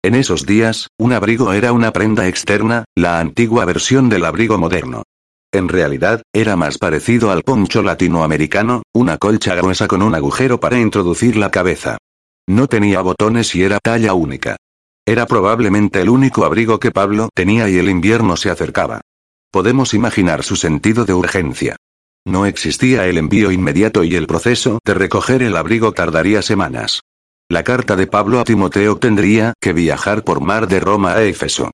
En 0.05 0.16
esos 0.16 0.45
días, 0.45 0.88
un 0.97 1.11
abrigo 1.11 1.51
era 1.51 1.74
una 1.74 1.91
prenda 1.91 2.30
externa, 2.30 2.86
la 2.95 3.20
antigua 3.20 3.66
versión 3.66 4.07
del 4.07 4.24
abrigo 4.24 4.57
moderno. 4.57 5.03
En 5.51 5.68
realidad, 5.68 6.22
era 6.32 6.55
más 6.55 6.78
parecido 6.78 7.30
al 7.30 7.43
poncho 7.43 7.84
latinoamericano, 7.84 8.84
una 8.93 9.18
colcha 9.18 9.55
gruesa 9.55 9.89
con 9.89 10.01
un 10.01 10.16
agujero 10.16 10.61
para 10.61 10.80
introducir 10.80 11.36
la 11.36 11.51
cabeza. 11.51 11.97
No 12.47 12.68
tenía 12.68 13.01
botones 13.01 13.53
y 13.53 13.64
era 13.64 13.80
talla 13.84 14.14
única. 14.14 14.55
Era 15.05 15.26
probablemente 15.26 15.99
el 15.99 16.07
único 16.07 16.45
abrigo 16.45 16.80
que 16.80 16.91
Pablo 16.91 17.28
tenía 17.36 17.68
y 17.70 17.78
el 17.78 17.89
invierno 17.89 18.38
se 18.38 18.49
acercaba. 18.49 19.01
Podemos 19.54 19.93
imaginar 19.93 20.41
su 20.41 20.56
sentido 20.56 21.06
de 21.06 21.14
urgencia. 21.14 21.76
No 22.26 22.47
existía 22.47 23.06
el 23.06 23.20
envío 23.20 23.51
inmediato 23.51 24.04
y 24.04 24.16
el 24.16 24.26
proceso 24.26 24.80
de 24.84 24.95
recoger 24.95 25.43
el 25.43 25.56
abrigo 25.56 25.91
tardaría 25.91 26.41
semanas. 26.41 27.01
La 27.49 27.64
carta 27.64 27.95
de 27.95 28.08
Pablo 28.08 28.39
a 28.39 28.45
Timoteo 28.45 28.97
tendría 28.97 29.54
que 29.62 29.72
viajar 29.72 30.24
por 30.24 30.41
mar 30.41 30.68
de 30.68 30.80
Roma 30.80 31.14
a 31.14 31.22
Éfeso. 31.22 31.70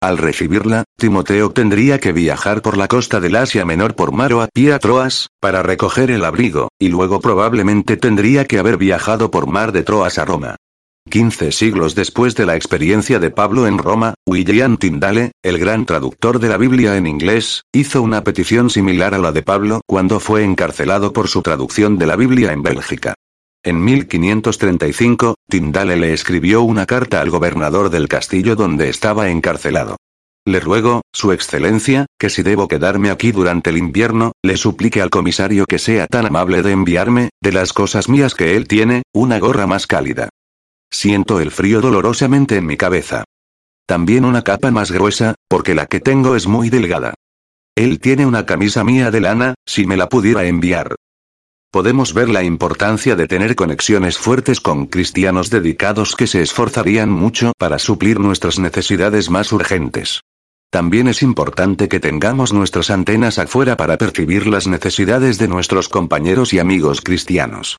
Al 0.00 0.16
recibirla, 0.16 0.84
Timoteo 0.96 1.50
tendría 1.50 1.98
que 1.98 2.12
viajar 2.12 2.62
por 2.62 2.76
la 2.76 2.86
costa 2.86 3.18
del 3.18 3.34
Asia 3.34 3.64
Menor 3.64 3.96
por 3.96 4.12
mar 4.12 4.32
o 4.32 4.40
a 4.40 4.46
pie 4.46 4.72
a 4.72 4.78
Troas, 4.78 5.26
para 5.40 5.64
recoger 5.64 6.12
el 6.12 6.24
abrigo, 6.24 6.68
y 6.78 6.86
luego 6.86 7.20
probablemente 7.20 7.96
tendría 7.96 8.44
que 8.44 8.60
haber 8.60 8.76
viajado 8.76 9.32
por 9.32 9.48
mar 9.48 9.72
de 9.72 9.82
Troas 9.82 10.18
a 10.18 10.24
Roma. 10.24 10.54
Quince 11.14 11.52
siglos 11.52 11.94
después 11.94 12.34
de 12.34 12.44
la 12.44 12.56
experiencia 12.56 13.20
de 13.20 13.30
Pablo 13.30 13.68
en 13.68 13.78
Roma, 13.78 14.14
William 14.26 14.76
Tyndale, 14.78 15.30
el 15.44 15.58
gran 15.58 15.86
traductor 15.86 16.40
de 16.40 16.48
la 16.48 16.56
Biblia 16.56 16.96
en 16.96 17.06
inglés, 17.06 17.62
hizo 17.72 18.02
una 18.02 18.24
petición 18.24 18.68
similar 18.68 19.14
a 19.14 19.18
la 19.18 19.30
de 19.30 19.42
Pablo 19.42 19.80
cuando 19.86 20.18
fue 20.18 20.42
encarcelado 20.42 21.12
por 21.12 21.28
su 21.28 21.42
traducción 21.42 21.98
de 21.98 22.06
la 22.06 22.16
Biblia 22.16 22.52
en 22.52 22.64
Bélgica. 22.64 23.14
En 23.62 23.84
1535, 23.84 25.36
Tyndale 25.48 25.96
le 25.96 26.12
escribió 26.12 26.62
una 26.62 26.84
carta 26.84 27.20
al 27.20 27.30
gobernador 27.30 27.90
del 27.90 28.08
castillo 28.08 28.56
donde 28.56 28.88
estaba 28.88 29.30
encarcelado. 29.30 29.96
Le 30.46 30.58
ruego, 30.58 31.02
Su 31.12 31.30
Excelencia, 31.30 32.06
que 32.18 32.28
si 32.28 32.42
debo 32.42 32.66
quedarme 32.66 33.10
aquí 33.10 33.30
durante 33.30 33.70
el 33.70 33.78
invierno, 33.78 34.32
le 34.42 34.56
suplique 34.56 35.00
al 35.00 35.10
comisario 35.10 35.64
que 35.66 35.78
sea 35.78 36.06
tan 36.06 36.26
amable 36.26 36.62
de 36.62 36.72
enviarme, 36.72 37.30
de 37.40 37.52
las 37.52 37.72
cosas 37.72 38.08
mías 38.08 38.34
que 38.34 38.56
él 38.56 38.66
tiene, 38.66 39.04
una 39.14 39.38
gorra 39.38 39.66
más 39.66 39.86
cálida. 39.86 40.28
Siento 40.94 41.40
el 41.40 41.50
frío 41.50 41.80
dolorosamente 41.80 42.56
en 42.56 42.66
mi 42.66 42.76
cabeza. 42.76 43.24
También 43.84 44.24
una 44.24 44.42
capa 44.42 44.70
más 44.70 44.92
gruesa, 44.92 45.34
porque 45.48 45.74
la 45.74 45.86
que 45.86 45.98
tengo 45.98 46.36
es 46.36 46.46
muy 46.46 46.70
delgada. 46.70 47.14
Él 47.74 47.98
tiene 47.98 48.26
una 48.26 48.46
camisa 48.46 48.84
mía 48.84 49.10
de 49.10 49.20
lana, 49.20 49.54
si 49.66 49.86
me 49.86 49.96
la 49.96 50.08
pudiera 50.08 50.44
enviar 50.44 50.94
podemos 51.74 52.14
ver 52.14 52.28
la 52.28 52.44
importancia 52.44 53.16
de 53.16 53.26
tener 53.26 53.56
conexiones 53.56 54.16
fuertes 54.16 54.60
con 54.60 54.86
cristianos 54.86 55.50
dedicados 55.50 56.14
que 56.14 56.28
se 56.28 56.40
esforzarían 56.40 57.10
mucho 57.10 57.50
para 57.58 57.80
suplir 57.80 58.20
nuestras 58.20 58.60
necesidades 58.60 59.28
más 59.28 59.50
urgentes. 59.50 60.20
También 60.70 61.08
es 61.08 61.20
importante 61.20 61.88
que 61.88 61.98
tengamos 61.98 62.52
nuestras 62.52 62.90
antenas 62.90 63.40
afuera 63.40 63.76
para 63.76 63.98
percibir 63.98 64.46
las 64.46 64.68
necesidades 64.68 65.36
de 65.38 65.48
nuestros 65.48 65.88
compañeros 65.88 66.52
y 66.52 66.60
amigos 66.60 67.00
cristianos. 67.00 67.76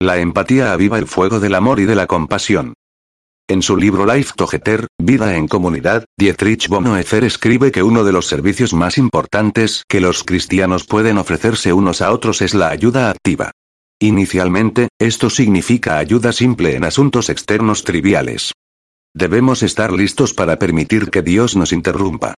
La 0.00 0.18
empatía 0.18 0.72
aviva 0.72 0.96
el 0.96 1.08
fuego 1.08 1.40
del 1.40 1.56
amor 1.56 1.80
y 1.80 1.84
de 1.84 1.96
la 1.96 2.06
compasión. 2.06 2.74
En 3.48 3.62
su 3.62 3.76
libro 3.76 4.06
Life 4.06 4.34
Together, 4.36 4.86
Vida 4.96 5.36
en 5.36 5.48
Comunidad, 5.48 6.04
Dietrich 6.16 6.68
Bonhoeffer 6.68 7.24
escribe 7.24 7.72
que 7.72 7.82
uno 7.82 8.04
de 8.04 8.12
los 8.12 8.28
servicios 8.28 8.74
más 8.74 8.96
importantes 8.96 9.82
que 9.88 10.00
los 10.00 10.22
cristianos 10.22 10.84
pueden 10.84 11.18
ofrecerse 11.18 11.72
unos 11.72 12.00
a 12.00 12.12
otros 12.12 12.42
es 12.42 12.54
la 12.54 12.68
ayuda 12.68 13.10
activa. 13.10 13.50
Inicialmente, 13.98 14.88
esto 15.00 15.30
significa 15.30 15.98
ayuda 15.98 16.32
simple 16.32 16.76
en 16.76 16.84
asuntos 16.84 17.28
externos 17.28 17.82
triviales. 17.82 18.52
Debemos 19.14 19.64
estar 19.64 19.92
listos 19.92 20.32
para 20.32 20.60
permitir 20.60 21.10
que 21.10 21.22
Dios 21.22 21.56
nos 21.56 21.72
interrumpa. 21.72 22.34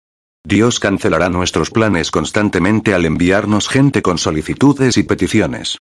Dios 0.46 0.78
cancelará 0.78 1.28
nuestros 1.28 1.70
planes 1.70 2.12
constantemente 2.12 2.94
al 2.94 3.04
enviarnos 3.04 3.68
gente 3.68 4.00
con 4.00 4.18
solicitudes 4.18 4.96
y 4.96 5.02
peticiones. 5.02 5.78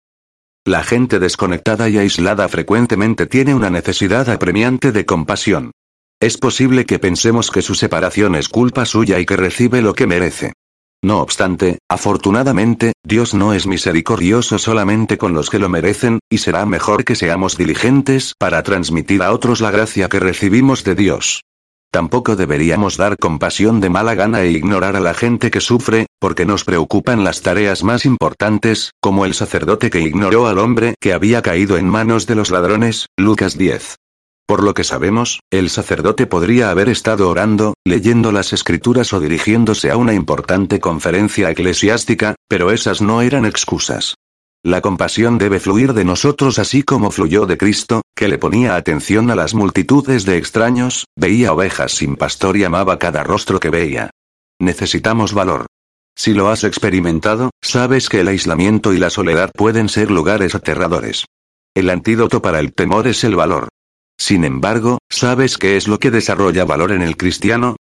La 0.66 0.84
gente 0.84 1.18
desconectada 1.18 1.90
y 1.90 1.98
aislada 1.98 2.48
frecuentemente 2.48 3.26
tiene 3.26 3.56
una 3.56 3.72
necesidad 3.72 4.30
apremiante 4.30 4.92
de 4.92 5.08
compasión. 5.08 5.72
Es 6.20 6.38
posible 6.38 6.86
que 6.86 7.00
pensemos 7.00 7.50
que 7.50 7.64
su 7.64 7.74
separación 7.74 8.36
es 8.36 8.48
culpa 8.48 8.86
suya 8.86 9.20
y 9.20 9.26
que 9.26 9.38
recibe 9.38 9.82
lo 9.82 9.96
que 9.96 10.06
merece. 10.06 10.54
No 11.04 11.20
obstante, 11.20 11.80
afortunadamente, 11.90 12.94
Dios 13.04 13.34
no 13.34 13.54
es 13.54 13.66
misericordioso 13.66 14.60
solamente 14.60 15.18
con 15.18 15.34
los 15.34 15.50
que 15.50 15.58
lo 15.58 15.68
merecen, 15.68 16.20
y 16.30 16.38
será 16.38 16.64
mejor 16.68 17.06
que 17.06 17.16
seamos 17.16 17.58
diligentes 17.58 18.36
para 18.38 18.62
transmitir 18.62 19.24
a 19.24 19.32
otros 19.32 19.62
la 19.62 19.72
gracia 19.72 20.10
que 20.10 20.20
recibimos 20.20 20.84
de 20.84 20.94
Dios. 20.94 21.42
Tampoco 21.92 22.38
deberíamos 22.38 22.96
dar 22.96 23.18
compasión 23.18 23.82
de 23.82 23.90
mala 23.90 24.16
gana 24.16 24.44
e 24.44 24.52
ignorar 24.52 24.96
a 24.96 25.02
la 25.02 25.14
gente 25.14 25.52
que 25.52 25.60
sufre, 25.60 26.08
porque 26.20 26.46
nos 26.46 26.64
preocupan 26.64 27.26
las 27.26 27.42
tareas 27.42 27.84
más 27.84 28.06
importantes, 28.06 28.92
como 29.02 29.26
el 29.26 29.34
sacerdote 29.34 29.90
que 29.90 30.00
ignoró 30.00 30.48
al 30.48 30.58
hombre 30.60 30.96
que 31.02 31.12
había 31.12 31.42
caído 31.42 31.76
en 31.76 31.90
manos 31.90 32.28
de 32.28 32.36
los 32.36 32.50
ladrones, 32.50 33.08
Lucas 33.18 33.58
10. 33.58 33.98
Por 34.48 34.64
lo 34.64 34.74
que 34.74 34.86
sabemos, 34.86 35.42
el 35.52 35.70
sacerdote 35.70 36.28
podría 36.28 36.72
haber 36.72 36.88
estado 36.88 37.30
orando, 37.30 37.74
leyendo 37.86 38.32
las 38.32 38.54
escrituras 38.54 39.12
o 39.12 39.20
dirigiéndose 39.20 39.92
a 39.92 39.98
una 39.98 40.14
importante 40.14 40.80
conferencia 40.80 41.50
eclesiástica, 41.52 42.36
pero 42.48 42.72
esas 42.72 43.02
no 43.02 43.22
eran 43.22 43.46
excusas. 43.46 44.16
La 44.64 44.82
compasión 44.82 45.40
debe 45.40 45.60
fluir 45.60 45.94
de 45.94 46.06
nosotros 46.06 46.60
así 46.60 46.84
como 46.84 47.10
fluyó 47.10 47.48
de 47.48 47.58
Cristo, 47.58 48.04
que 48.16 48.28
le 48.28 48.38
ponía 48.38 48.76
atención 48.76 49.32
a 49.32 49.36
las 49.36 49.56
multitudes 49.56 50.24
de 50.24 50.38
extraños, 50.38 51.06
veía 51.16 51.52
ovejas 51.52 51.94
sin 51.94 52.16
pastor 52.16 52.58
y 52.58 52.64
amaba 52.64 53.00
cada 53.00 53.24
rostro 53.24 53.60
que 53.60 53.72
veía. 53.72 54.12
Necesitamos 54.60 55.34
valor. 55.34 55.66
Si 56.16 56.36
lo 56.36 56.50
has 56.50 56.64
experimentado, 56.64 57.50
sabes 57.64 58.08
que 58.08 58.20
el 58.20 58.28
aislamiento 58.28 58.94
y 58.94 59.00
la 59.00 59.10
soledad 59.10 59.50
pueden 59.56 59.90
ser 59.90 60.12
lugares 60.12 60.54
aterradores. 60.54 61.26
El 61.74 61.90
antídoto 61.90 62.44
para 62.44 62.60
el 62.60 62.74
temor 62.74 63.08
es 63.08 63.24
el 63.24 63.36
valor. 63.36 63.70
Sin 64.20 64.44
embargo, 64.44 65.00
¿sabes 65.10 65.58
qué 65.58 65.78
es 65.78 65.88
lo 65.88 65.98
que 65.98 66.12
desarrolla 66.12 66.66
valor 66.66 66.92
en 66.92 67.02
el 67.02 67.18
cristiano? 67.18 67.78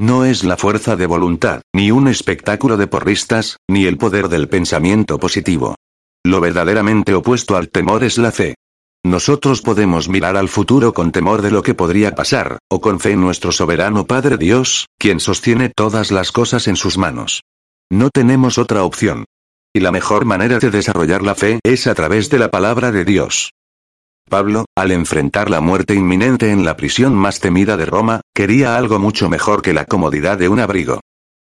No 0.00 0.24
es 0.24 0.42
la 0.42 0.56
fuerza 0.56 0.96
de 0.96 1.06
voluntad, 1.06 1.62
ni 1.72 1.92
un 1.92 2.08
espectáculo 2.08 2.76
de 2.76 2.88
porristas, 2.88 3.58
ni 3.70 3.84
el 3.84 3.98
poder 3.98 4.28
del 4.28 4.48
pensamiento 4.48 5.20
positivo. 5.20 5.76
Lo 6.26 6.40
verdaderamente 6.40 7.14
opuesto 7.14 7.56
al 7.56 7.68
temor 7.68 8.02
es 8.02 8.16
la 8.16 8.32
fe. 8.32 8.54
Nosotros 9.04 9.60
podemos 9.60 10.08
mirar 10.08 10.38
al 10.38 10.48
futuro 10.48 10.94
con 10.94 11.12
temor 11.12 11.42
de 11.42 11.50
lo 11.50 11.62
que 11.62 11.74
podría 11.74 12.14
pasar, 12.14 12.58
o 12.70 12.80
con 12.80 12.98
fe 12.98 13.10
en 13.10 13.20
nuestro 13.20 13.52
soberano 13.52 14.06
Padre 14.06 14.38
Dios, 14.38 14.86
quien 14.98 15.20
sostiene 15.20 15.68
todas 15.68 16.10
las 16.10 16.32
cosas 16.32 16.66
en 16.66 16.76
sus 16.76 16.96
manos. 16.96 17.42
No 17.92 18.08
tenemos 18.08 18.56
otra 18.56 18.82
opción. 18.84 19.26
Y 19.74 19.80
la 19.80 19.92
mejor 19.92 20.24
manera 20.24 20.58
de 20.58 20.70
desarrollar 20.70 21.22
la 21.22 21.34
fe 21.34 21.60
es 21.62 21.86
a 21.86 21.94
través 21.94 22.30
de 22.30 22.38
la 22.38 22.50
palabra 22.50 22.90
de 22.90 23.04
Dios. 23.04 23.50
Pablo, 24.30 24.64
al 24.74 24.92
enfrentar 24.92 25.50
la 25.50 25.60
muerte 25.60 25.94
inminente 25.94 26.50
en 26.50 26.64
la 26.64 26.76
prisión 26.76 27.14
más 27.14 27.40
temida 27.40 27.76
de 27.76 27.84
Roma, 27.84 28.22
quería 28.34 28.76
algo 28.76 28.98
mucho 28.98 29.28
mejor 29.28 29.60
que 29.60 29.74
la 29.74 29.84
comodidad 29.84 30.38
de 30.38 30.48
un 30.48 30.60
abrigo. 30.60 31.00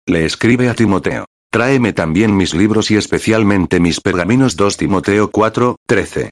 Le 0.07 0.25
escribe 0.25 0.67
a 0.67 0.73
Timoteo. 0.73 1.25
Tráeme 1.51 1.91
también 1.91 2.37
mis 2.37 2.53
libros 2.53 2.91
y 2.91 2.95
especialmente 2.95 3.81
mis 3.81 3.99
pergaminos 3.99 4.55
2 4.55 4.77
Timoteo 4.77 5.31
4, 5.31 5.75
13. 5.85 6.29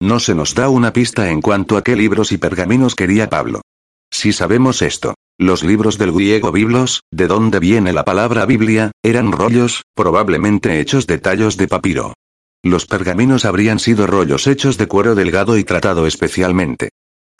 No 0.00 0.18
se 0.18 0.34
nos 0.34 0.54
da 0.54 0.70
una 0.70 0.94
pista 0.94 1.28
en 1.28 1.42
cuanto 1.42 1.76
a 1.76 1.82
qué 1.82 1.94
libros 1.94 2.32
y 2.32 2.38
pergaminos 2.38 2.94
quería 2.94 3.28
Pablo. 3.28 3.60
Si 4.10 4.32
sabemos 4.32 4.80
esto, 4.80 5.14
los 5.38 5.62
libros 5.62 5.98
del 5.98 6.12
griego 6.12 6.52
biblos, 6.52 7.02
de 7.12 7.26
donde 7.26 7.58
viene 7.58 7.92
la 7.92 8.06
palabra 8.06 8.46
Biblia, 8.46 8.92
eran 9.02 9.30
rollos, 9.32 9.82
probablemente 9.94 10.80
hechos 10.80 11.06
de 11.06 11.18
tallos 11.18 11.58
de 11.58 11.68
papiro. 11.68 12.14
Los 12.64 12.86
pergaminos 12.86 13.44
habrían 13.44 13.78
sido 13.78 14.06
rollos 14.06 14.46
hechos 14.46 14.78
de 14.78 14.88
cuero 14.88 15.14
delgado 15.14 15.58
y 15.58 15.64
tratado 15.64 16.06
especialmente. 16.06 16.88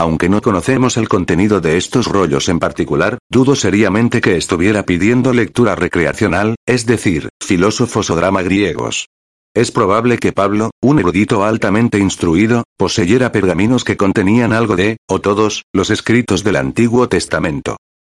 Aunque 0.02 0.28
no 0.28 0.42
conocemos 0.42 0.96
el 0.96 1.08
contenido 1.08 1.60
de 1.60 1.76
estos 1.76 2.08
rollos 2.08 2.48
en 2.48 2.58
particular, 2.58 3.18
dudo 3.30 3.54
seriamente 3.54 4.20
que 4.20 4.36
estuviera 4.36 4.82
pidiendo 4.82 5.32
lectura 5.32 5.76
recreacional, 5.76 6.56
es 6.66 6.86
decir, 6.86 7.28
filósofos 7.40 8.10
o 8.10 8.16
drama 8.16 8.42
griegos. 8.42 9.06
Es 9.54 9.70
probable 9.70 10.18
que 10.18 10.32
Pablo, 10.32 10.72
un 10.82 10.98
erudito 10.98 11.44
altamente 11.44 12.00
instruido, 12.00 12.64
poseyera 12.76 13.30
pergaminos 13.30 13.84
que 13.84 13.96
contenían 13.96 14.52
algo 14.52 14.74
de, 14.74 14.96
o 15.08 15.20
todos, 15.20 15.62
los 15.72 15.88
escritos 15.90 16.42
del 16.42 16.56
Antiguo 16.56 17.08
Testamento. 17.08 17.76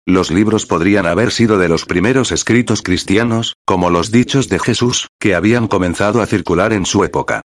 Los 0.07 0.31
libros 0.31 0.67
podrían 0.67 1.07
haber 1.07 1.33
sido 1.33 1.59
de 1.59 1.69
los 1.69 1.85
primeros 1.85 2.31
escritos 2.31 2.83
cristianos, 2.83 3.57
como 3.67 3.91
los 3.91 4.13
dichos 4.13 4.49
de 4.49 4.61
Jesús, 4.61 5.09
que 5.19 5.35
habían 5.35 5.67
comenzado 5.67 6.23
a 6.23 6.27
circular 6.27 6.73
en 6.73 6.87
su 6.87 7.03
época. 7.03 7.41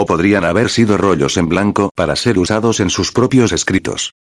O 0.00 0.06
podrían 0.06 0.44
haber 0.44 0.70
sido 0.70 0.96
rollos 0.96 1.36
en 1.38 1.48
blanco 1.48 1.90
para 1.92 2.14
ser 2.14 2.38
usados 2.38 2.78
en 2.78 2.88
sus 2.88 3.10
propios 3.10 3.50
escritos. 3.50 4.12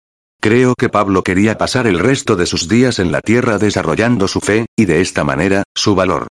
Creo 0.41 0.73
que 0.73 0.89
Pablo 0.89 1.23
quería 1.23 1.59
pasar 1.59 1.85
el 1.85 1.99
resto 1.99 2.35
de 2.35 2.47
sus 2.47 2.67
días 2.67 2.97
en 2.97 3.11
la 3.11 3.21
tierra 3.21 3.59
desarrollando 3.59 4.27
su 4.27 4.41
fe, 4.41 4.65
y 4.75 4.85
de 4.85 5.01
esta 5.01 5.23
manera, 5.23 5.61
su 5.75 5.93
valor. 5.93 6.29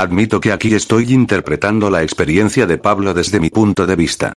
Admito 0.00 0.40
que 0.40 0.50
aquí 0.50 0.74
estoy 0.74 1.12
interpretando 1.12 1.90
la 1.90 2.02
experiencia 2.02 2.66
de 2.66 2.76
Pablo 2.78 3.14
desde 3.14 3.38
mi 3.38 3.50
punto 3.50 3.86
de 3.86 3.94
vista. 3.94 4.32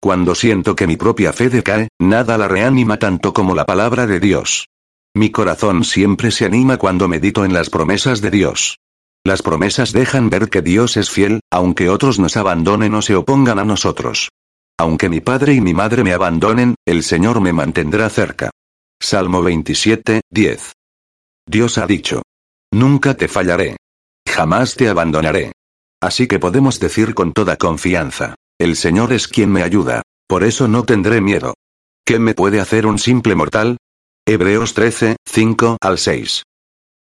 Cuando 0.00 0.34
siento 0.34 0.74
que 0.74 0.86
mi 0.86 0.96
propia 0.96 1.34
fe 1.34 1.50
decae, 1.50 1.88
nada 1.98 2.38
la 2.38 2.48
reanima 2.48 2.98
tanto 2.98 3.34
como 3.34 3.54
la 3.54 3.66
palabra 3.66 4.06
de 4.06 4.18
Dios. 4.18 4.68
Mi 5.14 5.30
corazón 5.30 5.84
siempre 5.84 6.30
se 6.30 6.46
anima 6.46 6.78
cuando 6.78 7.06
medito 7.06 7.44
en 7.44 7.52
las 7.52 7.68
promesas 7.68 8.22
de 8.22 8.30
Dios. 8.30 8.78
Las 9.26 9.42
promesas 9.42 9.90
dejan 9.90 10.30
ver 10.30 10.48
que 10.48 10.62
Dios 10.62 10.96
es 10.96 11.10
fiel, 11.10 11.40
aunque 11.50 11.88
otros 11.88 12.20
nos 12.20 12.36
abandonen 12.36 12.94
o 12.94 13.02
se 13.02 13.16
opongan 13.16 13.58
a 13.58 13.64
nosotros. 13.64 14.28
Aunque 14.78 15.08
mi 15.08 15.20
padre 15.20 15.54
y 15.54 15.60
mi 15.60 15.74
madre 15.74 16.04
me 16.04 16.12
abandonen, 16.12 16.76
el 16.86 17.02
Señor 17.02 17.40
me 17.40 17.52
mantendrá 17.52 18.08
cerca. 18.08 18.50
Salmo 19.02 19.42
27, 19.42 20.20
10. 20.30 20.72
Dios 21.44 21.76
ha 21.76 21.88
dicho. 21.88 22.22
Nunca 22.72 23.14
te 23.14 23.26
fallaré. 23.26 23.76
Jamás 24.28 24.76
te 24.76 24.88
abandonaré. 24.88 25.50
Así 26.00 26.28
que 26.28 26.38
podemos 26.38 26.78
decir 26.78 27.12
con 27.12 27.32
toda 27.32 27.56
confianza, 27.56 28.36
el 28.60 28.76
Señor 28.76 29.12
es 29.12 29.26
quien 29.26 29.50
me 29.50 29.64
ayuda, 29.64 30.02
por 30.28 30.44
eso 30.44 30.68
no 30.68 30.84
tendré 30.84 31.20
miedo. 31.20 31.54
¿Qué 32.04 32.20
me 32.20 32.34
puede 32.34 32.60
hacer 32.60 32.86
un 32.86 33.00
simple 33.00 33.34
mortal? 33.34 33.76
Hebreos 34.24 34.74
13, 34.74 35.16
5 35.26 35.78
al 35.80 35.98
6. 35.98 36.44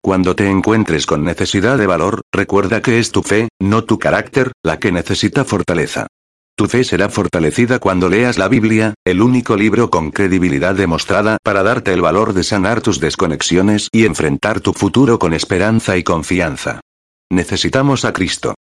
Cuando 0.01 0.33
te 0.33 0.49
encuentres 0.49 1.05
con 1.05 1.25
necesidad 1.25 1.77
de 1.77 1.85
valor, 1.85 2.21
recuerda 2.31 2.81
que 2.81 2.99
es 2.99 3.11
tu 3.11 3.21
fe, 3.21 3.49
no 3.59 3.83
tu 3.83 3.99
carácter, 3.99 4.53
la 4.63 4.79
que 4.79 4.93
necesita 4.93 5.43
fortaleza. 5.43 6.07
Tu 6.55 6.67
fe 6.67 6.83
será 6.83 7.09
fortalecida 7.09 7.79
cuando 7.79 8.09
leas 8.09 8.37
la 8.37 8.47
Biblia, 8.47 8.93
el 9.05 9.21
único 9.21 9.55
libro 9.57 9.89
con 9.89 10.11
credibilidad 10.11 10.73
demostrada 10.73 11.37
para 11.43 11.63
darte 11.63 11.93
el 11.93 12.01
valor 12.01 12.33
de 12.33 12.43
sanar 12.43 12.81
tus 12.81 12.99
desconexiones 12.99 13.89
y 13.91 14.05
enfrentar 14.05 14.61
tu 14.61 14.73
futuro 14.73 15.19
con 15.19 15.33
esperanza 15.33 15.97
y 15.97 16.03
confianza. 16.03 16.79
Necesitamos 17.29 18.05
a 18.05 18.13
Cristo. 18.13 18.55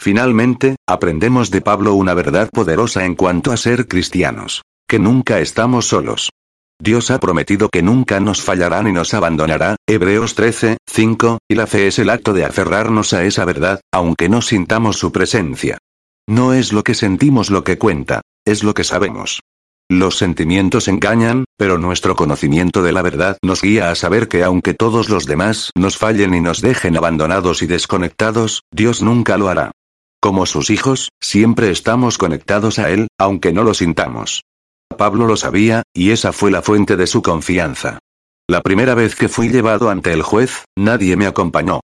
Finalmente, 0.00 0.76
aprendemos 0.88 1.50
de 1.50 1.60
Pablo 1.60 1.94
una 1.94 2.14
verdad 2.14 2.48
poderosa 2.52 3.04
en 3.04 3.14
cuanto 3.14 3.52
a 3.52 3.56
ser 3.56 3.88
cristianos. 3.88 4.62
Que 4.88 4.98
nunca 4.98 5.40
estamos 5.40 5.86
solos. 5.86 6.30
Dios 6.80 7.10
ha 7.10 7.20
prometido 7.20 7.68
que 7.68 7.82
nunca 7.82 8.20
nos 8.20 8.42
fallará 8.42 8.82
ni 8.82 8.92
nos 8.92 9.14
abandonará, 9.14 9.76
Hebreos 9.86 10.34
13, 10.34 10.78
5, 10.86 11.38
y 11.48 11.54
la 11.54 11.66
fe 11.66 11.86
es 11.86 11.98
el 11.98 12.10
acto 12.10 12.32
de 12.32 12.44
aferrarnos 12.44 13.12
a 13.12 13.24
esa 13.24 13.44
verdad, 13.44 13.80
aunque 13.92 14.28
no 14.28 14.42
sintamos 14.42 14.98
su 14.98 15.12
presencia. 15.12 15.78
No 16.28 16.52
es 16.52 16.72
lo 16.72 16.82
que 16.82 16.94
sentimos 16.94 17.50
lo 17.50 17.64
que 17.64 17.78
cuenta, 17.78 18.22
es 18.44 18.64
lo 18.64 18.74
que 18.74 18.84
sabemos. 18.84 19.40
Los 19.90 20.16
sentimientos 20.16 20.88
engañan, 20.88 21.44
pero 21.58 21.78
nuestro 21.78 22.16
conocimiento 22.16 22.82
de 22.82 22.92
la 22.92 23.02
verdad 23.02 23.36
nos 23.42 23.60
guía 23.60 23.90
a 23.90 23.94
saber 23.94 24.28
que 24.28 24.42
aunque 24.42 24.72
todos 24.72 25.10
los 25.10 25.26
demás 25.26 25.70
nos 25.76 25.98
fallen 25.98 26.34
y 26.34 26.40
nos 26.40 26.62
dejen 26.62 26.96
abandonados 26.96 27.62
y 27.62 27.66
desconectados, 27.66 28.62
Dios 28.72 29.02
nunca 29.02 29.36
lo 29.36 29.48
hará. 29.48 29.72
Como 30.20 30.46
sus 30.46 30.70
hijos, 30.70 31.10
siempre 31.20 31.70
estamos 31.70 32.16
conectados 32.16 32.78
a 32.78 32.88
Él, 32.88 33.08
aunque 33.18 33.52
no 33.52 33.62
lo 33.62 33.74
sintamos. 33.74 34.42
Pablo 34.96 35.26
lo 35.26 35.36
sabía, 35.36 35.82
y 35.92 36.10
esa 36.10 36.32
fue 36.32 36.50
la 36.50 36.62
fuente 36.62 36.96
de 36.96 37.06
su 37.06 37.22
confianza. 37.22 37.98
La 38.48 38.60
primera 38.60 38.94
vez 38.94 39.14
que 39.14 39.28
fui 39.28 39.48
llevado 39.48 39.90
ante 39.90 40.12
el 40.12 40.22
juez, 40.22 40.64
nadie 40.76 41.16
me 41.16 41.26
acompañó. 41.26 41.80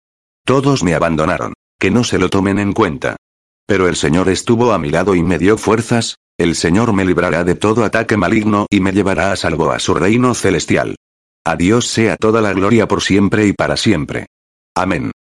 Todos 0.44 0.82
me 0.82 0.94
abandonaron. 0.94 1.54
Que 1.78 1.92
no 1.92 2.02
se 2.02 2.18
lo 2.18 2.28
tomen 2.28 2.58
en 2.58 2.72
cuenta. 2.72 3.16
Pero 3.66 3.86
el 3.86 3.94
Señor 3.94 4.28
estuvo 4.28 4.72
a 4.72 4.78
mi 4.78 4.90
lado 4.90 5.14
y 5.14 5.22
me 5.22 5.38
dio 5.38 5.56
fuerzas, 5.56 6.16
el 6.36 6.54
Señor 6.54 6.92
me 6.92 7.04
librará 7.04 7.44
de 7.44 7.54
todo 7.54 7.84
ataque 7.84 8.16
maligno 8.16 8.66
y 8.70 8.80
me 8.80 8.92
llevará 8.92 9.30
a 9.30 9.36
salvo 9.36 9.70
a 9.70 9.78
su 9.78 9.94
reino 9.94 10.34
celestial. 10.34 10.96
A 11.44 11.56
Dios 11.56 11.86
sea 11.86 12.16
toda 12.16 12.40
la 12.40 12.52
gloria 12.52 12.88
por 12.88 13.02
siempre 13.02 13.46
y 13.46 13.52
para 13.52 13.76
siempre. 13.76 14.26
Amén. 14.74 15.12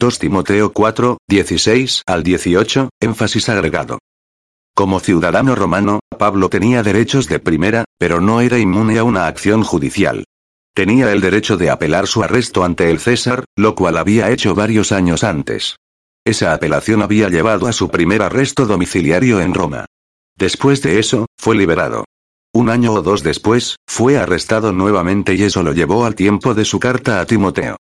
2 0.00 0.18
Timoteo 0.18 0.72
4, 0.72 1.18
16 1.28 2.02
al 2.06 2.22
18, 2.22 2.90
énfasis 3.00 3.48
agregado. 3.48 3.98
Como 4.74 4.98
ciudadano 4.98 5.54
romano, 5.54 6.00
Pablo 6.18 6.48
tenía 6.48 6.82
derechos 6.82 7.28
de 7.28 7.38
primera, 7.38 7.84
pero 7.96 8.20
no 8.20 8.40
era 8.40 8.58
inmune 8.58 8.98
a 8.98 9.04
una 9.04 9.28
acción 9.28 9.62
judicial. 9.62 10.24
Tenía 10.74 11.12
el 11.12 11.20
derecho 11.20 11.56
de 11.56 11.70
apelar 11.70 12.08
su 12.08 12.24
arresto 12.24 12.64
ante 12.64 12.90
el 12.90 12.98
César, 12.98 13.44
lo 13.54 13.76
cual 13.76 13.96
había 13.96 14.30
hecho 14.30 14.56
varios 14.56 14.90
años 14.90 15.22
antes. 15.22 15.76
Esa 16.24 16.52
apelación 16.52 17.02
había 17.02 17.28
llevado 17.28 17.68
a 17.68 17.72
su 17.72 17.88
primer 17.88 18.22
arresto 18.22 18.66
domiciliario 18.66 19.40
en 19.40 19.54
Roma. 19.54 19.86
Después 20.36 20.82
de 20.82 20.98
eso, 20.98 21.26
fue 21.38 21.54
liberado. 21.54 22.04
Un 22.52 22.68
año 22.68 22.94
o 22.94 23.02
dos 23.02 23.22
después, 23.22 23.76
fue 23.86 24.18
arrestado 24.18 24.72
nuevamente 24.72 25.34
y 25.34 25.44
eso 25.44 25.62
lo 25.62 25.72
llevó 25.72 26.04
al 26.04 26.16
tiempo 26.16 26.54
de 26.54 26.64
su 26.64 26.80
carta 26.80 27.20
a 27.20 27.26
Timoteo. 27.26 27.76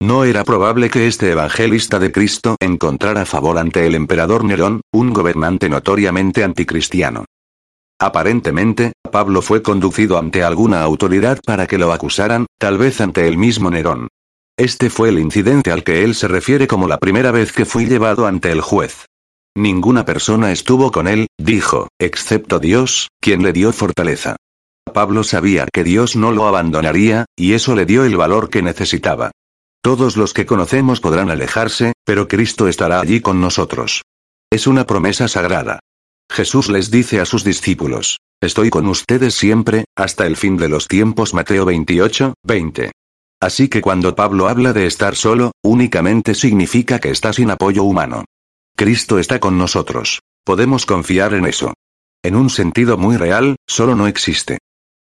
No 0.00 0.22
era 0.22 0.44
probable 0.44 0.90
que 0.90 1.08
este 1.08 1.32
evangelista 1.32 1.98
de 1.98 2.12
Cristo 2.12 2.56
encontrara 2.60 3.24
favor 3.24 3.58
ante 3.58 3.84
el 3.84 3.96
emperador 3.96 4.44
Nerón, 4.44 4.80
un 4.92 5.12
gobernante 5.12 5.68
notoriamente 5.68 6.44
anticristiano. 6.44 7.24
Aparentemente, 8.00 8.92
Pablo 9.10 9.42
fue 9.42 9.60
conducido 9.60 10.16
ante 10.16 10.44
alguna 10.44 10.82
autoridad 10.82 11.40
para 11.44 11.66
que 11.66 11.78
lo 11.78 11.92
acusaran, 11.92 12.46
tal 12.58 12.78
vez 12.78 13.00
ante 13.00 13.26
el 13.26 13.36
mismo 13.36 13.70
Nerón. 13.70 14.06
Este 14.56 14.88
fue 14.88 15.08
el 15.08 15.18
incidente 15.18 15.72
al 15.72 15.82
que 15.82 16.04
él 16.04 16.14
se 16.14 16.28
refiere 16.28 16.68
como 16.68 16.86
la 16.86 16.98
primera 16.98 17.32
vez 17.32 17.52
que 17.52 17.64
fui 17.64 17.86
llevado 17.86 18.28
ante 18.28 18.52
el 18.52 18.60
juez. 18.60 19.06
Ninguna 19.56 20.04
persona 20.04 20.52
estuvo 20.52 20.92
con 20.92 21.08
él, 21.08 21.26
dijo, 21.38 21.88
excepto 21.98 22.60
Dios, 22.60 23.08
quien 23.20 23.42
le 23.42 23.52
dio 23.52 23.72
fortaleza. 23.72 24.36
Pablo 24.94 25.24
sabía 25.24 25.66
que 25.72 25.82
Dios 25.82 26.14
no 26.14 26.30
lo 26.30 26.46
abandonaría, 26.46 27.24
y 27.36 27.54
eso 27.54 27.74
le 27.74 27.84
dio 27.84 28.04
el 28.04 28.16
valor 28.16 28.48
que 28.48 28.62
necesitaba. 28.62 29.32
Todos 29.82 30.16
los 30.16 30.34
que 30.34 30.46
conocemos 30.46 31.00
podrán 31.00 31.30
alejarse, 31.30 31.92
pero 32.04 32.28
Cristo 32.28 32.68
estará 32.68 33.00
allí 33.00 33.20
con 33.20 33.40
nosotros. 33.40 34.02
Es 34.50 34.66
una 34.66 34.86
promesa 34.86 35.28
sagrada. 35.28 35.80
Jesús 36.30 36.68
les 36.68 36.90
dice 36.90 37.20
a 37.20 37.24
sus 37.24 37.44
discípulos, 37.44 38.18
Estoy 38.40 38.70
con 38.70 38.86
ustedes 38.86 39.34
siempre, 39.34 39.84
hasta 39.96 40.26
el 40.26 40.36
fin 40.36 40.56
de 40.56 40.68
los 40.68 40.86
tiempos 40.86 41.34
Mateo 41.34 41.64
28, 41.64 42.34
20. 42.44 42.92
Así 43.40 43.68
que 43.68 43.80
cuando 43.80 44.14
Pablo 44.14 44.48
habla 44.48 44.72
de 44.72 44.86
estar 44.86 45.16
solo, 45.16 45.52
únicamente 45.62 46.34
significa 46.34 46.98
que 46.98 47.10
está 47.10 47.32
sin 47.32 47.50
apoyo 47.50 47.82
humano. 47.82 48.24
Cristo 48.76 49.18
está 49.18 49.40
con 49.40 49.58
nosotros. 49.58 50.20
Podemos 50.44 50.86
confiar 50.86 51.34
en 51.34 51.46
eso. 51.46 51.74
En 52.22 52.36
un 52.36 52.50
sentido 52.50 52.96
muy 52.96 53.16
real, 53.16 53.56
solo 53.66 53.94
no 53.94 54.06
existe. 54.06 54.57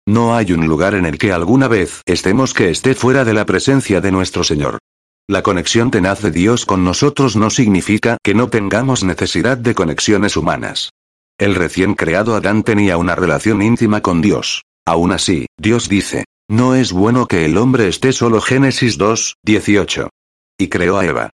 No 0.08 0.34
hay 0.38 0.54
un 0.54 0.66
lugar 0.66 0.96
en 0.96 1.06
el 1.06 1.18
que 1.18 1.34
alguna 1.34 1.68
vez 1.68 2.02
estemos 2.06 2.54
que 2.54 2.70
esté 2.70 2.96
fuera 2.96 3.26
de 3.26 3.34
la 3.34 3.46
presencia 3.46 4.00
de 4.00 4.14
nuestro 4.14 4.46
Señor. 4.46 4.80
La 5.28 5.44
conexión 5.44 5.92
tenaz 5.92 6.22
de 6.22 6.32
Dios 6.32 6.66
con 6.66 6.86
nosotros 6.86 7.36
no 7.36 7.50
significa 7.50 8.18
que 8.24 8.34
no 8.34 8.48
tengamos 8.48 9.04
necesidad 9.04 9.58
de 9.58 9.76
conexiones 9.76 10.38
humanas. 10.38 10.92
El 11.38 11.56
recién 11.56 11.94
creado 11.94 12.36
Adán 12.36 12.64
tenía 12.64 12.96
una 12.96 13.16
relación 13.16 13.62
íntima 13.62 14.00
con 14.02 14.22
Dios. 14.22 14.64
Aún 14.86 15.12
así, 15.12 15.48
Dios 15.58 15.90
dice, 15.90 16.24
no 16.50 16.74
es 16.74 16.94
bueno 16.94 17.28
que 17.28 17.44
el 17.44 17.58
hombre 17.58 17.90
esté 17.90 18.14
solo 18.14 18.40
Génesis 18.40 18.98
2, 18.98 19.36
18. 19.44 20.10
Y 20.58 20.70
creó 20.70 21.00
a 21.00 21.06
Eva. 21.06 21.30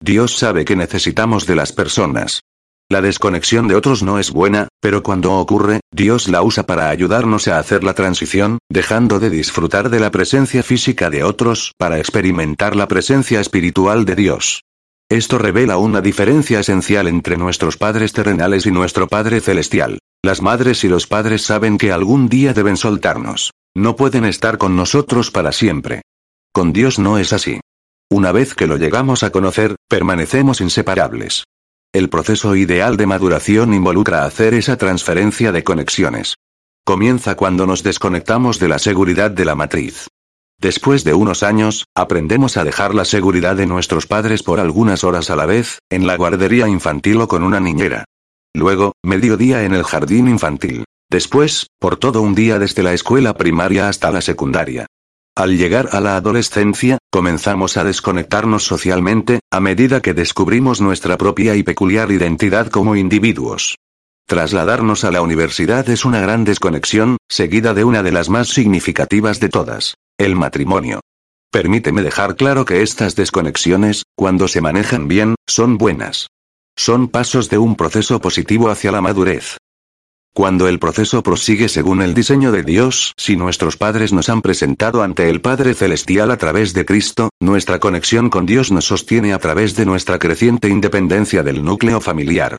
Dios 0.00 0.36
sabe 0.36 0.66
que 0.66 0.76
necesitamos 0.76 1.46
de 1.46 1.56
las 1.56 1.72
personas. 1.72 2.42
La 2.90 3.02
desconexión 3.02 3.68
de 3.68 3.74
otros 3.74 4.02
no 4.02 4.18
es 4.18 4.30
buena, 4.30 4.68
pero 4.80 5.02
cuando 5.02 5.34
ocurre, 5.34 5.80
Dios 5.92 6.26
la 6.26 6.40
usa 6.40 6.64
para 6.64 6.88
ayudarnos 6.88 7.46
a 7.46 7.58
hacer 7.58 7.84
la 7.84 7.92
transición, 7.92 8.58
dejando 8.70 9.20
de 9.20 9.28
disfrutar 9.28 9.90
de 9.90 10.00
la 10.00 10.10
presencia 10.10 10.62
física 10.62 11.10
de 11.10 11.22
otros 11.22 11.72
para 11.76 11.98
experimentar 11.98 12.76
la 12.76 12.88
presencia 12.88 13.40
espiritual 13.40 14.06
de 14.06 14.16
Dios. 14.16 14.62
Esto 15.10 15.36
revela 15.36 15.76
una 15.76 16.00
diferencia 16.00 16.60
esencial 16.60 17.08
entre 17.08 17.36
nuestros 17.36 17.76
padres 17.76 18.14
terrenales 18.14 18.64
y 18.64 18.70
nuestro 18.70 19.06
Padre 19.06 19.40
Celestial. 19.40 19.98
Las 20.22 20.40
madres 20.40 20.82
y 20.82 20.88
los 20.88 21.06
padres 21.06 21.42
saben 21.42 21.76
que 21.76 21.92
algún 21.92 22.30
día 22.30 22.54
deben 22.54 22.78
soltarnos. 22.78 23.52
No 23.76 23.96
pueden 23.96 24.24
estar 24.24 24.56
con 24.56 24.76
nosotros 24.76 25.30
para 25.30 25.52
siempre. 25.52 26.00
Con 26.52 26.72
Dios 26.72 26.98
no 26.98 27.18
es 27.18 27.34
así. 27.34 27.60
Una 28.10 28.32
vez 28.32 28.54
que 28.54 28.66
lo 28.66 28.78
llegamos 28.78 29.22
a 29.22 29.30
conocer, 29.30 29.76
permanecemos 29.88 30.62
inseparables. 30.62 31.44
El 31.92 32.10
proceso 32.10 32.54
ideal 32.54 32.98
de 32.98 33.06
maduración 33.06 33.72
involucra 33.72 34.26
hacer 34.26 34.52
esa 34.52 34.76
transferencia 34.76 35.52
de 35.52 35.64
conexiones. 35.64 36.34
Comienza 36.84 37.34
cuando 37.34 37.66
nos 37.66 37.82
desconectamos 37.82 38.58
de 38.58 38.68
la 38.68 38.78
seguridad 38.78 39.30
de 39.30 39.46
la 39.46 39.54
matriz. 39.54 40.06
Después 40.60 41.02
de 41.04 41.14
unos 41.14 41.42
años, 41.42 41.86
aprendemos 41.94 42.58
a 42.58 42.64
dejar 42.64 42.94
la 42.94 43.06
seguridad 43.06 43.56
de 43.56 43.66
nuestros 43.66 44.06
padres 44.06 44.42
por 44.42 44.60
algunas 44.60 45.02
horas 45.02 45.30
a 45.30 45.36
la 45.36 45.46
vez, 45.46 45.78
en 45.88 46.06
la 46.06 46.16
guardería 46.16 46.68
infantil 46.68 47.22
o 47.22 47.28
con 47.28 47.42
una 47.42 47.58
niñera. 47.58 48.04
Luego, 48.54 48.92
mediodía 49.02 49.64
en 49.64 49.72
el 49.72 49.84
jardín 49.84 50.28
infantil. 50.28 50.84
Después, 51.10 51.68
por 51.78 51.96
todo 51.96 52.20
un 52.20 52.34
día 52.34 52.58
desde 52.58 52.82
la 52.82 52.92
escuela 52.92 53.34
primaria 53.34 53.88
hasta 53.88 54.10
la 54.10 54.20
secundaria. 54.20 54.86
Al 55.34 55.56
llegar 55.56 55.88
a 55.92 56.00
la 56.00 56.16
adolescencia, 56.16 56.97
comenzamos 57.10 57.76
a 57.76 57.84
desconectarnos 57.84 58.64
socialmente, 58.64 59.40
a 59.50 59.60
medida 59.60 60.00
que 60.00 60.14
descubrimos 60.14 60.80
nuestra 60.80 61.18
propia 61.18 61.56
y 61.56 61.62
peculiar 61.62 62.10
identidad 62.10 62.68
como 62.68 62.96
individuos. 62.96 63.76
Trasladarnos 64.26 65.04
a 65.04 65.10
la 65.10 65.22
universidad 65.22 65.88
es 65.88 66.04
una 66.04 66.20
gran 66.20 66.44
desconexión, 66.44 67.16
seguida 67.28 67.72
de 67.72 67.84
una 67.84 68.02
de 68.02 68.12
las 68.12 68.28
más 68.28 68.48
significativas 68.48 69.40
de 69.40 69.48
todas. 69.48 69.94
El 70.18 70.36
matrimonio. 70.36 71.00
Permíteme 71.50 72.02
dejar 72.02 72.36
claro 72.36 72.66
que 72.66 72.82
estas 72.82 73.16
desconexiones, 73.16 74.02
cuando 74.14 74.48
se 74.48 74.60
manejan 74.60 75.08
bien, 75.08 75.34
son 75.46 75.78
buenas. 75.78 76.28
Son 76.76 77.08
pasos 77.08 77.48
de 77.48 77.56
un 77.56 77.74
proceso 77.74 78.20
positivo 78.20 78.68
hacia 78.68 78.92
la 78.92 79.00
madurez. 79.00 79.56
Cuando 80.34 80.68
el 80.68 80.78
proceso 80.78 81.22
prosigue 81.22 81.68
según 81.68 82.00
el 82.00 82.14
diseño 82.14 82.52
de 82.52 82.62
Dios, 82.62 83.12
si 83.16 83.36
nuestros 83.36 83.76
padres 83.76 84.12
nos 84.12 84.28
han 84.28 84.40
presentado 84.40 85.02
ante 85.02 85.28
el 85.28 85.40
Padre 85.40 85.74
Celestial 85.74 86.30
a 86.30 86.36
través 86.36 86.74
de 86.74 86.84
Cristo, 86.84 87.30
nuestra 87.40 87.80
conexión 87.80 88.30
con 88.30 88.46
Dios 88.46 88.70
nos 88.70 88.86
sostiene 88.86 89.32
a 89.32 89.38
través 89.38 89.74
de 89.74 89.84
nuestra 89.84 90.18
creciente 90.18 90.68
independencia 90.68 91.42
del 91.42 91.64
núcleo 91.64 92.00
familiar. 92.00 92.56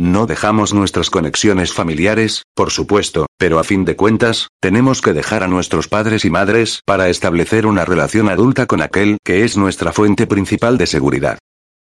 No 0.00 0.26
dejamos 0.26 0.72
nuestras 0.72 1.10
conexiones 1.10 1.74
familiares, 1.74 2.44
por 2.54 2.70
supuesto, 2.70 3.26
pero 3.38 3.58
a 3.58 3.64
fin 3.64 3.84
de 3.84 3.96
cuentas, 3.96 4.48
tenemos 4.58 5.02
que 5.02 5.12
dejar 5.12 5.42
a 5.42 5.46
nuestros 5.46 5.88
padres 5.88 6.24
y 6.24 6.30
madres 6.30 6.80
para 6.86 7.10
establecer 7.10 7.66
una 7.66 7.84
relación 7.84 8.30
adulta 8.30 8.64
con 8.64 8.80
aquel 8.80 9.18
que 9.22 9.44
es 9.44 9.58
nuestra 9.58 9.92
fuente 9.92 10.26
principal 10.26 10.78
de 10.78 10.86
seguridad. 10.86 11.38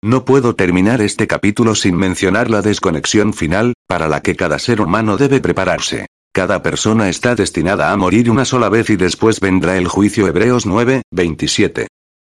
No 0.04 0.26
puedo 0.26 0.54
terminar 0.54 1.00
este 1.00 1.26
capítulo 1.26 1.74
sin 1.74 1.96
mencionar 1.96 2.50
la 2.50 2.60
desconexión 2.60 3.32
final, 3.32 3.72
para 3.88 4.06
la 4.06 4.20
que 4.20 4.36
cada 4.36 4.58
ser 4.58 4.82
humano 4.82 5.16
debe 5.16 5.40
prepararse. 5.40 6.08
Cada 6.30 6.60
persona 6.60 7.08
está 7.08 7.34
destinada 7.34 7.90
a 7.90 7.96
morir 7.96 8.30
una 8.30 8.44
sola 8.44 8.68
vez 8.68 8.90
y 8.90 8.96
después 8.96 9.40
vendrá 9.40 9.78
el 9.78 9.88
juicio 9.88 10.28
Hebreos 10.28 10.66
9, 10.66 11.04
27. 11.10 11.86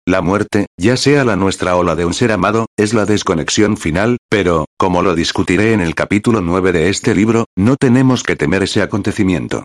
La 0.06 0.22
muerte, 0.22 0.66
ya 0.78 0.96
sea 0.96 1.24
la 1.24 1.34
nuestra 1.34 1.74
o 1.74 1.82
la 1.82 1.96
de 1.96 2.04
un 2.04 2.14
ser 2.14 2.30
amado, 2.30 2.66
es 2.76 2.94
la 2.94 3.06
desconexión 3.06 3.76
final, 3.76 4.18
pero, 4.28 4.66
como 4.78 5.02
lo 5.02 5.16
discutiré 5.16 5.72
en 5.72 5.80
el 5.80 5.96
capítulo 5.96 6.42
9 6.42 6.70
de 6.70 6.90
este 6.90 7.12
libro, 7.12 7.46
no 7.56 7.74
tenemos 7.74 8.22
que 8.22 8.36
temer 8.36 8.62
ese 8.62 8.82
acontecimiento. 8.82 9.64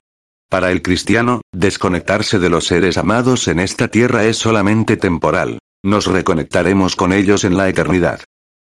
Para 0.50 0.72
el 0.72 0.82
cristiano, 0.82 1.42
desconectarse 1.54 2.40
de 2.40 2.50
los 2.50 2.66
seres 2.66 2.98
amados 2.98 3.48
en 3.48 3.60
esta 3.60 3.88
tierra 3.88 4.26
es 4.26 4.38
solamente 4.38 4.98
temporal. 4.98 5.60
Nos 5.84 6.08
reconectaremos 6.08 6.98
con 6.98 7.14
ellos 7.14 7.46
en 7.46 7.56
la 7.56 7.70
eternidad. 7.70 8.20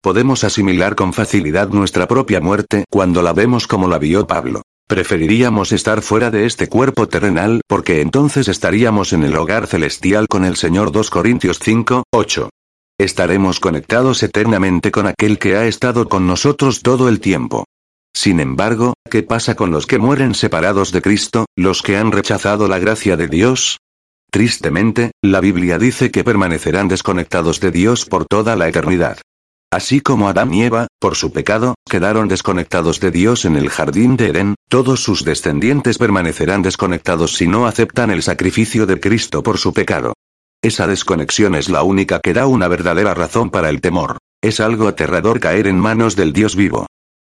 Podemos 0.02 0.42
asimilar 0.42 0.96
con 0.96 1.12
facilidad 1.12 1.68
nuestra 1.68 2.08
propia 2.08 2.40
muerte 2.40 2.84
cuando 2.90 3.22
la 3.22 3.32
vemos 3.32 3.68
como 3.68 3.86
la 3.86 3.98
vio 3.98 4.26
Pablo. 4.26 4.62
Preferiríamos 4.88 5.70
estar 5.70 6.02
fuera 6.02 6.32
de 6.32 6.46
este 6.46 6.68
cuerpo 6.68 7.06
terrenal 7.06 7.60
porque 7.68 8.00
entonces 8.00 8.48
estaríamos 8.48 9.12
en 9.12 9.22
el 9.22 9.36
hogar 9.36 9.68
celestial 9.68 10.26
con 10.26 10.44
el 10.44 10.56
Señor 10.56 10.90
2 10.90 11.10
Corintios 11.10 11.60
5, 11.62 12.04
8. 12.12 12.50
Estaremos 12.98 13.60
conectados 13.60 14.22
eternamente 14.24 14.90
con 14.90 15.06
aquel 15.06 15.38
que 15.38 15.56
ha 15.56 15.66
estado 15.66 16.08
con 16.08 16.26
nosotros 16.26 16.82
todo 16.82 17.08
el 17.08 17.20
tiempo. 17.20 17.66
Sin 18.16 18.40
embargo, 18.40 18.94
¿qué 19.08 19.22
pasa 19.22 19.54
con 19.54 19.70
los 19.70 19.86
que 19.86 19.98
mueren 19.98 20.34
separados 20.34 20.90
de 20.90 21.02
Cristo, 21.02 21.46
los 21.54 21.82
que 21.82 21.98
han 21.98 22.10
rechazado 22.10 22.66
la 22.66 22.80
gracia 22.80 23.16
de 23.16 23.28
Dios? 23.28 23.78
Tristemente, 24.36 25.12
la 25.24 25.40
Biblia 25.40 25.78
dice 25.78 26.10
que 26.10 26.22
permanecerán 26.22 26.88
desconectados 26.88 27.58
de 27.58 27.70
Dios 27.70 28.04
por 28.04 28.26
toda 28.26 28.54
la 28.54 28.68
eternidad. 28.68 29.16
Así 29.72 30.02
como 30.02 30.28
Adán 30.28 30.52
y 30.52 30.62
Eva, 30.62 30.88
por 31.00 31.16
su 31.16 31.32
pecado, 31.32 31.74
quedaron 31.88 32.28
desconectados 32.28 33.00
de 33.00 33.10
Dios 33.10 33.46
en 33.46 33.56
el 33.56 33.70
jardín 33.70 34.18
de 34.18 34.26
Edén, 34.26 34.54
todos 34.68 35.02
sus 35.02 35.24
descendientes 35.24 35.96
permanecerán 35.96 36.60
desconectados 36.60 37.34
si 37.34 37.48
no 37.48 37.66
aceptan 37.66 38.10
el 38.10 38.22
sacrificio 38.22 38.84
de 38.84 39.00
Cristo 39.00 39.42
por 39.42 39.56
su 39.56 39.72
pecado. 39.72 40.12
Esa 40.62 40.86
desconexión 40.86 41.54
es 41.54 41.70
la 41.70 41.82
única 41.82 42.20
que 42.20 42.34
da 42.34 42.46
una 42.46 42.68
verdadera 42.68 43.14
razón 43.14 43.48
para 43.48 43.70
el 43.70 43.80
temor. 43.80 44.18
Es 44.42 44.60
algo 44.60 44.86
aterrador 44.86 45.40
caer 45.40 45.66
en 45.66 45.80
manos 45.80 46.14
del 46.14 46.34
Dios 46.34 46.56
vivo. 46.56 46.84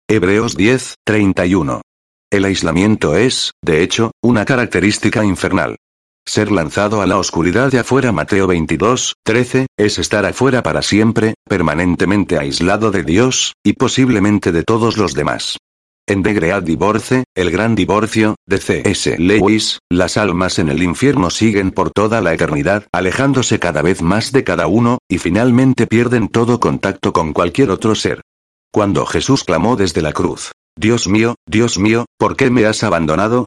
Hebreos 0.07 0.55
10, 0.55 0.93
31. 1.05 1.81
El 2.31 2.45
aislamiento 2.45 3.15
es, 3.15 3.53
de 3.65 3.81
hecho, 3.81 4.11
una 4.21 4.45
característica 4.45 5.25
infernal. 5.25 5.75
Ser 6.25 6.51
lanzado 6.51 7.01
a 7.01 7.07
la 7.07 7.17
oscuridad 7.17 7.71
de 7.71 7.79
afuera 7.79 8.11
Mateo 8.11 8.47
22, 8.47 9.15
13, 9.23 9.67
es 9.77 9.99
estar 9.99 10.25
afuera 10.25 10.61
para 10.61 10.81
siempre, 10.81 11.33
permanentemente 11.47 12.37
aislado 12.37 12.91
de 12.91 13.03
Dios, 13.03 13.53
y 13.63 13.73
posiblemente 13.73 14.51
de 14.51 14.63
todos 14.63 14.97
los 14.97 15.13
demás. 15.13 15.57
En 16.07 16.23
The 16.23 16.33
Great 16.33 16.63
Divorce, 16.63 17.23
el 17.35 17.51
gran 17.51 17.75
divorcio, 17.75 18.35
de 18.47 18.57
C.S. 18.57 19.15
Lewis, 19.19 19.77
las 19.91 20.17
almas 20.17 20.57
en 20.57 20.69
el 20.69 20.81
infierno 20.81 21.29
siguen 21.29 21.69
por 21.69 21.91
toda 21.91 22.19
la 22.19 22.33
eternidad, 22.33 22.87
alejándose 22.91 23.59
cada 23.59 23.83
vez 23.83 24.01
más 24.01 24.31
de 24.31 24.43
cada 24.43 24.65
uno, 24.65 24.97
y 25.07 25.19
finalmente 25.19 25.85
pierden 25.85 26.27
todo 26.27 26.59
contacto 26.59 27.13
con 27.13 27.31
cualquier 27.31 27.69
otro 27.69 27.93
ser. 27.93 28.21
Cuando 28.71 29.05
Jesús 29.05 29.43
clamó 29.43 29.75
desde 29.75 30.01
la 30.01 30.11
cruz, 30.11 30.51
Dios 30.75 31.07
mío, 31.07 31.35
Dios 31.45 31.77
mío, 31.77 32.05
¿por 32.17 32.35
qué 32.35 32.49
me 32.49 32.65
has 32.65 32.83
abandonado? 32.83 33.45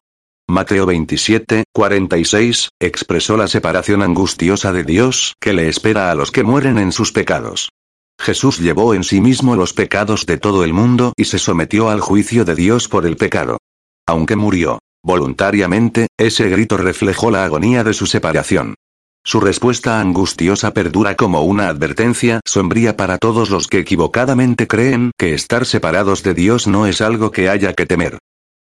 Mateo 0.52 0.84
27, 0.84 1.64
46, 1.72 2.68
expresó 2.78 3.38
la 3.38 3.48
separación 3.48 4.02
angustiosa 4.02 4.70
de 4.70 4.84
Dios 4.84 5.32
que 5.40 5.54
le 5.54 5.66
espera 5.66 6.10
a 6.10 6.14
los 6.14 6.30
que 6.30 6.42
mueren 6.42 6.76
en 6.76 6.92
sus 6.92 7.10
pecados. 7.10 7.70
Jesús 8.20 8.58
llevó 8.58 8.92
en 8.92 9.02
sí 9.02 9.22
mismo 9.22 9.56
los 9.56 9.72
pecados 9.72 10.26
de 10.26 10.36
todo 10.36 10.62
el 10.62 10.74
mundo 10.74 11.14
y 11.16 11.24
se 11.24 11.38
sometió 11.38 11.88
al 11.88 12.02
juicio 12.02 12.44
de 12.44 12.54
Dios 12.54 12.88
por 12.88 13.06
el 13.06 13.16
pecado. 13.16 13.56
Aunque 14.06 14.36
murió 14.36 14.78
voluntariamente, 15.02 16.08
ese 16.18 16.50
grito 16.50 16.76
reflejó 16.76 17.30
la 17.30 17.44
agonía 17.44 17.82
de 17.82 17.94
su 17.94 18.04
separación. 18.04 18.74
Su 19.24 19.40
respuesta 19.40 20.00
angustiosa 20.00 20.74
perdura 20.74 21.16
como 21.16 21.44
una 21.44 21.68
advertencia 21.68 22.40
sombría 22.44 22.94
para 22.98 23.16
todos 23.16 23.48
los 23.48 23.68
que 23.68 23.78
equivocadamente 23.78 24.68
creen 24.68 25.12
que 25.18 25.32
estar 25.32 25.64
separados 25.64 26.22
de 26.22 26.34
Dios 26.34 26.66
no 26.66 26.86
es 26.86 27.00
algo 27.00 27.30
que 27.30 27.48
haya 27.48 27.72
que 27.72 27.86
temer. 27.86 28.18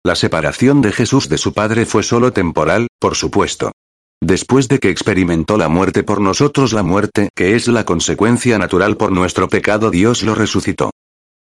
La 0.05 0.15
separación 0.15 0.81
de 0.81 0.93
Jesús 0.93 1.29
de 1.29 1.39
su 1.39 1.53
Padre 1.53 1.85
fue 1.85 2.03
solo 2.03 2.33
temporal, 2.33 2.87
por 2.99 3.15
supuesto. 3.15 3.73
Después 4.21 4.69
de 4.69 4.79
que 4.79 4.91
experimentó 4.91 5.57
la 5.57 5.69
muerte 5.69 6.03
por 6.03 6.21
nosotros, 6.21 6.73
la 6.73 6.83
muerte 6.83 7.29
que 7.35 7.55
es 7.55 7.69
la 7.69 7.85
consecuencia 7.85 8.59
natural 8.59 8.97
por 8.97 9.13
nuestro 9.13 9.49
pecado, 9.49 9.91
Dios 9.91 10.23
lo 10.23 10.35
resucitó. 10.35 10.91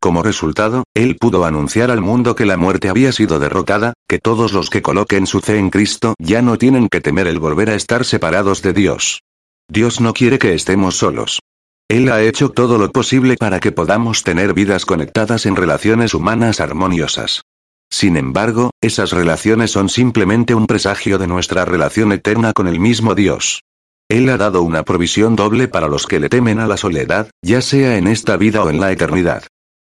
Como 0.00 0.22
resultado, 0.22 0.84
Él 0.94 1.16
pudo 1.16 1.44
anunciar 1.44 1.90
al 1.90 2.00
mundo 2.00 2.36
que 2.36 2.46
la 2.46 2.56
muerte 2.56 2.88
había 2.88 3.12
sido 3.12 3.38
derrotada, 3.38 3.94
que 4.08 4.18
todos 4.18 4.52
los 4.52 4.70
que 4.70 4.82
coloquen 4.82 5.26
su 5.26 5.40
fe 5.40 5.58
en 5.58 5.70
Cristo 5.70 6.14
ya 6.18 6.42
no 6.42 6.58
tienen 6.58 6.88
que 6.88 7.00
temer 7.00 7.26
el 7.26 7.38
volver 7.38 7.70
a 7.70 7.74
estar 7.74 8.04
separados 8.04 8.62
de 8.62 8.72
Dios. 8.72 9.22
Dios 9.68 10.00
no 10.00 10.12
quiere 10.12 10.38
que 10.38 10.54
estemos 10.54 10.96
solos. 10.96 11.40
Él 11.88 12.10
ha 12.10 12.22
hecho 12.22 12.50
todo 12.50 12.78
lo 12.78 12.90
posible 12.90 13.36
para 13.36 13.58
que 13.58 13.72
podamos 13.72 14.22
tener 14.22 14.54
vidas 14.54 14.84
conectadas 14.84 15.46
en 15.46 15.56
relaciones 15.56 16.14
humanas 16.14 16.60
armoniosas. 16.60 17.42
Sin 17.90 18.16
embargo, 18.16 18.70
esas 18.80 19.12
relaciones 19.12 19.70
son 19.70 19.88
simplemente 19.88 20.54
un 20.54 20.66
presagio 20.66 21.18
de 21.18 21.26
nuestra 21.26 21.64
relación 21.64 22.12
eterna 22.12 22.52
con 22.52 22.68
el 22.68 22.80
mismo 22.80 23.14
Dios. 23.14 23.62
Él 24.08 24.28
ha 24.28 24.36
dado 24.36 24.62
una 24.62 24.84
provisión 24.84 25.34
doble 25.34 25.66
para 25.66 25.88
los 25.88 26.06
que 26.06 26.20
le 26.20 26.28
temen 26.28 26.60
a 26.60 26.66
la 26.66 26.76
soledad, 26.76 27.30
ya 27.42 27.60
sea 27.60 27.96
en 27.96 28.06
esta 28.06 28.36
vida 28.36 28.62
o 28.62 28.70
en 28.70 28.80
la 28.80 28.92
eternidad. 28.92 29.44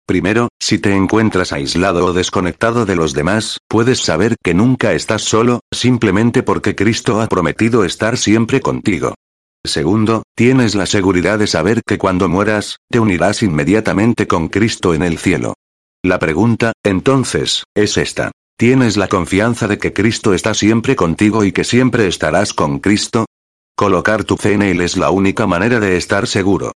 Primero, 0.06 0.48
si 0.60 0.78
te 0.78 0.94
encuentras 0.94 1.52
aislado 1.52 2.04
o 2.04 2.12
desconectado 2.12 2.84
de 2.84 2.94
los 2.94 3.14
demás, 3.14 3.58
puedes 3.68 4.00
saber 4.00 4.36
que 4.44 4.52
nunca 4.52 4.92
estás 4.92 5.22
solo, 5.22 5.60
simplemente 5.72 6.42
porque 6.42 6.76
Cristo 6.76 7.22
ha 7.22 7.26
prometido 7.26 7.84
estar 7.84 8.18
siempre 8.18 8.60
contigo. 8.60 9.14
Segundo, 9.64 10.24
tienes 10.36 10.74
la 10.74 10.84
seguridad 10.84 11.38
de 11.38 11.46
saber 11.46 11.80
que 11.86 11.96
cuando 11.96 12.28
mueras, 12.28 12.76
te 12.90 13.00
unirás 13.00 13.42
inmediatamente 13.42 14.26
con 14.26 14.48
Cristo 14.48 14.92
en 14.92 15.02
el 15.02 15.16
cielo. 15.16 15.54
La 16.04 16.18
pregunta, 16.18 16.74
entonces, 16.84 17.64
es 17.74 17.96
esta. 17.96 18.30
¿Tienes 18.58 18.98
la 18.98 19.08
confianza 19.08 19.68
de 19.68 19.78
que 19.78 19.94
Cristo 19.94 20.34
está 20.34 20.52
siempre 20.52 20.96
contigo 20.96 21.44
y 21.44 21.52
que 21.52 21.64
siempre 21.64 22.06
estarás 22.06 22.52
con 22.52 22.78
Cristo? 22.78 23.24
Colocar 23.74 24.22
tu 24.24 24.36
fe 24.36 24.52
en 24.52 24.60
Él 24.60 24.82
es 24.82 24.98
la 24.98 25.08
única 25.08 25.46
manera 25.46 25.80
de 25.80 25.96
estar 25.96 26.26
seguro. 26.26 26.72